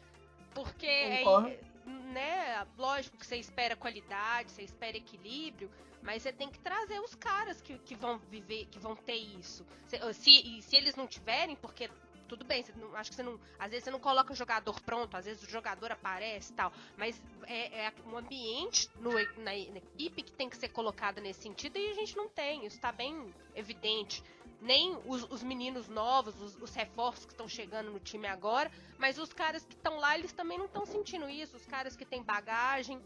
Porque 0.54 0.88
aí- 0.88 1.24
Concordo. 1.24 1.58
né, 1.86 2.66
lógico 2.78 3.18
que 3.18 3.26
você 3.26 3.38
espera 3.38 3.76
qualidade, 3.76 4.52
você 4.52 4.64
espera 4.64 4.98
equilíbrio, 4.98 5.70
mas 6.02 6.24
você 6.24 6.32
tem 6.32 6.50
que 6.50 6.60
trazer 6.60 7.00
os 7.00 7.16
caras 7.16 7.62
que, 7.62 7.78
que 7.80 7.96
vão 7.96 8.18
viver, 8.18 8.66
que 8.68 8.80
vão 8.80 8.96
ter 8.96 9.16
isso. 9.16 9.66
Se, 9.88 10.14
se, 10.14 10.62
se 10.62 10.76
eles 10.76 10.96
não 10.96 11.08
tiverem, 11.08 11.56
porque 11.56 11.90
tudo 12.28 12.46
bem, 12.46 12.64
não, 12.76 12.96
acho 12.96 13.10
que 13.10 13.16
você 13.16 13.24
não. 13.24 13.40
Às 13.58 13.72
vezes 13.72 13.86
você 13.86 13.92
não 13.92 14.00
coloca 14.00 14.34
o 14.34 14.36
jogador 14.36 14.80
pronto, 14.82 15.16
às 15.16 15.26
vezes 15.26 15.42
o 15.44 15.50
jogador 15.50 15.92
aparece 15.92 16.52
e 16.52 16.56
tal. 16.56 16.72
Mas 16.96 17.22
é, 17.46 17.86
é 17.86 17.94
um 18.06 18.18
ambiente 18.18 18.90
no, 19.00 19.12
na, 19.12 19.46
na, 19.46 19.56
equipe 19.56 20.22
que 20.22 20.32
tem 20.32 20.50
que 20.50 20.58
ser 20.58 20.70
colocado 20.70 21.20
nesse 21.22 21.42
sentido 21.42 21.78
e 21.78 21.90
a 21.90 21.94
gente 21.94 22.16
não 22.16 22.28
tem. 22.28 22.66
Isso 22.66 22.76
está 22.76 22.92
bem 22.92 23.34
evidente. 23.56 24.24
Nem 24.60 24.98
os, 25.06 25.24
os 25.30 25.44
meninos 25.44 25.88
novos, 25.88 26.40
os, 26.42 26.56
os, 26.62 26.74
reforços 26.74 27.26
que 27.26 27.32
estão 27.32 27.48
chegando 27.48 27.92
no 27.92 28.00
time 28.00 28.28
agora, 28.28 28.72
mas 28.98 29.20
os 29.20 29.32
caras 29.32 29.64
que 29.64 29.76
estão 29.76 30.00
lá, 30.00 30.18
eles 30.18 30.34
também 30.34 30.58
não 30.58 30.66
estão 30.66 30.86
sentindo 30.86 31.30
isso. 31.30 31.56
Os 31.56 31.66
caras 31.66 31.96
que 31.96 32.06
têm 32.06 32.24
bagagem. 32.24 33.02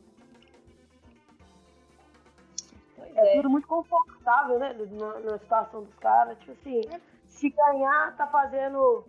É, 3.16 3.34
é, 3.34 3.36
tudo 3.38 3.50
muito 3.50 3.68
confortável, 3.68 4.60
né? 4.60 4.74
Na, 4.74 5.20
na 5.20 5.38
situação 5.40 5.84
dos 5.84 5.96
caras. 5.96 6.38
Tipo 6.40 6.52
assim, 6.54 6.82
se 7.28 7.50
ganhar, 7.50 8.16
tá 8.16 8.28
fazendo 8.28 9.06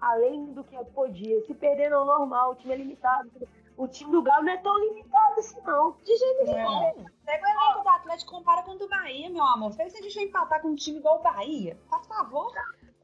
além 0.00 0.52
do 0.52 0.64
que 0.64 0.76
podia. 0.86 1.40
Se 1.46 1.54
perder 1.54 1.90
não 1.90 2.02
é 2.02 2.06
normal, 2.06 2.52
o 2.52 2.54
time 2.56 2.74
é 2.74 2.76
limitado. 2.76 3.30
O 3.76 3.86
time 3.86 4.10
do 4.10 4.22
Galo 4.22 4.44
não 4.44 4.52
é 4.52 4.56
tão 4.56 4.76
limitado 4.78 5.38
assim, 5.38 5.60
não. 5.60 5.92
De 6.04 6.16
jeito 6.16 6.44
nenhum. 6.46 7.06
Pega 7.24 7.46
o 7.46 7.48
elenco 7.48 7.82
do 7.82 7.88
Atlético 7.88 8.32
compara 8.32 8.62
com 8.64 8.72
o 8.72 8.78
do 8.78 8.88
Bahia, 8.88 9.30
meu 9.30 9.44
amor. 9.44 9.72
Se 9.72 9.82
a 9.82 9.88
gente 9.88 10.14
vai 10.14 10.24
empatar 10.24 10.60
com 10.60 10.68
um 10.68 10.74
time 10.74 10.98
igual 10.98 11.20
o 11.20 11.22
Bahia, 11.22 11.78
faz 11.88 12.06
favor. 12.06 12.52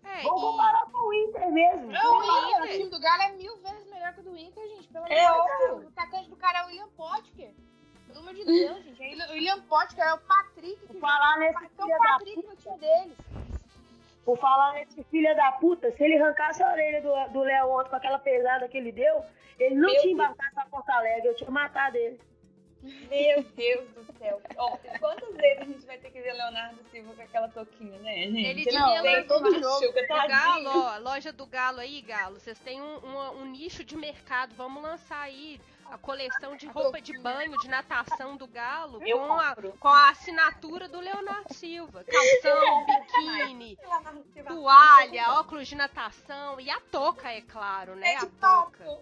É, 0.03 0.22
Vou 0.22 0.35
comparar 0.35 0.85
com 0.91 1.09
o 1.09 1.14
Inter 1.14 1.51
mesmo. 1.51 1.93
Não, 1.93 2.18
o, 2.18 2.22
Inter. 2.22 2.62
o 2.62 2.68
time 2.68 2.91
do 2.91 3.01
Galo 3.01 3.22
é 3.22 3.32
mil 3.32 3.57
vezes 3.59 3.91
melhor 3.91 4.12
que 4.12 4.20
o 4.20 4.24
do 4.24 4.37
Inter, 4.37 4.68
gente. 4.68 4.89
Pelo 4.89 5.07
é 5.07 5.24
amor 5.24 5.47
de 5.47 5.59
Deus. 5.59 5.85
O 5.85 5.89
atacante 5.89 6.28
do 6.28 6.37
cara 6.37 6.59
é 6.59 6.64
o 6.64 6.66
William 6.66 6.89
Potker. 6.91 7.55
Pelo 8.15 8.29
amor 8.29 8.35
de 8.35 8.45
Deus, 8.45 8.85
gente. 8.85 9.21
É 9.21 9.27
o 9.27 9.33
William 9.33 9.61
Potker 9.62 10.05
é 10.05 10.15
o 10.15 10.19
Patrick. 10.19 10.87
Que 10.87 11.01
falar 11.01 11.39
nesse 11.39 11.59
filho 11.59 11.93
é 11.93 11.97
o 11.97 11.99
Patrick 11.99 12.47
no 12.47 12.57
time 12.57 12.79
deles. 12.79 13.19
Por 14.25 14.39
falar 14.39 14.75
nesse 14.75 15.03
filho 15.05 15.37
da 15.37 15.53
puta, 15.53 15.91
se 15.91 16.03
ele 16.03 16.17
arrancasse 16.17 16.62
a 16.62 16.71
orelha 16.71 17.03
do, 17.03 17.33
do 17.33 17.41
Léo 17.41 17.69
ontem 17.71 17.91
com 17.91 17.97
aquela 17.97 18.19
pesada 18.19 18.69
que 18.69 18.79
ele 18.79 18.93
deu, 18.93 19.23
ele 19.59 19.75
não 19.75 19.91
Meu 19.91 20.01
tinha 20.01 20.12
embarcado 20.12 20.55
pra 20.55 20.65
Porto 20.67 20.89
Alegre, 20.91 21.29
eu 21.29 21.37
tinha 21.37 21.51
matado 21.51 21.97
ele. 21.97 22.21
Meu 22.83 23.43
Deus 23.43 23.89
do 23.91 24.19
céu. 24.19 24.41
Ó, 24.57 24.77
quantas 25.01 25.35
vezes 25.37 25.61
a 25.61 25.65
gente 25.65 25.87
vai 25.87 25.99
ter 25.99 26.11
que 26.11 26.21
ver 26.21 26.35
Leonardo 26.35 26.79
Silva 26.91 27.15
com 27.15 27.23
aquela 27.23 27.49
toquinha, 27.49 27.99
né, 27.99 28.15
gente? 28.15 28.45
Ele 28.45 28.65
devia 28.65 29.03
lançar 29.03 29.27
todo 29.27 29.59
jogo. 29.59 29.93
Galo, 30.29 30.71
ó, 30.71 30.99
loja 30.99 31.33
do 31.33 31.47
Galo 31.47 31.81
aí, 31.81 32.01
Galo. 32.03 32.39
Vocês 32.39 32.59
têm 32.61 32.81
um, 32.81 32.99
um, 33.05 33.41
um 33.41 33.45
nicho 33.47 33.83
de 33.83 33.97
mercado. 33.97 34.55
Vamos 34.55 34.83
lançar 34.83 35.21
aí 35.21 35.61
a 35.91 35.99
coleção 35.99 36.57
de 36.57 36.66
roupa 36.66 37.01
de 37.01 37.16
banho, 37.18 37.59
de 37.59 37.68
natação 37.68 38.37
do 38.37 38.47
Galo, 38.47 39.01
com 39.01 39.32
a, 39.32 39.57
com 39.78 39.89
a 39.89 40.11
assinatura 40.11 40.89
do 40.89 41.01
Leonardo 41.01 41.53
Silva. 41.55 42.05
Calção, 42.05 42.87
biquíni, 42.87 43.78
toalha, 44.47 45.32
óculos 45.39 45.68
de 45.68 45.74
natação 45.74 46.61
e 46.61 46.70
a 46.70 46.80
touca, 46.80 47.30
é 47.30 47.41
claro, 47.41 47.95
né? 47.95 48.16
a 48.16 48.26
touca. 48.26 49.01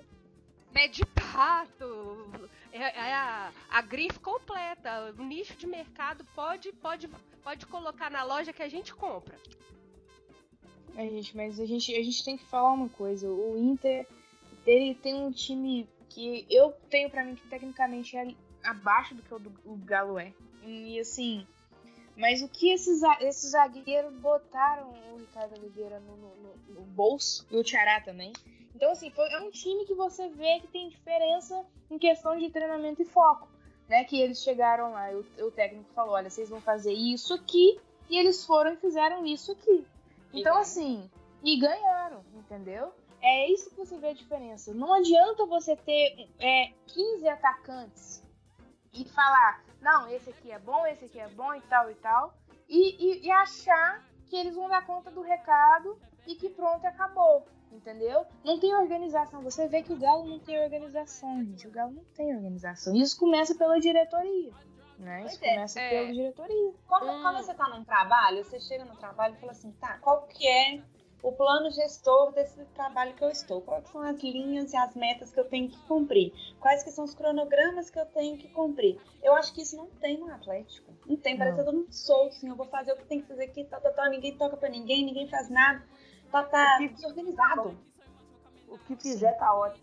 Pé 0.72 0.88
de 0.88 1.04
pato. 1.04 2.30
É, 2.72 2.78
é 2.78 3.14
a, 3.14 3.52
a 3.70 3.82
grife 3.82 4.18
completa. 4.18 5.14
O 5.18 5.22
nicho 5.22 5.54
de 5.54 5.66
mercado 5.66 6.24
pode, 6.34 6.72
pode, 6.72 7.08
pode 7.42 7.66
colocar 7.66 8.10
na 8.10 8.24
loja 8.24 8.52
que 8.52 8.62
a 8.62 8.68
gente 8.68 8.94
compra. 8.94 9.38
É, 10.96 11.06
gente, 11.08 11.36
mas 11.36 11.60
a 11.60 11.66
gente, 11.66 11.94
a 11.94 12.02
gente 12.02 12.24
tem 12.24 12.38
que 12.38 12.44
falar 12.44 12.72
uma 12.72 12.88
coisa. 12.88 13.28
O 13.28 13.56
Inter 13.58 14.06
ele 14.66 14.94
tem 14.94 15.14
um 15.14 15.30
time 15.30 15.88
que 16.12 16.46
eu 16.50 16.72
tenho 16.90 17.10
para 17.10 17.24
mim 17.24 17.34
que 17.34 17.46
tecnicamente 17.48 18.16
é 18.16 18.34
abaixo 18.64 19.14
do 19.14 19.22
que 19.22 19.34
o, 19.34 19.38
do, 19.38 19.52
o 19.64 19.76
Galo 19.76 20.18
é. 20.18 20.32
E 20.62 21.00
assim, 21.00 21.46
mas 22.16 22.42
o 22.42 22.48
que 22.48 22.70
esses, 22.70 23.00
esses 23.20 23.50
zagueiros 23.50 24.12
botaram 24.14 24.90
o 25.12 25.18
Ricardo 25.18 25.58
Oliveira 25.58 25.98
no, 26.00 26.16
no, 26.16 26.56
no, 26.74 26.82
bolso 26.82 27.46
e 27.50 27.56
o 27.56 27.64
Tiará 27.64 28.00
também. 28.00 28.32
Então, 28.74 28.90
assim, 28.92 29.10
foi, 29.10 29.28
é 29.32 29.40
um 29.40 29.50
time 29.50 29.84
que 29.86 29.94
você 29.94 30.28
vê 30.28 30.60
que 30.60 30.68
tem 30.68 30.88
diferença 30.88 31.64
em 31.90 31.98
questão 31.98 32.38
de 32.38 32.50
treinamento 32.50 33.02
e 33.02 33.06
foco. 33.06 33.48
Né? 33.88 34.04
Que 34.04 34.20
eles 34.20 34.42
chegaram 34.42 34.92
lá, 34.92 35.10
o, 35.10 35.46
o 35.46 35.50
técnico 35.50 35.90
falou: 35.94 36.14
olha, 36.14 36.30
vocês 36.30 36.48
vão 36.48 36.60
fazer 36.60 36.92
isso 36.92 37.34
aqui, 37.34 37.80
e 38.08 38.18
eles 38.18 38.44
foram 38.44 38.74
e 38.74 38.76
fizeram 38.76 39.24
isso 39.24 39.52
aqui. 39.52 39.86
Então, 40.32 40.56
assim, 40.56 41.10
e 41.42 41.58
ganharam, 41.58 42.24
entendeu? 42.52 42.92
É 43.22 43.50
isso 43.50 43.70
que 43.70 43.76
você 43.76 43.96
vê 43.98 44.08
a 44.08 44.14
diferença. 44.14 44.74
Não 44.74 44.92
adianta 44.92 45.46
você 45.46 45.76
ter 45.76 46.28
é, 46.38 46.72
15 46.88 47.28
atacantes 47.28 48.22
e 48.92 49.04
falar, 49.06 49.64
não, 49.80 50.08
esse 50.08 50.30
aqui 50.30 50.50
é 50.50 50.58
bom, 50.58 50.86
esse 50.86 51.06
aqui 51.06 51.18
é 51.18 51.28
bom 51.28 51.54
e 51.54 51.60
tal 51.62 51.90
e 51.90 51.94
tal, 51.94 52.34
e, 52.68 53.22
e, 53.22 53.26
e 53.26 53.30
achar 53.30 54.04
que 54.26 54.36
eles 54.36 54.54
vão 54.54 54.68
dar 54.68 54.84
conta 54.84 55.10
do 55.10 55.22
recado 55.22 55.98
e 56.26 56.34
que 56.34 56.50
pronto, 56.50 56.84
acabou. 56.84 57.46
Entendeu? 57.70 58.26
Não 58.44 58.60
tem 58.60 58.74
organização. 58.74 59.40
Você 59.42 59.66
vê 59.66 59.82
que 59.82 59.94
o 59.94 59.98
Galo 59.98 60.26
não 60.26 60.38
tem 60.38 60.62
organização, 60.62 61.42
gente. 61.42 61.66
O 61.66 61.70
Galo 61.70 61.92
não 61.92 62.04
tem 62.14 62.34
organização. 62.36 62.94
Isso 62.94 63.18
começa 63.18 63.54
pela 63.54 63.80
diretoria. 63.80 64.52
Né? 64.98 65.24
Isso 65.24 65.42
é, 65.42 65.54
começa 65.54 65.80
é. 65.80 65.88
pela 65.88 66.12
diretoria. 66.12 66.74
Quando, 66.86 67.10
hum. 67.10 67.22
quando 67.22 67.36
você 67.38 67.54
tá 67.54 67.68
num 67.68 67.82
trabalho, 67.82 68.44
você 68.44 68.60
chega 68.60 68.84
no 68.84 68.94
trabalho 68.96 69.34
e 69.34 69.40
fala 69.40 69.52
assim, 69.52 69.72
tá, 69.72 69.96
qual 70.00 70.26
que 70.26 70.46
é 70.46 70.82
o 71.22 71.30
plano 71.32 71.70
gestor 71.70 72.32
desse 72.32 72.64
trabalho 72.74 73.14
que 73.14 73.22
eu 73.22 73.30
estou, 73.30 73.60
quais 73.60 73.88
são 73.88 74.02
as 74.02 74.20
linhas 74.20 74.72
e 74.72 74.76
as 74.76 74.94
metas 74.96 75.32
que 75.32 75.38
eu 75.38 75.44
tenho 75.44 75.68
que 75.68 75.78
cumprir, 75.86 76.32
quais 76.58 76.82
que 76.82 76.90
são 76.90 77.04
os 77.04 77.14
cronogramas 77.14 77.88
que 77.90 77.98
eu 77.98 78.06
tenho 78.06 78.36
que 78.36 78.48
cumprir. 78.48 79.00
Eu 79.22 79.34
acho 79.34 79.54
que 79.54 79.62
isso 79.62 79.76
não 79.76 79.86
tem 79.86 80.18
no 80.18 80.32
Atlético. 80.32 80.92
Não 81.06 81.16
tem, 81.16 81.38
parece 81.38 81.58
não. 81.58 81.64
todo 81.64 81.76
mundo 81.76 81.92
solto, 81.92 82.36
assim, 82.36 82.48
eu 82.48 82.56
vou 82.56 82.66
fazer 82.66 82.92
o 82.92 82.96
que 82.96 83.04
tem 83.04 83.20
que 83.20 83.28
fazer 83.28 83.44
aqui, 83.44 83.64
tá, 83.64 83.80
tá, 83.80 83.90
tá, 83.90 84.08
ninguém 84.08 84.36
toca 84.36 84.56
para 84.56 84.68
ninguém, 84.68 85.04
ninguém 85.04 85.28
faz 85.28 85.48
nada, 85.48 85.84
tá, 86.30 86.42
tá 86.42 86.78
desorganizado. 86.78 87.78
O 88.68 88.78
que 88.78 88.96
fizer 88.96 89.32
tá 89.38 89.54
ótimo. 89.54 89.81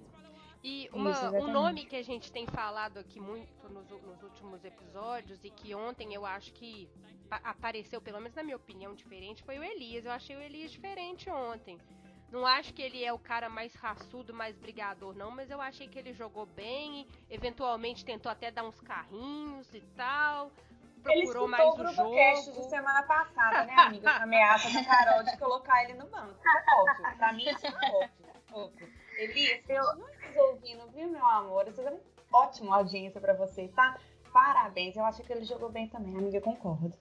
E 0.64 0.90
uma, 0.92 1.12
Isso, 1.12 1.26
um 1.28 1.52
nome 1.52 1.86
que 1.86 1.96
a 1.96 2.04
gente 2.04 2.32
tem 2.32 2.46
falado 2.48 2.98
aqui 2.98 3.20
muito 3.20 3.48
nos, 3.70 3.90
nos 3.90 4.22
últimos 4.24 4.64
episódios 4.66 5.44
e 5.44 5.50
que 5.50 5.74
ontem 5.74 6.14
eu 6.14 6.26
acho 6.26 6.52
que 6.54 6.90
apareceu, 7.30 8.02
pelo 8.02 8.20
menos 8.20 8.36
na 8.36 8.44
minha 8.44 8.58
opinião, 8.58 8.94
diferente, 8.94 9.44
foi 9.44 9.58
o 9.58 9.64
Elias. 9.64 10.06
Eu 10.06 10.12
achei 10.12 10.36
o 10.36 10.42
Elias 10.42 10.72
diferente 10.72 11.30
ontem. 11.30 11.78
Não 12.32 12.46
acho 12.46 12.74
que 12.74 12.82
ele 12.82 13.04
é 13.04 13.12
o 13.12 13.18
cara 13.18 13.50
mais 13.50 13.74
raçudo, 13.74 14.34
mais 14.34 14.56
brigador, 14.56 15.16
não, 15.16 15.32
mas 15.32 15.50
eu 15.50 15.60
achei 15.60 15.88
que 15.88 15.98
ele 15.98 16.14
jogou 16.14 16.46
bem 16.46 17.08
e 17.28 17.34
eventualmente 17.34 18.06
tentou 18.06 18.32
até 18.32 18.52
dar 18.52 18.64
uns 18.64 18.80
carrinhos 18.82 19.74
e 19.74 19.82
tal. 19.96 20.52
Procurou 21.02 21.44
ele 21.44 21.52
mais 21.52 21.64
o, 21.64 21.70
o 21.70 21.76
grupo 21.78 21.94
jogo. 21.94 22.14
cast 22.14 22.52
de 22.52 22.70
semana 22.70 23.04
passada, 23.04 23.66
né, 23.66 23.74
amiga? 23.74 24.12
A 24.12 24.24
ameaça 24.24 24.72
da 24.72 24.84
Carol 24.84 25.24
de 25.24 25.38
colocar 25.38 25.84
ele 25.86 25.94
no 25.94 26.06
banco. 26.08 26.36
Óbvio. 26.78 27.18
Pra 27.18 27.34
mim, 27.34 27.50
isso 27.50 27.66
é 27.66 27.70
óbvio. 27.70 28.10
óbvio. 28.52 28.94
Elias, 29.18 29.70
eu... 29.70 29.84
ouvindo, 30.40 30.88
viu, 30.92 31.10
meu 31.10 31.26
amor? 31.26 31.68
Isso 31.68 31.82
é 31.82 31.90
uma 31.90 32.00
ótima 32.34 32.76
audiência 32.78 33.20
pra 33.20 33.34
você, 33.34 33.68
tá? 33.70 33.98
Parabéns. 34.32 34.96
Eu 34.96 35.06
acho 35.06 35.24
que 35.24 35.32
ele 35.32 35.46
jogou 35.46 35.70
bem 35.70 35.88
também, 35.88 36.18
amiga, 36.18 36.42
concordo. 36.42 36.94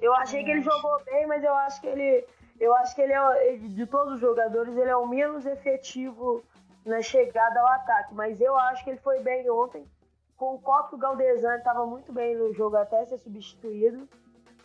Eu 0.00 0.14
achei 0.14 0.44
que 0.44 0.50
ele 0.50 0.62
jogou 0.62 1.02
bem, 1.04 1.26
mas 1.26 1.42
eu 1.42 1.54
acho 1.54 1.80
que 1.80 1.86
ele. 1.86 2.24
Eu 2.60 2.74
acho 2.76 2.94
que 2.94 3.02
ele 3.02 3.12
é. 3.12 3.56
De 3.56 3.86
todos 3.86 4.14
os 4.14 4.20
jogadores, 4.20 4.76
ele 4.76 4.90
é 4.90 4.96
o 4.96 5.06
menos 5.06 5.44
efetivo 5.46 6.42
na 6.84 7.02
chegada 7.02 7.60
ao 7.60 7.66
ataque. 7.66 8.14
Mas 8.14 8.40
eu 8.40 8.56
acho 8.56 8.84
que 8.84 8.90
ele 8.90 9.00
foi 9.00 9.20
bem 9.20 9.48
ontem. 9.50 9.84
Concordo 10.36 10.90
que 10.90 10.94
o 10.94 10.98
Galdesani 10.98 11.58
estava 11.58 11.84
muito 11.84 12.12
bem 12.12 12.36
no 12.36 12.52
jogo 12.54 12.76
até 12.76 13.04
ser 13.06 13.18
substituído. 13.18 14.08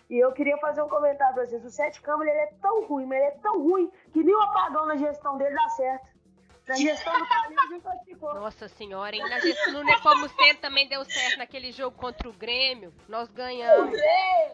E 0.10 0.20
eu 0.20 0.32
queria 0.32 0.58
fazer 0.58 0.84
um 0.84 0.90
comentário 0.90 1.34
pra 1.34 1.46
vocês. 1.46 1.66
O 1.66 1.72
Sete 1.72 2.00
Câmara 2.02 2.30
ele 2.30 2.40
é 2.40 2.54
tão 2.62 2.86
ruim, 2.86 3.06
mas 3.08 3.18
ele 3.18 3.28
é 3.30 3.38
tão 3.40 3.64
ruim 3.64 3.92
que 4.12 4.24
nem 4.24 4.36
o 4.36 4.42
apagão 4.42 4.86
na 4.86 4.96
gestão 4.96 5.38
dele 5.38 5.56
dá 5.56 5.70
certo. 5.70 6.13
Na 6.68 6.76
gestão 6.76 7.14
do 7.14 7.70
não 7.70 7.82
classificou. 7.82 8.34
Nossa 8.36 8.68
senhora, 8.70 9.16
hein? 9.16 9.30
Na 9.30 9.40
gestão, 9.40 9.74
no 9.74 9.84
Nepomuceno 9.84 10.60
também 10.60 10.88
deu 10.88 11.04
certo 11.04 11.38
naquele 11.38 11.72
jogo 11.72 11.98
contra 11.98 12.30
o 12.30 12.34
Grêmio. 12.34 12.94
Nós 13.10 13.30
ganhamos. 13.32 14.00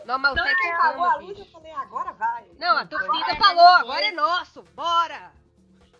Normal 0.06 0.34
então, 0.34 0.46
Sete 0.46 0.68
apagou 0.72 1.06
a 1.06 1.16
luz, 1.18 1.40
eu 1.40 1.46
falei, 1.46 1.72
agora 1.72 2.12
vai. 2.14 2.46
Não, 2.58 2.78
a 2.78 2.86
torcida 2.86 3.36
falou, 3.36 3.68
agora 3.68 4.06
é 4.06 4.12
nosso, 4.12 4.64
bora! 4.76 5.32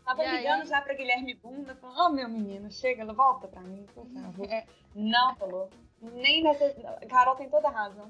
Tava 0.04 0.26
e 0.26 0.38
ligando 0.38 0.62
aí? 0.62 0.68
já 0.68 0.82
pra 0.82 0.96
Guilherme 0.96 1.36
Bunda, 1.36 1.76
falando, 1.76 2.00
oh 2.00 2.10
meu 2.10 2.28
menino, 2.28 2.72
chega, 2.72 3.06
volta 3.14 3.48
pra 3.48 3.62
mim, 3.62 3.86
por 3.94 4.08
favor. 4.08 4.50
É, 4.50 4.66
não 4.96 5.36
falou. 5.36 5.70
Nem 6.02 6.42
nessa. 6.42 6.74
Carol 7.08 7.36
tem 7.36 7.48
toda 7.48 7.68
a 7.68 7.72
razão. 7.72 8.10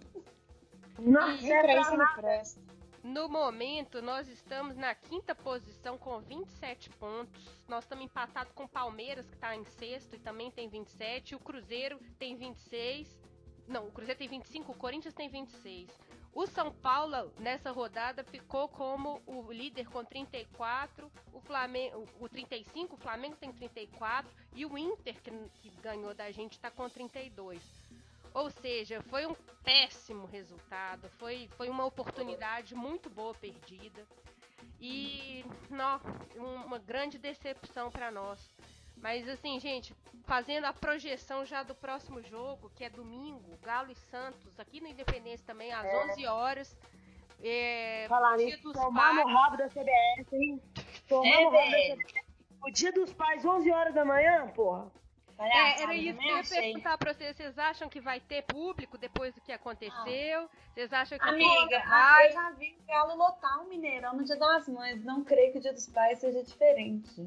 Não, 0.98 1.28
não 1.28 1.38
presta, 1.38 1.98
não 1.98 2.14
presta. 2.16 2.62
No 3.10 3.28
momento, 3.28 4.04
nós 4.04 4.28
estamos 4.28 4.78
na 4.78 4.94
quinta 4.94 5.34
posição 5.34 5.98
com 5.98 6.20
27 6.20 6.92
pontos. 6.92 7.44
Nós 7.68 7.84
estamos 7.84 8.06
empatados 8.06 8.54
com 8.54 8.66
o 8.66 8.70
Palmeiras, 8.70 9.28
que 9.28 9.34
está 9.34 9.56
em 9.56 9.64
sexto 9.64 10.16
e 10.16 10.20
também 10.20 10.52
tem 10.52 10.70
27. 10.70 11.34
O 11.34 11.40
Cruzeiro 11.40 12.00
tem 12.20 12.36
26. 12.36 13.20
Não, 13.68 13.88
o 13.88 13.92
Cruzeiro 13.92 14.20
tem 14.20 14.28
25, 14.28 14.72
o 14.72 14.76
Corinthians 14.76 15.16
tem 15.16 15.28
26. 15.28 15.90
O 16.36 16.46
São 16.46 16.72
Paulo, 16.72 17.34
nessa 17.40 17.72
rodada, 17.72 18.24
ficou 18.24 18.70
como 18.70 19.20
o 19.26 19.52
líder 19.52 19.90
com 19.90 20.06
34, 20.06 21.12
o 21.34 21.42
Flamengo, 21.42 22.08
o 22.20 22.30
35, 22.30 22.94
o 22.94 23.00
Flamengo 23.00 23.36
tem 23.38 23.52
34 23.52 24.32
e 24.54 24.68
o 24.68 24.78
Inter, 24.78 25.20
que, 25.20 25.32
que 25.56 25.72
ganhou 25.82 26.14
da 26.14 26.30
gente, 26.30 26.52
está 26.52 26.70
com 26.70 26.88
32. 26.88 27.60
Ou 28.34 28.50
seja, 28.50 29.02
foi 29.04 29.26
um 29.26 29.36
péssimo 29.64 30.26
resultado, 30.26 31.10
foi, 31.18 31.50
foi 31.58 31.70
uma 31.70 31.86
oportunidade 31.86 32.76
muito 32.76 33.10
boa 33.10 33.34
perdida 33.34 34.06
e 34.80 35.46
não, 35.70 36.00
uma 36.66 36.78
grande 36.78 37.18
decepção 37.18 37.92
para 37.92 38.12
nós. 38.12 38.40
Mas 38.98 39.28
assim, 39.28 39.60
gente, 39.60 39.94
fazendo 40.26 40.66
a 40.66 40.74
projeção 40.74 41.46
já 41.46 41.64
do 41.64 41.74
próximo 41.74 42.22
jogo, 42.22 42.70
que 42.76 42.84
é 42.84 42.90
domingo, 42.90 43.58
Galo 43.62 43.92
e 43.92 43.96
Santos, 43.96 44.60
aqui 44.60 44.82
no 44.82 44.88
Independência 44.88 45.46
também, 45.46 45.72
às 45.72 45.86
é. 45.86 46.12
11 46.12 46.26
horas. 46.28 46.78
É, 47.42 48.06
Falar 48.10 48.38
nisso, 48.38 48.72
tomar 48.74 49.14
no 49.14 49.26
rabo 49.28 49.58
da 49.58 49.70
CBS, 49.70 50.34
hein? 50.34 50.62
Tomar 51.08 51.28
é, 51.28 51.44
no 51.44 51.50
rabo 51.50 51.72
da 51.72 51.96
CBS. 51.96 52.30
O 52.62 52.72
dia 52.72 52.92
dos 52.92 53.14
pais, 53.14 53.46
11 53.46 53.72
horas 53.72 53.94
da 53.94 54.04
manhã, 54.04 54.48
porra. 54.50 54.92
É, 55.40 55.82
era 55.84 55.96
isso 55.96 56.20
que 56.20 56.28
eu 56.28 56.36
ia 56.36 56.44
perguntar 56.44 56.98
pra 56.98 57.14
vocês. 57.14 57.36
Vocês 57.36 57.58
acham 57.58 57.88
que 57.88 58.02
vai 58.02 58.20
ter 58.20 58.44
público 58.44 58.98
depois 58.98 59.34
do 59.34 59.42
que 59.42 59.52
aconteceu? 59.52 60.50
Vocês 60.74 60.92
acham 60.92 61.18
que 61.18 61.30
Amiga, 61.30 61.80
vai? 61.88 62.28
eu 62.28 62.32
já 62.34 62.52
vi 62.52 62.78
o 62.78 62.86
Galo 62.86 63.16
lotar 63.16 63.62
o 63.62 63.70
Mineirão 63.70 64.16
no 64.16 64.24
Dia 64.26 64.36
das 64.36 64.68
Mães. 64.68 65.04
Não 65.04 65.24
creio 65.24 65.54
que 65.54 65.60
o 65.60 65.62
Dia 65.62 65.74
dos 65.74 65.88
Pais 65.88 66.20
seja 66.20 66.44
diferente. 66.44 67.26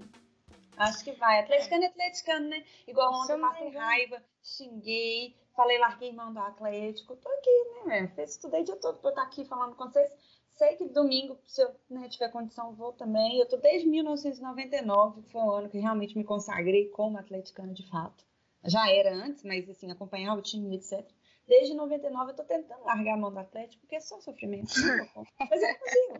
Acho 0.77 1.05
que 1.05 1.13
vai. 1.13 1.41
Atleticano 1.41 1.85
é 1.85 1.87
atleticano, 1.87 2.49
né? 2.49 2.65
Igual 2.87 3.13
ontem 3.15 3.33
eu 3.33 3.41
passei 3.41 3.71
raiva, 3.71 4.23
xinguei, 4.43 5.37
falei, 5.55 5.79
larguei 5.79 6.13
mão 6.13 6.33
do 6.33 6.41
Atlético. 6.41 7.17
Tô 7.17 7.29
aqui, 7.29 7.87
né? 7.87 8.13
Estudei 8.19 8.63
o 8.63 8.65
dia 8.65 8.77
todo 8.77 8.99
pra 8.99 9.11
estar 9.11 9.23
aqui 9.23 9.45
falando 9.45 9.75
com 9.75 9.85
vocês. 9.89 10.11
Sei 10.55 10.77
que 10.77 10.89
domingo, 10.89 11.39
se 11.47 11.63
eu 11.63 11.75
né, 11.89 12.09
tiver 12.09 12.31
condição, 12.31 12.75
vou 12.75 12.93
também. 12.93 13.39
Eu 13.39 13.49
tô 13.49 13.57
desde 13.57 13.89
1999, 13.89 15.23
que 15.23 15.33
foi 15.33 15.41
o 15.41 15.51
ano 15.51 15.69
que 15.69 15.79
realmente 15.79 16.17
me 16.17 16.25
consagrei 16.25 16.89
como 16.89 17.19
atleticano 17.19 17.73
de 17.73 17.89
fato. 17.89 18.25
Já 18.65 18.91
era 18.91 19.13
antes, 19.13 19.43
mas 19.43 19.69
assim, 19.69 19.91
acompanhava 19.91 20.39
o 20.39 20.43
time, 20.43 20.77
etc. 20.77 21.05
Desde 21.47 21.75
99 21.75 22.31
eu 22.31 22.37
tô 22.37 22.45
tentando 22.45 22.85
largar 22.85 23.15
a 23.15 23.17
mão 23.17 23.33
do 23.33 23.39
Atlético, 23.39 23.81
porque 23.81 23.97
é 23.97 24.01
só 24.01 24.21
sofrimento. 24.21 24.73
mas 25.51 25.63
eu 25.63 25.69
não 25.69 25.79
consigo. 25.79 26.15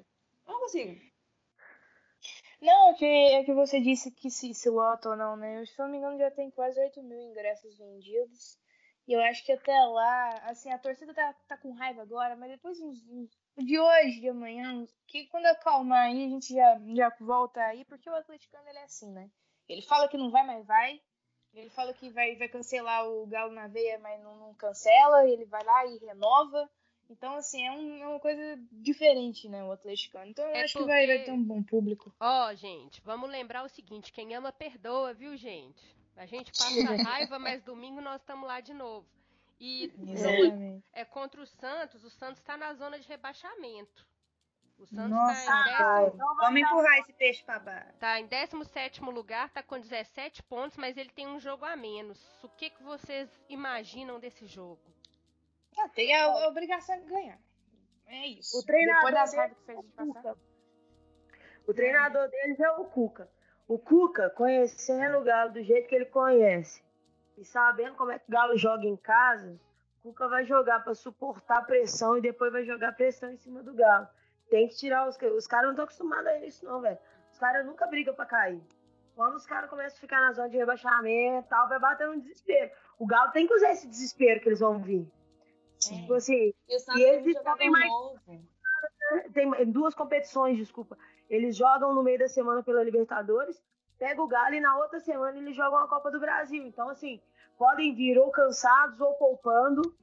Eu 0.47 0.53
não 0.53 0.61
consigo. 0.61 1.13
Não, 2.61 2.91
é 2.91 2.95
que, 2.95 3.05
é 3.05 3.45
que 3.45 3.53
você 3.53 3.81
disse 3.81 4.11
que 4.11 4.31
se, 4.31 4.55
se 4.55 4.71
lota 4.71 5.11
ou 5.11 5.17
não, 5.17 5.37
né? 5.37 5.61
Eu, 5.61 5.67
se 5.67 5.79
não 5.79 5.89
me 5.89 5.99
engano, 5.99 6.19
já 6.19 6.31
tem 6.31 6.51
quase 6.51 6.81
8 6.81 7.03
mil 7.03 7.21
ingressos 7.21 7.77
vendidos. 7.77 8.59
E 9.07 9.13
eu 9.13 9.21
acho 9.21 9.45
que 9.45 9.53
até 9.53 9.73
lá, 9.73 10.29
assim, 10.45 10.71
a 10.71 10.79
torcida 10.79 11.13
tá, 11.13 11.35
tá 11.49 11.57
com 11.57 11.73
raiva 11.73 12.03
agora, 12.03 12.37
mas 12.37 12.51
depois 12.51 12.81
uns, 12.81 13.05
uns, 13.09 13.31
de 13.57 13.79
hoje, 13.79 14.21
de 14.21 14.29
amanhã, 14.29 14.87
que 15.07 15.27
quando 15.27 15.47
acalmar 15.47 16.07
aí, 16.07 16.25
a 16.25 16.29
gente 16.29 16.55
já, 16.55 16.81
já 16.95 17.17
volta 17.21 17.61
aí, 17.61 17.85
porque 17.85 18.09
o 18.09 18.15
atleticano 18.15 18.69
ele 18.69 18.79
é 18.79 18.85
assim, 18.85 19.11
né? 19.11 19.31
Ele 19.69 19.83
fala 19.83 20.09
que 20.09 20.17
não 20.17 20.31
vai, 20.31 20.45
mas 20.45 20.67
vai. 20.67 21.01
Ele 21.55 21.71
fala 21.71 21.93
que 21.93 22.09
vai, 22.11 22.35
vai 22.37 22.49
cancelar 22.49 23.07
o 23.07 23.27
Galo 23.27 23.53
na 23.53 23.69
veia, 23.69 23.99
mas 23.99 24.23
não, 24.23 24.37
não 24.37 24.55
cancela. 24.55 25.29
Ele 25.29 25.45
vai 25.45 25.63
lá 25.63 25.87
e 25.87 25.99
renova. 25.99 26.69
Então, 27.11 27.35
assim, 27.35 27.63
é, 27.67 27.71
um, 27.71 28.03
é, 28.03 28.09
uma 28.09 28.21
coisa 28.21 28.59
diferente, 28.71 29.49
né, 29.49 29.63
o 29.63 29.71
atleticano. 29.71 30.31
Então, 30.31 30.47
eu 30.47 30.55
é 30.55 30.63
acho 30.63 30.79
porque... 30.79 30.91
que 30.91 30.95
vai, 30.95 31.07
vai 31.07 31.25
ter 31.25 31.33
um 31.33 31.43
bom 31.43 31.63
público. 31.63 32.15
Ó, 32.19 32.49
oh, 32.49 32.55
gente, 32.55 33.03
vamos 33.03 33.29
lembrar 33.29 33.65
o 33.65 33.69
seguinte: 33.69 34.13
quem 34.13 34.35
ama, 34.35 34.51
perdoa, 34.51 35.13
viu, 35.13 35.37
gente? 35.37 35.95
A 36.17 36.25
gente 36.25 36.51
passa 36.53 36.97
raiva, 37.05 37.39
mas 37.39 37.63
domingo 37.63 38.01
nós 38.01 38.21
estamos 38.21 38.47
lá 38.47 38.61
de 38.61 38.73
novo. 38.73 39.07
E 39.65 39.93
é 40.93 41.05
contra 41.05 41.41
o 41.41 41.47
Santos, 41.47 42.03
o 42.03 42.11
Santos 42.11 42.41
está 42.41 42.57
na 42.57 42.75
zona 42.75 42.99
de 42.99 43.07
rebaixamento. 43.07 44.05
O 44.77 44.85
Santos 44.85 45.11
Nossa, 45.11 45.47
tá 45.47 46.03
em 46.03 46.05
décimo... 46.05 46.37
Vamos 46.37 46.61
empurrar 46.61 46.99
esse 46.99 47.13
peixe 47.13 47.45
para 47.45 47.61
baixo. 47.61 47.93
Tá 48.01 48.19
em 48.19 48.27
17 48.27 49.01
lugar, 49.03 49.51
tá 49.51 49.63
com 49.63 49.79
17 49.79 50.43
pontos, 50.43 50.77
mas 50.77 50.97
ele 50.97 51.11
tem 51.11 51.29
um 51.29 51.39
jogo 51.39 51.65
a 51.65 51.77
menos. 51.77 52.21
O 52.43 52.49
que, 52.49 52.71
que 52.71 52.83
vocês 52.83 53.31
imaginam 53.49 54.19
desse 54.19 54.47
jogo? 54.47 54.83
Ah, 55.79 55.89
tem 55.91 56.13
a, 56.13 56.25
a, 56.25 56.49
obrigação 56.49 56.99
de 56.99 57.07
ganhar. 57.07 57.39
É 58.09 58.27
isso. 58.27 58.59
O 58.59 58.67
treinador 58.67 59.13
Depois 59.13 59.15
das 59.15 59.35
raivas 59.37 59.59
que 59.59 59.65
fez 59.65 59.81
de 59.81 59.93
passar. 59.93 60.37
O 61.69 61.73
treinador 61.73 62.29
deles 62.29 62.59
é 62.59 62.71
o 62.73 62.85
Cuca. 62.87 63.31
O 63.69 63.79
Cuca, 63.79 64.29
conhecendo 64.31 65.19
o 65.19 65.23
Galo 65.23 65.53
do 65.53 65.63
jeito 65.63 65.87
que 65.87 65.95
ele 65.95 66.07
conhece 66.07 66.83
e 67.37 67.45
sabendo 67.45 67.97
como 67.97 68.11
é 68.11 68.19
que 68.19 68.29
o 68.29 68.33
Galo 68.33 68.57
joga 68.57 68.85
em 68.85 68.97
casa, 68.97 69.59
o 69.99 70.11
Cuca 70.11 70.29
vai 70.29 70.45
jogar 70.45 70.83
para 70.83 70.95
suportar 70.95 71.59
a 71.59 71.63
pressão 71.63 72.17
e 72.17 72.21
depois 72.21 72.53
vai 72.53 72.65
jogar 72.65 72.93
pressão 72.93 73.31
em 73.31 73.37
cima 73.37 73.63
do 73.63 73.75
Galo. 73.75 74.07
Tem 74.51 74.69
que 74.69 74.77
tirar 74.77 75.09
os. 75.09 75.17
Os 75.17 75.47
caras 75.47 75.67
não 75.67 75.73
estão 75.73 75.85
acostumados 75.85 76.27
a 76.27 76.39
isso, 76.41 76.65
não, 76.65 76.81
velho. 76.81 76.99
Os 77.33 77.39
caras 77.39 77.65
nunca 77.65 77.87
brigam 77.87 78.15
para 78.15 78.27
cair. 78.27 78.61
Quando 79.15 79.35
os 79.37 79.47
caras 79.47 79.69
começam 79.69 79.97
a 79.97 80.01
ficar 80.01 80.21
na 80.21 80.33
zona 80.33 80.49
de 80.49 80.57
rebaixamento 80.57 81.49
tal, 81.49 81.69
vai 81.69 81.79
bater 81.79 82.09
um 82.09 82.19
desespero. 82.19 82.71
O 82.99 83.07
Galo 83.07 83.33
tem 83.33 83.47
que 83.47 83.55
usar 83.55 83.73
esse 83.73 83.87
desespero 83.87 84.41
que 84.41 84.49
eles 84.49 84.61
vão 84.61 84.79
vir. 84.79 85.11
Tipo 85.79 86.15
assim. 86.15 86.53
E, 86.69 86.99
e 86.99 87.03
eles 87.03 87.43
também 87.43 87.71
mais. 87.71 87.91
Tem 89.33 89.71
duas 89.71 89.95
competições, 89.95 90.57
desculpa. 90.57 90.97
Eles 91.29 91.57
jogam 91.57 91.95
no 91.95 92.03
meio 92.03 92.19
da 92.19 92.29
semana 92.29 92.63
pela 92.63 92.83
Libertadores, 92.83 93.63
pega 94.03 94.21
o 94.21 94.27
Galo 94.27 94.57
e 94.57 94.61
na 94.61 94.77
outra 94.79 94.99
semana 94.99 95.39
eles 95.39 95.55
jogam 95.55 95.79
a 95.79 95.87
Copa 95.87 96.11
do 96.11 96.19
Brasil. 96.19 96.67
Então, 96.67 96.89
assim, 96.89 97.21
podem 97.57 97.95
vir 97.95 98.19
ou 98.19 98.33
cansados 98.33 99.01
ou 99.01 99.15
poupando. 99.15 99.95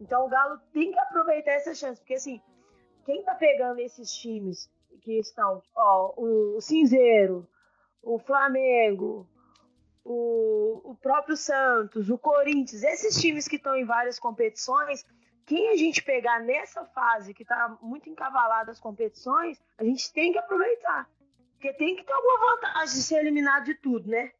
Então 0.00 0.24
o 0.24 0.28
Galo 0.28 0.60
tem 0.72 0.92
que 0.92 0.98
aproveitar 1.00 1.50
essa 1.50 1.74
chance, 1.74 2.00
porque 2.00 2.14
assim, 2.14 2.40
quem 3.04 3.24
tá 3.24 3.34
pegando 3.34 3.80
esses 3.80 4.12
times 4.12 4.70
que 5.02 5.18
estão, 5.18 5.60
ó, 5.74 6.14
o 6.16 6.60
Cinzeiro, 6.60 7.48
o 8.00 8.20
Flamengo, 8.20 9.28
o, 10.04 10.92
o 10.92 10.94
próprio 10.94 11.36
Santos, 11.36 12.08
o 12.10 12.16
Corinthians, 12.16 12.84
esses 12.84 13.20
times 13.20 13.48
que 13.48 13.56
estão 13.56 13.74
em 13.74 13.84
várias 13.84 14.20
competições, 14.20 15.04
quem 15.44 15.70
a 15.70 15.76
gente 15.76 16.00
pegar 16.04 16.38
nessa 16.38 16.84
fase 16.84 17.34
que 17.34 17.42
está 17.42 17.76
muito 17.82 18.08
encavalada 18.08 18.70
as 18.70 18.78
competições, 18.78 19.60
a 19.76 19.82
gente 19.82 20.12
tem 20.12 20.30
que 20.30 20.38
aproveitar. 20.38 21.10
Porque 21.58 21.72
tem 21.74 21.96
que 21.96 22.04
ter 22.04 22.12
alguma 22.12 22.54
vantagem 22.54 22.94
de 22.94 23.02
ser 23.02 23.18
eliminado 23.18 23.64
de 23.64 23.74
tudo, 23.74 24.08
né? 24.08 24.32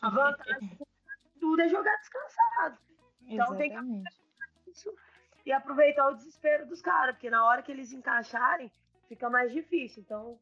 A 0.00 0.08
vantagem 0.08 0.68
de 0.68 1.38
tudo 1.38 1.60
é 1.60 1.68
jogar 1.68 1.94
descansado. 1.96 2.78
Então 3.26 3.54
Exatamente. 3.54 3.58
tem 3.58 3.70
que 3.70 3.76
aproveitar 3.76 4.70
isso 4.70 4.94
e 5.44 5.52
aproveitar 5.52 6.08
o 6.08 6.14
desespero 6.14 6.66
dos 6.66 6.80
caras, 6.80 7.14
porque 7.14 7.28
na 7.28 7.44
hora 7.44 7.62
que 7.62 7.70
eles 7.70 7.92
encaixarem, 7.92 8.72
fica 9.06 9.28
mais 9.28 9.52
difícil. 9.52 10.02
Então 10.02 10.40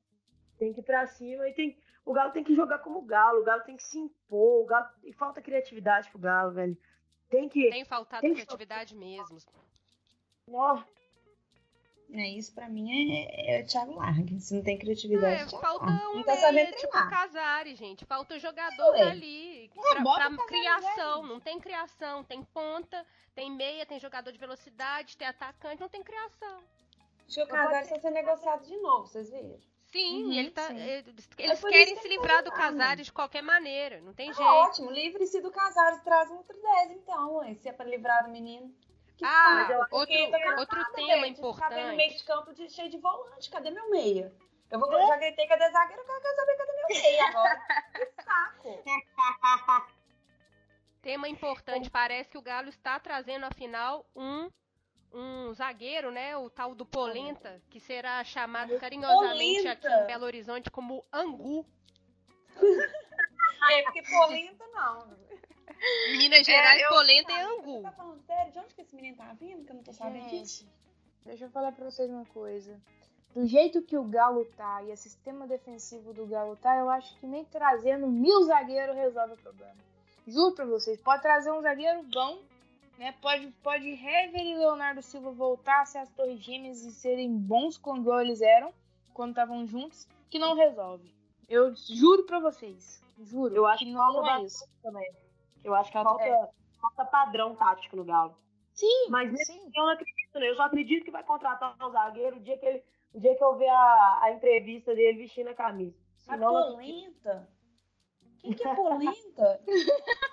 tem 0.57 0.73
que 0.73 0.81
ir 0.81 0.85
pra 0.85 1.05
cima 1.09 1.49
e 1.49 1.53
tem. 1.53 1.77
O 2.05 2.13
Galo 2.13 2.31
tem 2.31 2.45
que 2.45 2.55
jogar 2.55 2.79
como 2.79 3.03
Galo, 3.03 3.41
o 3.41 3.45
Galo 3.45 3.63
tem 3.65 3.77
que 3.77 3.83
se 3.83 3.99
impor, 3.99 4.63
o 4.63 4.67
Galo... 4.67 4.89
e 5.03 5.13
falta 5.13 5.43
criatividade 5.43 6.09
pro 6.11 6.19
Galo, 6.21 6.53
velho. 6.53 6.79
Tem 7.29 7.49
que. 7.49 7.69
Tem 7.71 7.85
faltado 7.85 8.21
tem 8.21 8.35
criatividade 8.35 8.95
que... 8.95 9.01
mesmo. 9.01 9.37
Ó. 10.49 10.81
É, 12.13 12.29
isso 12.29 12.53
pra 12.53 12.69
mim 12.69 12.91
é, 12.91 13.57
é, 13.57 13.61
é 13.61 13.63
Thiago 13.63 13.95
Largue. 13.95 14.41
Se 14.41 14.55
não 14.55 14.63
tem 14.63 14.77
criatividade. 14.79 15.43
É, 15.43 15.61
falta 15.61 15.85
um 15.85 16.17
não 16.17 16.23
tá 16.25 16.53
meia, 16.53 16.73
tipo 16.73 16.89
o 16.89 17.11
Casares, 17.11 17.79
gente. 17.79 18.05
Falta 18.05 18.39
jogador 18.39 18.97
é. 18.97 19.03
ali. 19.03 19.71
Pra, 19.75 20.03
pra 20.03 20.47
criação. 20.47 21.23
Não 21.23 21.39
tem 21.39 21.61
criação. 21.61 22.25
Tem 22.25 22.43
ponta, 22.43 23.07
tem 23.35 23.51
meia, 23.51 23.87
tem 23.87 24.01
jogador 24.01 24.33
de 24.33 24.39
velocidade, 24.39 25.17
tem 25.17 25.29
atacante, 25.29 25.81
não 25.81 25.89
tem 25.89 26.03
criação. 26.03 26.63
Acho 27.27 27.37
que 27.37 27.43
o 27.43 27.47
Casares 27.47 27.89
está 27.89 28.01
sendo 28.01 28.15
negociado 28.15 28.67
de 28.67 28.77
novo, 28.79 29.07
vocês 29.07 29.31
viram? 29.31 29.57
Sim, 29.93 30.25
uhum, 30.25 30.33
ele 30.33 30.51
tá, 30.51 30.69
sim. 30.69 30.79
eles 31.37 31.65
querem 31.65 31.97
se 31.97 32.09
livrar 32.09 32.45
do 32.45 32.53
Casares 32.53 33.07
de 33.07 33.13
qualquer 33.13 33.43
maneira, 33.43 34.01
não 34.01 34.13
tem 34.13 34.31
ah, 34.31 34.33
jeito. 34.33 34.49
Ótimo, 34.49 34.91
livre-se 34.91 35.41
do 35.41 35.51
Casares, 35.51 36.01
traz 36.03 36.31
um 36.31 36.37
outro 36.37 36.57
10 36.61 36.91
então, 36.93 37.55
se 37.57 37.69
é 37.69 37.73
para 37.73 37.91
livrar 37.91 38.29
o 38.29 38.31
menino. 38.31 38.73
Que 39.21 39.27
ah, 39.27 39.87
outro, 39.91 40.59
outro 40.59 40.93
tema 40.95 41.27
importante. 41.27 41.69
Tá 41.69 41.75
vendo 41.75 41.95
meio 41.95 42.17
de 42.17 42.25
campo 42.25 42.55
de, 42.55 42.71
cheio 42.71 42.89
de 42.89 42.97
volante. 42.97 43.51
Cadê 43.51 43.71
meu 43.71 43.91
meia? 43.91 44.35
Eu 44.71 44.81
vou, 44.81 44.91
é? 44.99 45.07
já 45.07 45.17
gritei 45.19 45.47
cadê 45.47 45.71
zagueiro, 45.71 46.01
eu 46.01 46.21
quero 46.23 46.37
saber 46.37 46.57
cadê 46.57 46.73
meu 46.73 46.87
meia 46.89 47.29
agora. 47.29 47.63
que 47.93 48.23
saco. 48.23 48.83
Tema 51.03 51.29
importante, 51.29 51.91
parece 51.91 52.31
que 52.31 52.39
o 52.39 52.43
Galo 52.43 52.71
está 52.71 52.99
trazendo 52.99 53.45
afinal 53.45 54.07
um 54.17 54.51
um 55.13 55.53
zagueiro, 55.53 56.11
né, 56.11 56.35
o 56.37 56.49
tal 56.49 56.75
do 56.75 56.87
Polenta, 56.87 57.61
que 57.69 57.79
será 57.79 58.25
chamado 58.25 58.79
carinhosamente 58.79 59.63
Polenta. 59.65 59.73
aqui 59.73 59.87
em 59.87 60.07
Belo 60.07 60.25
Horizonte 60.25 60.71
como 60.71 61.05
Angu. 61.13 61.67
é, 63.71 63.83
porque 63.83 64.03
Polenta 64.03 64.67
não. 64.69 65.20
Minas 66.17 66.47
Gerais, 66.47 66.81
é, 66.81 66.85
eu, 66.85 66.89
polenta 66.91 67.33
é 67.33 67.43
angu. 67.43 67.77
Você 67.77 67.83
tá 67.83 67.93
falando 67.93 68.21
sério? 68.23 68.53
De 68.53 68.59
onde 68.59 68.75
que 68.75 68.83
esse 68.83 68.95
menino 68.97 69.17
tá 69.17 69.33
vindo? 69.39 69.65
Que 69.65 69.71
eu 69.71 69.77
não 69.77 69.83
tô 69.83 69.93
sabendo 69.93 70.29
disso. 70.29 70.67
Deixa 71.25 71.45
eu 71.45 71.51
falar 71.51 71.73
pra 71.73 71.85
vocês 71.85 72.11
uma 72.11 72.25
coisa. 72.27 72.81
Do 73.35 73.47
jeito 73.47 73.83
que 73.83 73.97
o 73.97 74.05
Galo 74.05 74.45
tá 74.57 74.83
e 74.83 74.93
o 74.93 74.97
sistema 74.97 75.47
defensivo 75.47 76.13
do 76.13 76.27
Galo 76.27 76.57
tá, 76.57 76.77
eu 76.77 76.91
acho 76.91 77.17
que 77.19 77.27
nem 77.27 77.45
trazendo 77.45 78.09
mil 78.09 78.43
zagueiros 78.45 78.97
resolve 78.97 79.35
o 79.35 79.37
problema. 79.37 79.77
Juro 80.27 80.55
pra 80.55 80.65
vocês, 80.65 81.01
pode 81.01 81.23
trazer 81.23 81.53
um 81.53 81.61
zagueiro 81.63 82.03
bom, 82.05 82.41
Né? 82.99 83.15
Pode, 83.23 83.47
pode 83.63 83.89
Hever 83.89 84.43
e 84.45 84.57
Leonardo 84.57 85.01
Silva 85.01 85.31
voltar 85.31 85.81
a 85.83 85.87
ser 85.87 85.99
as 85.99 86.11
Torres 86.11 86.41
Gêmeas 86.41 86.85
e 86.85 86.93
serem 86.93 87.35
bons 87.35 87.79
quando 87.79 88.13
eles 88.21 88.43
eram, 88.43 88.75
quando 89.15 89.31
estavam 89.31 89.67
juntos, 89.67 90.07
que 90.29 90.39
não 90.39 90.55
resolve. 90.55 91.15
Eu 91.49 91.75
juro 91.75 92.25
pra 92.25 92.39
vocês. 92.41 93.03
Juro. 93.19 93.55
Eu 93.55 93.67
acho 93.67 93.79
que 93.79 93.87
que 93.87 93.93
não 93.93 94.27
é 94.27 94.45
isso. 94.45 94.65
também. 94.83 95.11
Eu 95.65 95.75
acho 95.75 95.91
que 95.93 96.03
falta, 96.03 96.25
É. 96.25 96.49
falta 96.81 97.05
padrão 97.05 97.55
tático 97.55 97.97
no 97.97 98.05
Galo. 98.05 98.37
Sim, 98.75 99.09
Mas 99.11 99.31
nesse 99.31 99.53
sim. 99.53 99.71
eu 99.77 99.85
não 99.85 99.91
acredito, 99.93 100.39
né? 100.39 100.49
Eu 100.49 100.57
só 100.57 100.63
acredito 100.63 101.05
que 101.05 101.11
vai 101.11 101.23
contratar 101.23 101.77
um 101.83 101.91
zagueiro 101.91 102.37
o 102.37 102.41
dia 102.41 102.57
que, 102.59 102.65
ele, 102.67 102.83
o 103.13 103.21
dia 103.21 103.37
que 103.37 103.45
eu 103.45 103.57
ver 103.57 103.69
a, 103.69 104.21
a 104.23 104.33
entrevista 104.33 104.95
dele 104.95 105.19
vestindo 105.19 105.49
a 105.49 105.55
camisa. 105.55 105.97
Senão, 106.19 106.57
acredito. 106.57 106.73
polenta? 106.77 107.49
Quem 108.41 108.53
que 108.55 108.67
é 108.67 108.75
polenta? 108.75 109.61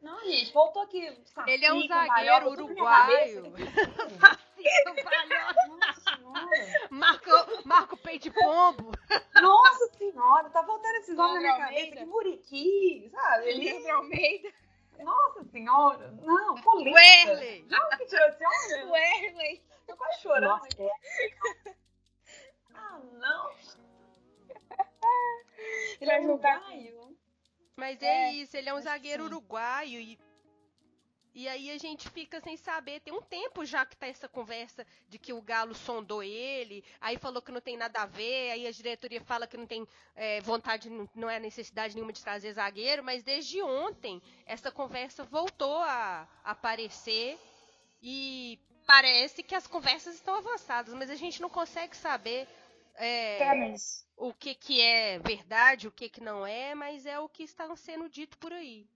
Não, 0.00 0.20
gente, 0.24 0.52
voltou 0.52 0.82
aqui. 0.82 1.00
Ele 1.46 1.64
é 1.64 1.72
um 1.72 1.86
zagueiro 1.86 2.50
minha 2.50 2.64
uruguaio. 2.66 3.42
senhora. 6.04 6.88
Marco, 6.90 7.30
Marco 7.64 7.96
Peito 7.98 8.24
de 8.24 8.30
Pombo. 8.30 8.92
Nossa 9.40 9.90
senhora, 9.98 10.50
tá 10.50 10.62
voltando 10.62 10.94
esses 10.96 11.16
nomes 11.16 11.34
na 11.34 11.40
minha 11.40 11.52
Leandro 11.56 11.66
cabeça. 11.66 11.80
Almeida. 11.80 11.96
Que 12.00 12.04
muriqui, 12.06 13.08
sabe? 13.10 13.48
Ele... 13.48 13.64
Leandro 13.72 13.92
Almeida. 13.96 14.52
Nossa 14.98 15.44
senhora. 15.44 16.10
Não, 16.22 16.54
polenta. 16.56 16.96
Werley. 16.98 17.66
Já 17.68 17.96
que 17.96 18.06
tirou 18.06 18.26
esse 18.28 18.44
homem? 18.46 18.90
O 18.90 18.96
Erley. 18.96 19.62
Tô 19.86 19.96
quase 19.96 20.22
chorando. 20.22 20.48
Nossa, 20.50 20.68
é. 20.78 21.74
Ah, 22.74 23.00
não. 23.12 23.50
Ele 26.00 26.10
vai 26.10 26.22
jogar. 26.22 26.58
uruguaio. 26.60 27.16
Mas 27.76 28.00
é, 28.02 28.06
É, 28.28 28.32
isso, 28.32 28.56
ele 28.56 28.68
é 28.68 28.74
um 28.74 28.80
zagueiro 28.80 29.24
sim. 29.24 29.28
uruguaio 29.30 30.00
e, 30.00 30.18
e 31.34 31.48
aí 31.48 31.70
a 31.70 31.78
gente 31.78 32.08
fica 32.10 32.40
sem 32.40 32.56
saber. 32.56 33.00
Tem 33.00 33.12
um 33.12 33.20
tempo 33.22 33.64
já 33.64 33.84
que 33.84 33.96
tá 33.96 34.06
essa 34.06 34.28
conversa 34.28 34.86
de 35.08 35.18
que 35.18 35.32
o 35.32 35.42
Galo 35.42 35.74
sondou 35.74 36.22
ele, 36.22 36.84
aí 37.00 37.16
falou 37.18 37.42
que 37.42 37.52
não 37.52 37.60
tem 37.60 37.76
nada 37.76 38.02
a 38.02 38.06
ver, 38.06 38.52
aí 38.52 38.66
a 38.66 38.70
diretoria 38.70 39.20
fala 39.20 39.46
que 39.46 39.56
não 39.56 39.66
tem 39.66 39.86
é, 40.14 40.40
vontade, 40.42 40.88
não- 41.14 41.30
é 41.30 41.40
necessidade 41.40 41.94
nenhuma 41.94 42.12
de 42.12 42.22
trazer 42.22 42.52
zagueiro, 42.52 43.02
mas 43.04 43.22
desde 43.22 43.60
ontem 43.62 44.22
essa 44.46 44.70
conversa 44.70 45.24
voltou 45.24 45.78
a 45.78 46.28
aparecer 46.44 47.38
e 48.02 48.58
parece 48.86 49.42
que 49.42 49.54
as 49.54 49.66
conversas 49.66 50.14
estão 50.14 50.34
avançadas, 50.36 50.94
mas 50.94 51.10
a 51.10 51.16
gente 51.16 51.40
não 51.42 51.48
consegue 51.50 51.96
saber. 51.96 52.46
é, 52.96 53.54
mas 53.54 54.06
o 54.16 54.32
que, 54.32 54.54
que 54.54 54.80
é 54.80 55.18
verdade, 55.18 55.88
o 55.88 55.92
que, 55.92 56.08
que 56.08 56.20
não 56.20 56.46
é, 56.46 56.74
mas 56.74 57.06
é 57.06 57.18
o 57.18 57.28
que 57.28 57.42
está 57.42 57.74
sendo 57.76 58.08
dito 58.08 58.38
por 58.38 58.52
aí. 58.52 58.86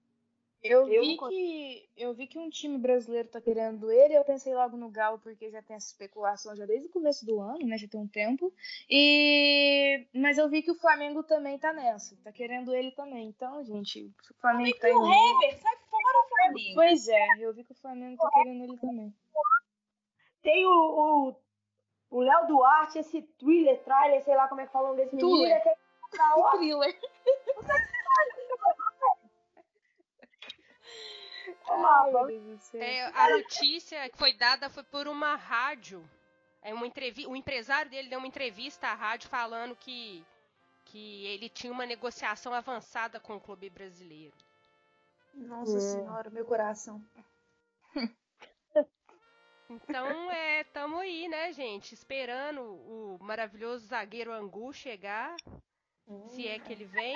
Eu, 0.60 0.88
Eu 0.88 1.02
vi 1.02 1.16
que 1.16 1.88
eu 1.96 2.14
vi 2.14 2.26
que 2.26 2.36
um 2.38 2.50
time 2.50 2.76
brasileiro 2.78 3.28
tá 3.28 3.40
querendo 3.40 3.92
ele, 3.92 4.14
eu 4.16 4.24
pensei 4.24 4.52
logo 4.52 4.76
no 4.76 4.90
Galo 4.90 5.18
porque 5.20 5.48
já 5.50 5.62
tem 5.62 5.76
essa 5.76 5.86
especulação 5.86 6.56
já 6.56 6.66
desde 6.66 6.88
o 6.88 6.90
começo 6.90 7.24
do 7.24 7.40
ano, 7.40 7.64
né, 7.64 7.78
já 7.78 7.86
tem 7.86 8.00
um 8.00 8.08
tempo. 8.08 8.52
E 8.90 10.06
mas 10.12 10.36
eu 10.36 10.48
vi 10.48 10.60
que 10.62 10.70
o 10.72 10.74
Flamengo 10.78 11.22
também 11.22 11.56
tá 11.58 11.72
nessa, 11.72 12.16
tá 12.24 12.32
querendo 12.32 12.74
ele 12.74 12.90
também. 12.90 13.28
Então, 13.28 13.62
gente, 13.64 14.04
o 14.30 14.34
Flamengo 14.40 14.76
tá 14.78 14.88
E 14.88 14.92
o 14.92 14.96
indo... 14.96 15.12
Hever, 15.44 15.60
sai 15.60 15.76
fora, 15.88 16.28
Flamengo. 16.28 16.74
Pois 16.74 17.06
é, 17.08 17.26
eu 17.38 17.54
vi 17.54 17.62
que 17.64 17.72
o 17.72 17.76
Flamengo 17.76 18.16
tá 18.16 18.28
querendo 18.34 18.64
ele 18.64 18.78
também. 18.78 19.14
Tem 20.42 20.66
o, 20.66 20.70
o, 21.30 21.36
o 22.10 22.20
Léo 22.20 22.46
Duarte, 22.48 22.98
esse 22.98 23.22
thriller, 23.38 23.78
trailer, 23.84 24.24
sei 24.24 24.34
lá 24.34 24.48
como 24.48 24.60
é 24.60 24.66
que 24.66 24.72
falam 24.72 24.96
desse 24.96 25.14
menino. 25.14 25.36
Thriller. 25.38 25.62
O 26.36 26.40
o- 26.40 26.50
thriller. 26.58 26.98
Ah, 27.56 27.74
Ai, 28.18 28.26
meu 28.36 28.46
Deus 28.48 28.76
do 28.76 28.98
céu. 28.98 29.18
É, 32.74 33.04
a 33.06 33.30
notícia 33.30 34.08
que 34.08 34.18
foi 34.18 34.32
dada 34.34 34.68
foi 34.70 34.82
por 34.84 35.06
uma 35.08 35.34
rádio. 35.36 36.08
É 36.62 36.74
uma 36.74 36.86
entrevi 36.86 37.26
o 37.26 37.36
empresário 37.36 37.90
dele 37.90 38.08
deu 38.08 38.18
uma 38.18 38.26
entrevista 38.26 38.88
à 38.88 38.94
rádio 38.94 39.28
falando 39.28 39.76
que, 39.76 40.24
que 40.86 41.26
ele 41.26 41.48
tinha 41.48 41.72
uma 41.72 41.86
negociação 41.86 42.52
avançada 42.52 43.20
com 43.20 43.36
o 43.36 43.40
clube 43.40 43.70
brasileiro. 43.70 44.36
Nossa 45.34 45.76
É. 45.76 45.80
senhora, 45.80 46.30
meu 46.30 46.44
coração. 46.44 47.02
Então, 49.70 50.30
é, 50.30 50.64
tamo 50.64 50.96
aí, 50.96 51.28
né, 51.28 51.52
gente? 51.52 51.92
Esperando 51.92 52.62
o 52.62 53.18
maravilhoso 53.20 53.86
zagueiro 53.86 54.32
Angu 54.32 54.72
chegar, 54.72 55.36
se 56.30 56.48
é 56.48 56.58
que 56.58 56.72
ele 56.72 56.86
vem. 56.86 57.14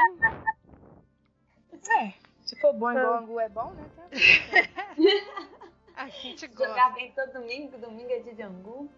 É, 1.99 2.13
se 2.53 2.61
for 2.61 2.75
bom 2.75 2.91
igual 2.91 3.15
o 3.15 3.17
Angu 3.17 3.41
é 3.41 3.49
bom, 3.49 3.73
né? 3.73 3.91
Tá. 3.97 4.03
A 5.97 6.09
gente 6.09 6.47
gosta. 6.49 6.69
Jogar 6.69 6.95
bem 6.95 7.13
todo 7.13 7.33
domingo, 7.33 7.79
domingo 7.79 8.11
é 8.11 8.19
dia 8.19 8.35
de 8.35 8.43
angu. 8.43 8.91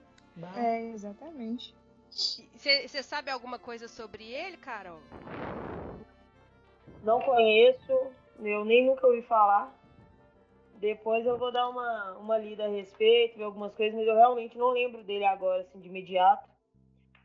É, 0.56 0.86
exatamente. 0.90 1.74
Você 2.10 3.02
sabe 3.02 3.30
alguma 3.30 3.58
coisa 3.58 3.88
sobre 3.88 4.24
ele, 4.24 4.56
Carol? 4.56 5.00
Não 7.02 7.20
conheço, 7.20 7.92
eu 8.38 8.64
nem 8.64 8.86
nunca 8.86 9.06
ouvi 9.06 9.22
falar. 9.22 9.74
Depois 10.76 11.26
eu 11.26 11.36
vou 11.36 11.52
dar 11.52 11.68
uma, 11.68 12.12
uma 12.18 12.38
lida 12.38 12.64
a 12.64 12.68
respeito, 12.68 13.36
ver 13.36 13.44
algumas 13.44 13.74
coisas, 13.74 13.98
mas 13.98 14.06
eu 14.06 14.14
realmente 14.14 14.56
não 14.56 14.70
lembro 14.70 15.02
dele 15.02 15.24
agora, 15.24 15.62
assim, 15.62 15.80
de 15.80 15.88
imediato. 15.88 16.48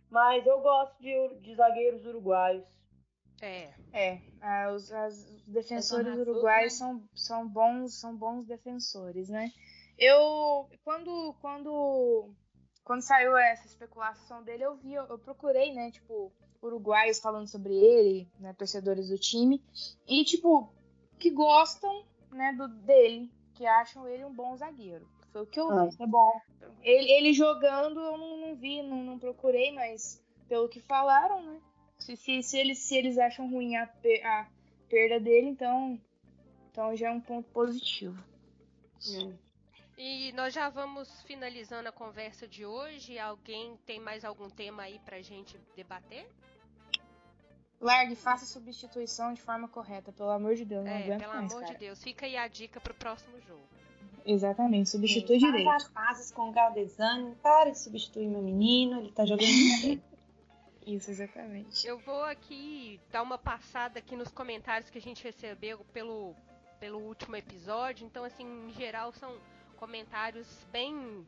Mas 0.09 0.45
eu 0.45 0.59
gosto 0.61 0.95
de, 0.99 1.35
de 1.41 1.55
zagueiros 1.55 2.05
uruguaios. 2.05 2.65
É. 3.41 3.73
É, 3.91 4.21
ah, 4.41 4.71
os, 4.73 4.91
as- 4.91 5.17
os 5.17 5.43
defensores 5.47 6.05
Zona 6.05 6.15
Sul, 6.23 6.33
uruguaios 6.33 6.73
né? 6.73 6.77
são, 6.77 7.03
são 7.15 7.47
bons, 7.47 7.99
são 7.99 8.15
bons 8.15 8.45
defensores, 8.45 9.29
né? 9.29 9.51
Eu 9.97 10.69
quando 10.83 11.33
quando 11.41 12.33
quando 12.83 13.01
saiu 13.01 13.37
essa 13.37 13.67
especulação 13.67 14.43
dele, 14.43 14.63
eu 14.63 14.75
vi, 14.77 14.93
eu, 14.93 15.05
eu 15.05 15.19
procurei, 15.19 15.71
né, 15.73 15.91
tipo, 15.91 16.31
uruguaios 16.61 17.19
falando 17.19 17.47
sobre 17.47 17.73
ele, 17.75 18.27
né, 18.39 18.51
torcedores 18.53 19.09
do 19.09 19.17
time, 19.17 19.63
e 20.07 20.23
tipo, 20.25 20.73
que 21.19 21.29
gostam, 21.29 22.03
né, 22.31 22.51
do 22.53 22.67
dele, 22.67 23.31
que 23.53 23.65
acham 23.65 24.07
ele 24.07 24.25
um 24.25 24.33
bom 24.33 24.55
zagueiro. 24.57 25.07
Foi 25.31 25.43
o 25.43 25.45
que 25.45 25.59
eu 25.59 25.69
Ah, 25.69 25.85
vi. 25.85 26.03
é 26.03 26.07
bom. 26.07 26.41
Ele, 26.81 27.11
ele 27.11 27.33
jogando 27.33 27.99
eu 27.99 28.17
não, 28.17 28.37
não 28.37 28.55
vi, 28.55 28.81
não, 28.81 29.03
não 29.03 29.19
procurei, 29.19 29.71
mas 29.71 30.19
pelo 30.47 30.67
que 30.67 30.79
falaram, 30.79 31.43
né? 31.43 31.59
Se, 31.99 32.15
se, 32.15 32.41
se, 32.41 32.57
eles, 32.57 32.79
se 32.79 32.95
eles 32.95 33.17
acham 33.17 33.49
ruim 33.49 33.75
a, 33.75 33.83
a 33.83 34.47
perda 34.89 35.19
dele, 35.19 35.47
então, 35.47 35.99
então 36.71 36.95
já 36.95 37.09
é 37.09 37.11
um 37.11 37.21
ponto 37.21 37.47
positivo. 37.49 38.17
E 39.97 40.31
nós 40.31 40.53
já 40.53 40.69
vamos 40.69 41.21
finalizando 41.23 41.89
a 41.89 41.91
conversa 41.91 42.47
de 42.47 42.65
hoje. 42.65 43.19
Alguém 43.19 43.77
tem 43.85 43.99
mais 43.99 44.23
algum 44.23 44.49
tema 44.49 44.83
aí 44.83 44.97
pra 44.99 45.21
gente 45.21 45.59
debater? 45.75 46.25
Largue, 47.81 48.15
faça 48.15 48.43
a 48.43 48.47
substituição 48.47 49.33
de 49.33 49.41
forma 49.41 49.67
correta, 49.67 50.11
pelo 50.11 50.29
amor 50.29 50.55
de 50.55 50.65
Deus, 50.65 50.83
não 50.83 50.91
é, 50.91 51.17
pelo 51.17 51.33
mais, 51.33 51.51
amor 51.51 51.61
cara. 51.61 51.73
de 51.73 51.79
Deus. 51.79 52.03
Fica 52.03 52.25
aí 52.25 52.35
a 52.35 52.47
dica 52.47 52.79
pro 52.81 52.93
próximo 52.93 53.39
jogo. 53.41 53.63
Exatamente, 54.25 54.89
substitui 54.89 55.39
Faz 55.39 55.51
direito. 55.51 55.69
as 55.69 55.87
pazes 55.87 56.31
com 56.31 56.49
o 56.49 56.51
Galdesani. 56.51 57.35
Para 57.41 57.71
de 57.71 57.79
substituir 57.79 58.27
meu 58.27 58.41
menino, 58.41 58.99
ele 58.99 59.11
tá 59.11 59.25
jogando 59.25 59.47
muito 59.47 59.81
bem. 59.87 60.03
Isso, 60.95 61.11
exatamente. 61.11 61.85
Eu 61.85 61.99
vou 61.99 62.23
aqui 62.23 62.99
dar 63.11 63.21
uma 63.21 63.37
passada 63.37 63.99
aqui 63.99 64.15
nos 64.15 64.31
comentários 64.31 64.89
que 64.89 64.97
a 64.97 65.01
gente 65.01 65.23
recebeu 65.23 65.85
pelo, 65.93 66.35
pelo 66.79 66.99
último 66.99 67.35
episódio. 67.35 68.07
Então, 68.07 68.23
assim, 68.23 68.67
em 68.67 68.73
geral, 68.73 69.11
são 69.11 69.37
comentários 69.77 70.47
bem, 70.71 71.23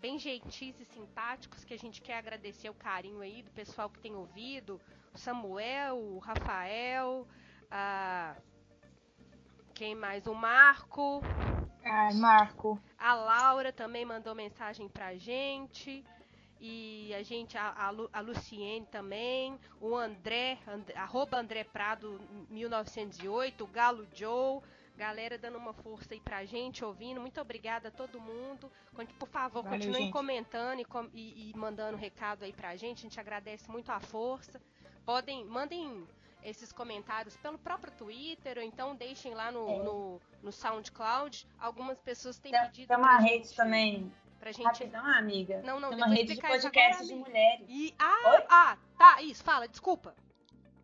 bem 0.00 0.18
gentis 0.18 0.80
e 0.80 0.84
simpáticos 0.84 1.64
que 1.64 1.74
a 1.74 1.78
gente 1.78 2.02
quer 2.02 2.18
agradecer 2.18 2.68
o 2.70 2.74
carinho 2.74 3.20
aí 3.20 3.40
do 3.42 3.52
pessoal 3.52 3.88
que 3.88 4.00
tem 4.00 4.16
ouvido. 4.16 4.80
O 5.14 5.18
Samuel, 5.18 5.96
o 5.96 6.18
Rafael, 6.18 7.24
a... 7.70 8.34
quem 9.74 9.94
mais? 9.94 10.26
O 10.26 10.34
Marco. 10.34 11.22
Ai, 11.84 12.14
Marco. 12.14 12.82
A 12.98 13.14
Laura 13.14 13.72
também 13.72 14.04
mandou 14.04 14.34
mensagem 14.34 14.88
pra 14.88 15.14
gente. 15.14 16.04
E 16.60 17.14
a 17.14 17.22
gente, 17.22 17.56
a, 17.56 17.72
a, 17.72 17.90
Lu- 17.90 18.10
a 18.12 18.20
Luciene 18.20 18.84
também. 18.86 19.58
O 19.80 19.94
André, 19.96 20.58
and, 20.66 20.82
arroba 20.96 21.38
André 21.38 21.64
Prado 21.64 22.20
1908. 22.50 23.64
O 23.64 23.66
Galo 23.66 24.06
Joe. 24.14 24.60
Galera 24.96 25.38
dando 25.38 25.58
uma 25.58 25.72
força 25.72 26.12
aí 26.12 26.18
pra 26.20 26.44
gente, 26.44 26.84
ouvindo. 26.84 27.20
Muito 27.20 27.40
obrigada 27.40 27.86
a 27.86 27.90
todo 27.92 28.20
mundo. 28.20 28.68
Por 29.16 29.28
favor, 29.28 29.62
Valeu, 29.62 29.78
continuem 29.78 30.02
gente. 30.06 30.12
comentando 30.12 30.80
e, 30.80 30.84
com- 30.84 31.08
e- 31.14 31.50
e 31.50 31.56
mandando 31.56 31.96
recado 31.96 32.44
aí 32.44 32.52
pra 32.52 32.74
gente. 32.74 32.98
A 32.98 33.02
gente 33.02 33.20
agradece 33.20 33.70
muito 33.70 33.92
a 33.92 34.00
força. 34.00 34.60
Podem, 35.06 35.44
mandem 35.44 36.04
esses 36.42 36.72
comentários 36.72 37.36
pelo 37.36 37.58
próprio 37.58 37.92
Twitter, 37.92 38.58
ou 38.58 38.62
então 38.64 38.96
deixem 38.96 39.34
lá 39.34 39.52
no, 39.52 39.68
É. 39.68 39.78
no, 39.84 40.20
no 40.42 40.50
SoundCloud. 40.50 41.46
Algumas 41.60 42.00
pessoas 42.00 42.36
têm 42.40 42.50
Tem, 42.50 42.60
pedido 42.62 42.88
tem 42.88 42.96
pra 42.96 42.98
uma 42.98 43.20
gente, 43.20 43.30
rede 43.30 43.54
também. 43.54 44.12
Pra 44.40 44.52
gente. 44.52 44.64
Rapidão, 44.64 45.04
amiga. 45.04 45.60
Não, 45.64 45.80
não, 45.80 45.88
tem 45.90 45.98
uma 45.98 46.06
rede 46.08 46.34
de 46.34 46.40
podcast 46.40 47.06
de 47.06 47.14
mulheres. 47.14 47.66
E, 47.68 47.94
ah, 47.98 48.44
ah, 48.48 48.78
tá, 48.96 49.20
isso, 49.22 49.42
fala, 49.42 49.66
desculpa. 49.68 50.14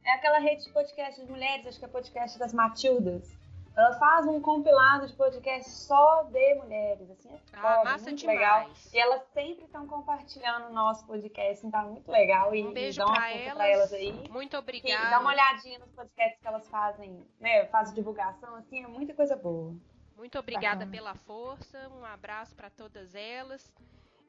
É 0.05 0.13
aquela 0.13 0.39
rede 0.39 0.65
de 0.65 0.71
podcast 0.71 1.21
de 1.25 1.31
mulheres, 1.31 1.67
acho 1.67 1.79
que 1.79 1.85
é 1.85 1.89
podcast 1.89 2.39
das 2.39 2.53
Matildas. 2.53 3.37
Ela 3.77 3.93
faz 3.99 4.25
um 4.27 4.41
compilado 4.41 5.05
de 5.09 5.13
podcast 5.15 5.69
só 5.69 6.23
de 6.25 6.55
mulheres, 6.57 7.11
assim, 7.11 7.29
é 7.29 7.39
Ah, 7.55 7.61
foda, 7.61 7.85
massa 7.91 8.05
muito 8.05 8.19
demais. 8.21 8.39
legal. 8.39 8.71
E 8.93 8.99
elas 8.99 9.23
sempre 9.33 9.65
estão 9.65 9.85
compartilhando 9.89 10.67
o 10.69 10.73
nosso 10.73 11.05
podcast, 11.07 11.67
então 11.67 11.83
tá 11.83 11.89
muito 11.89 12.09
legal. 12.09 12.55
E, 12.55 12.63
Um 12.65 12.73
beijo 12.73 13.01
e 13.01 13.05
dá 13.05 13.07
uma 13.07 13.15
pra 13.17 13.33
elas. 13.33 13.55
pra 13.55 13.69
elas 13.69 13.93
aí. 13.93 14.29
Muito 14.31 14.55
E 14.55 14.59
obrigada. 14.59 15.11
dá 15.11 15.19
uma 15.19 15.31
olhadinha 15.31 15.81
nos 15.81 15.91
podcasts 15.91 16.41
que 16.41 16.47
elas 16.47 16.69
fazem, 16.69 17.27
né? 17.41 17.67
Fazem 17.67 17.95
divulgação, 17.97 18.55
assim, 18.57 18.85
é 18.85 18.87
muita 18.87 19.13
coisa 19.13 19.35
boa. 19.35 19.75
Muito 20.17 20.39
obrigada 20.39 20.85
Bacana. 20.87 20.91
pela 20.93 21.15
força. 21.15 21.89
Um 21.91 22.05
abraço 22.05 22.55
para 22.55 22.71
todas 22.71 23.15
elas. 23.15 23.73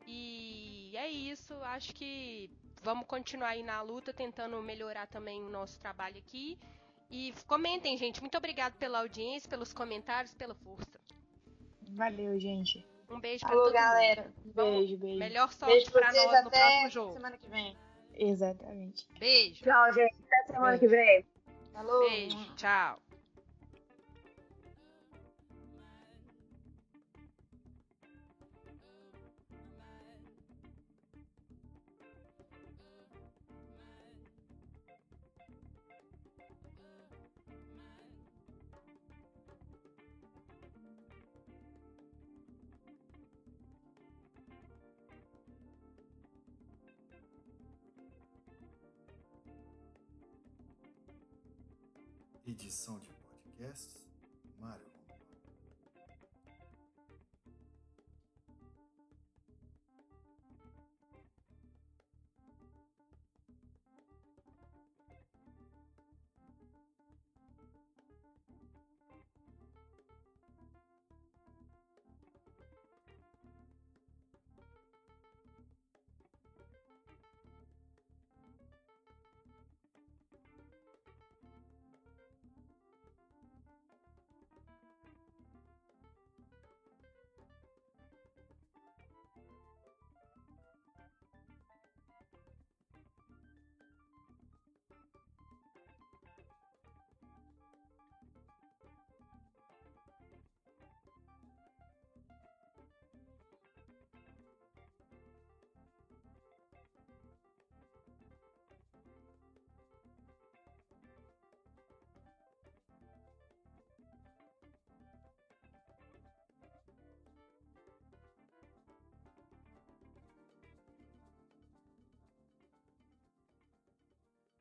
E 0.07 0.91
é 0.95 1.09
isso. 1.09 1.53
Acho 1.63 1.93
que 1.93 2.49
vamos 2.83 3.07
continuar 3.07 3.49
aí 3.49 3.63
na 3.63 3.81
luta, 3.81 4.13
tentando 4.13 4.61
melhorar 4.61 5.07
também 5.07 5.41
o 5.41 5.49
nosso 5.49 5.79
trabalho 5.79 6.17
aqui. 6.17 6.57
E 7.09 7.33
comentem, 7.47 7.97
gente. 7.97 8.19
Muito 8.21 8.37
obrigada 8.37 8.75
pela 8.77 8.99
audiência, 8.99 9.49
pelos 9.49 9.73
comentários, 9.73 10.33
pela 10.33 10.55
força. 10.55 10.99
Valeu, 11.89 12.39
gente. 12.39 12.85
Um 13.09 13.19
beijo 13.19 13.41
para 13.41 13.49
Falou, 13.49 13.65
todo 13.65 13.73
galera. 13.73 14.21
mundo. 14.23 14.33
Vamos- 14.53 14.77
Beijo, 14.79 14.97
beijo. 14.97 15.19
Melhor 15.19 15.53
sorte 15.53 15.75
Beijo 15.75 15.91
pra 15.91 16.01
para 16.01 16.11
vocês 16.11 16.25
nós 16.25 16.41
no 16.41 16.47
até 16.47 16.59
próximo 16.59 16.89
jogo. 16.89 17.13
semana 17.13 17.37
que 17.37 17.47
vem. 17.47 17.77
Exatamente. 18.15 19.07
Beijo. 19.19 19.63
Tchau, 19.63 19.93
gente. 19.93 20.15
Até 20.25 20.53
semana 20.53 20.77
que 20.79 20.87
vem. 20.87 21.25
Falou. 21.73 22.09
Beijo. 22.09 22.55
Tchau. 22.55 22.99
Edição 52.47 52.99
de 52.99 53.09
podcasts 53.27 54.04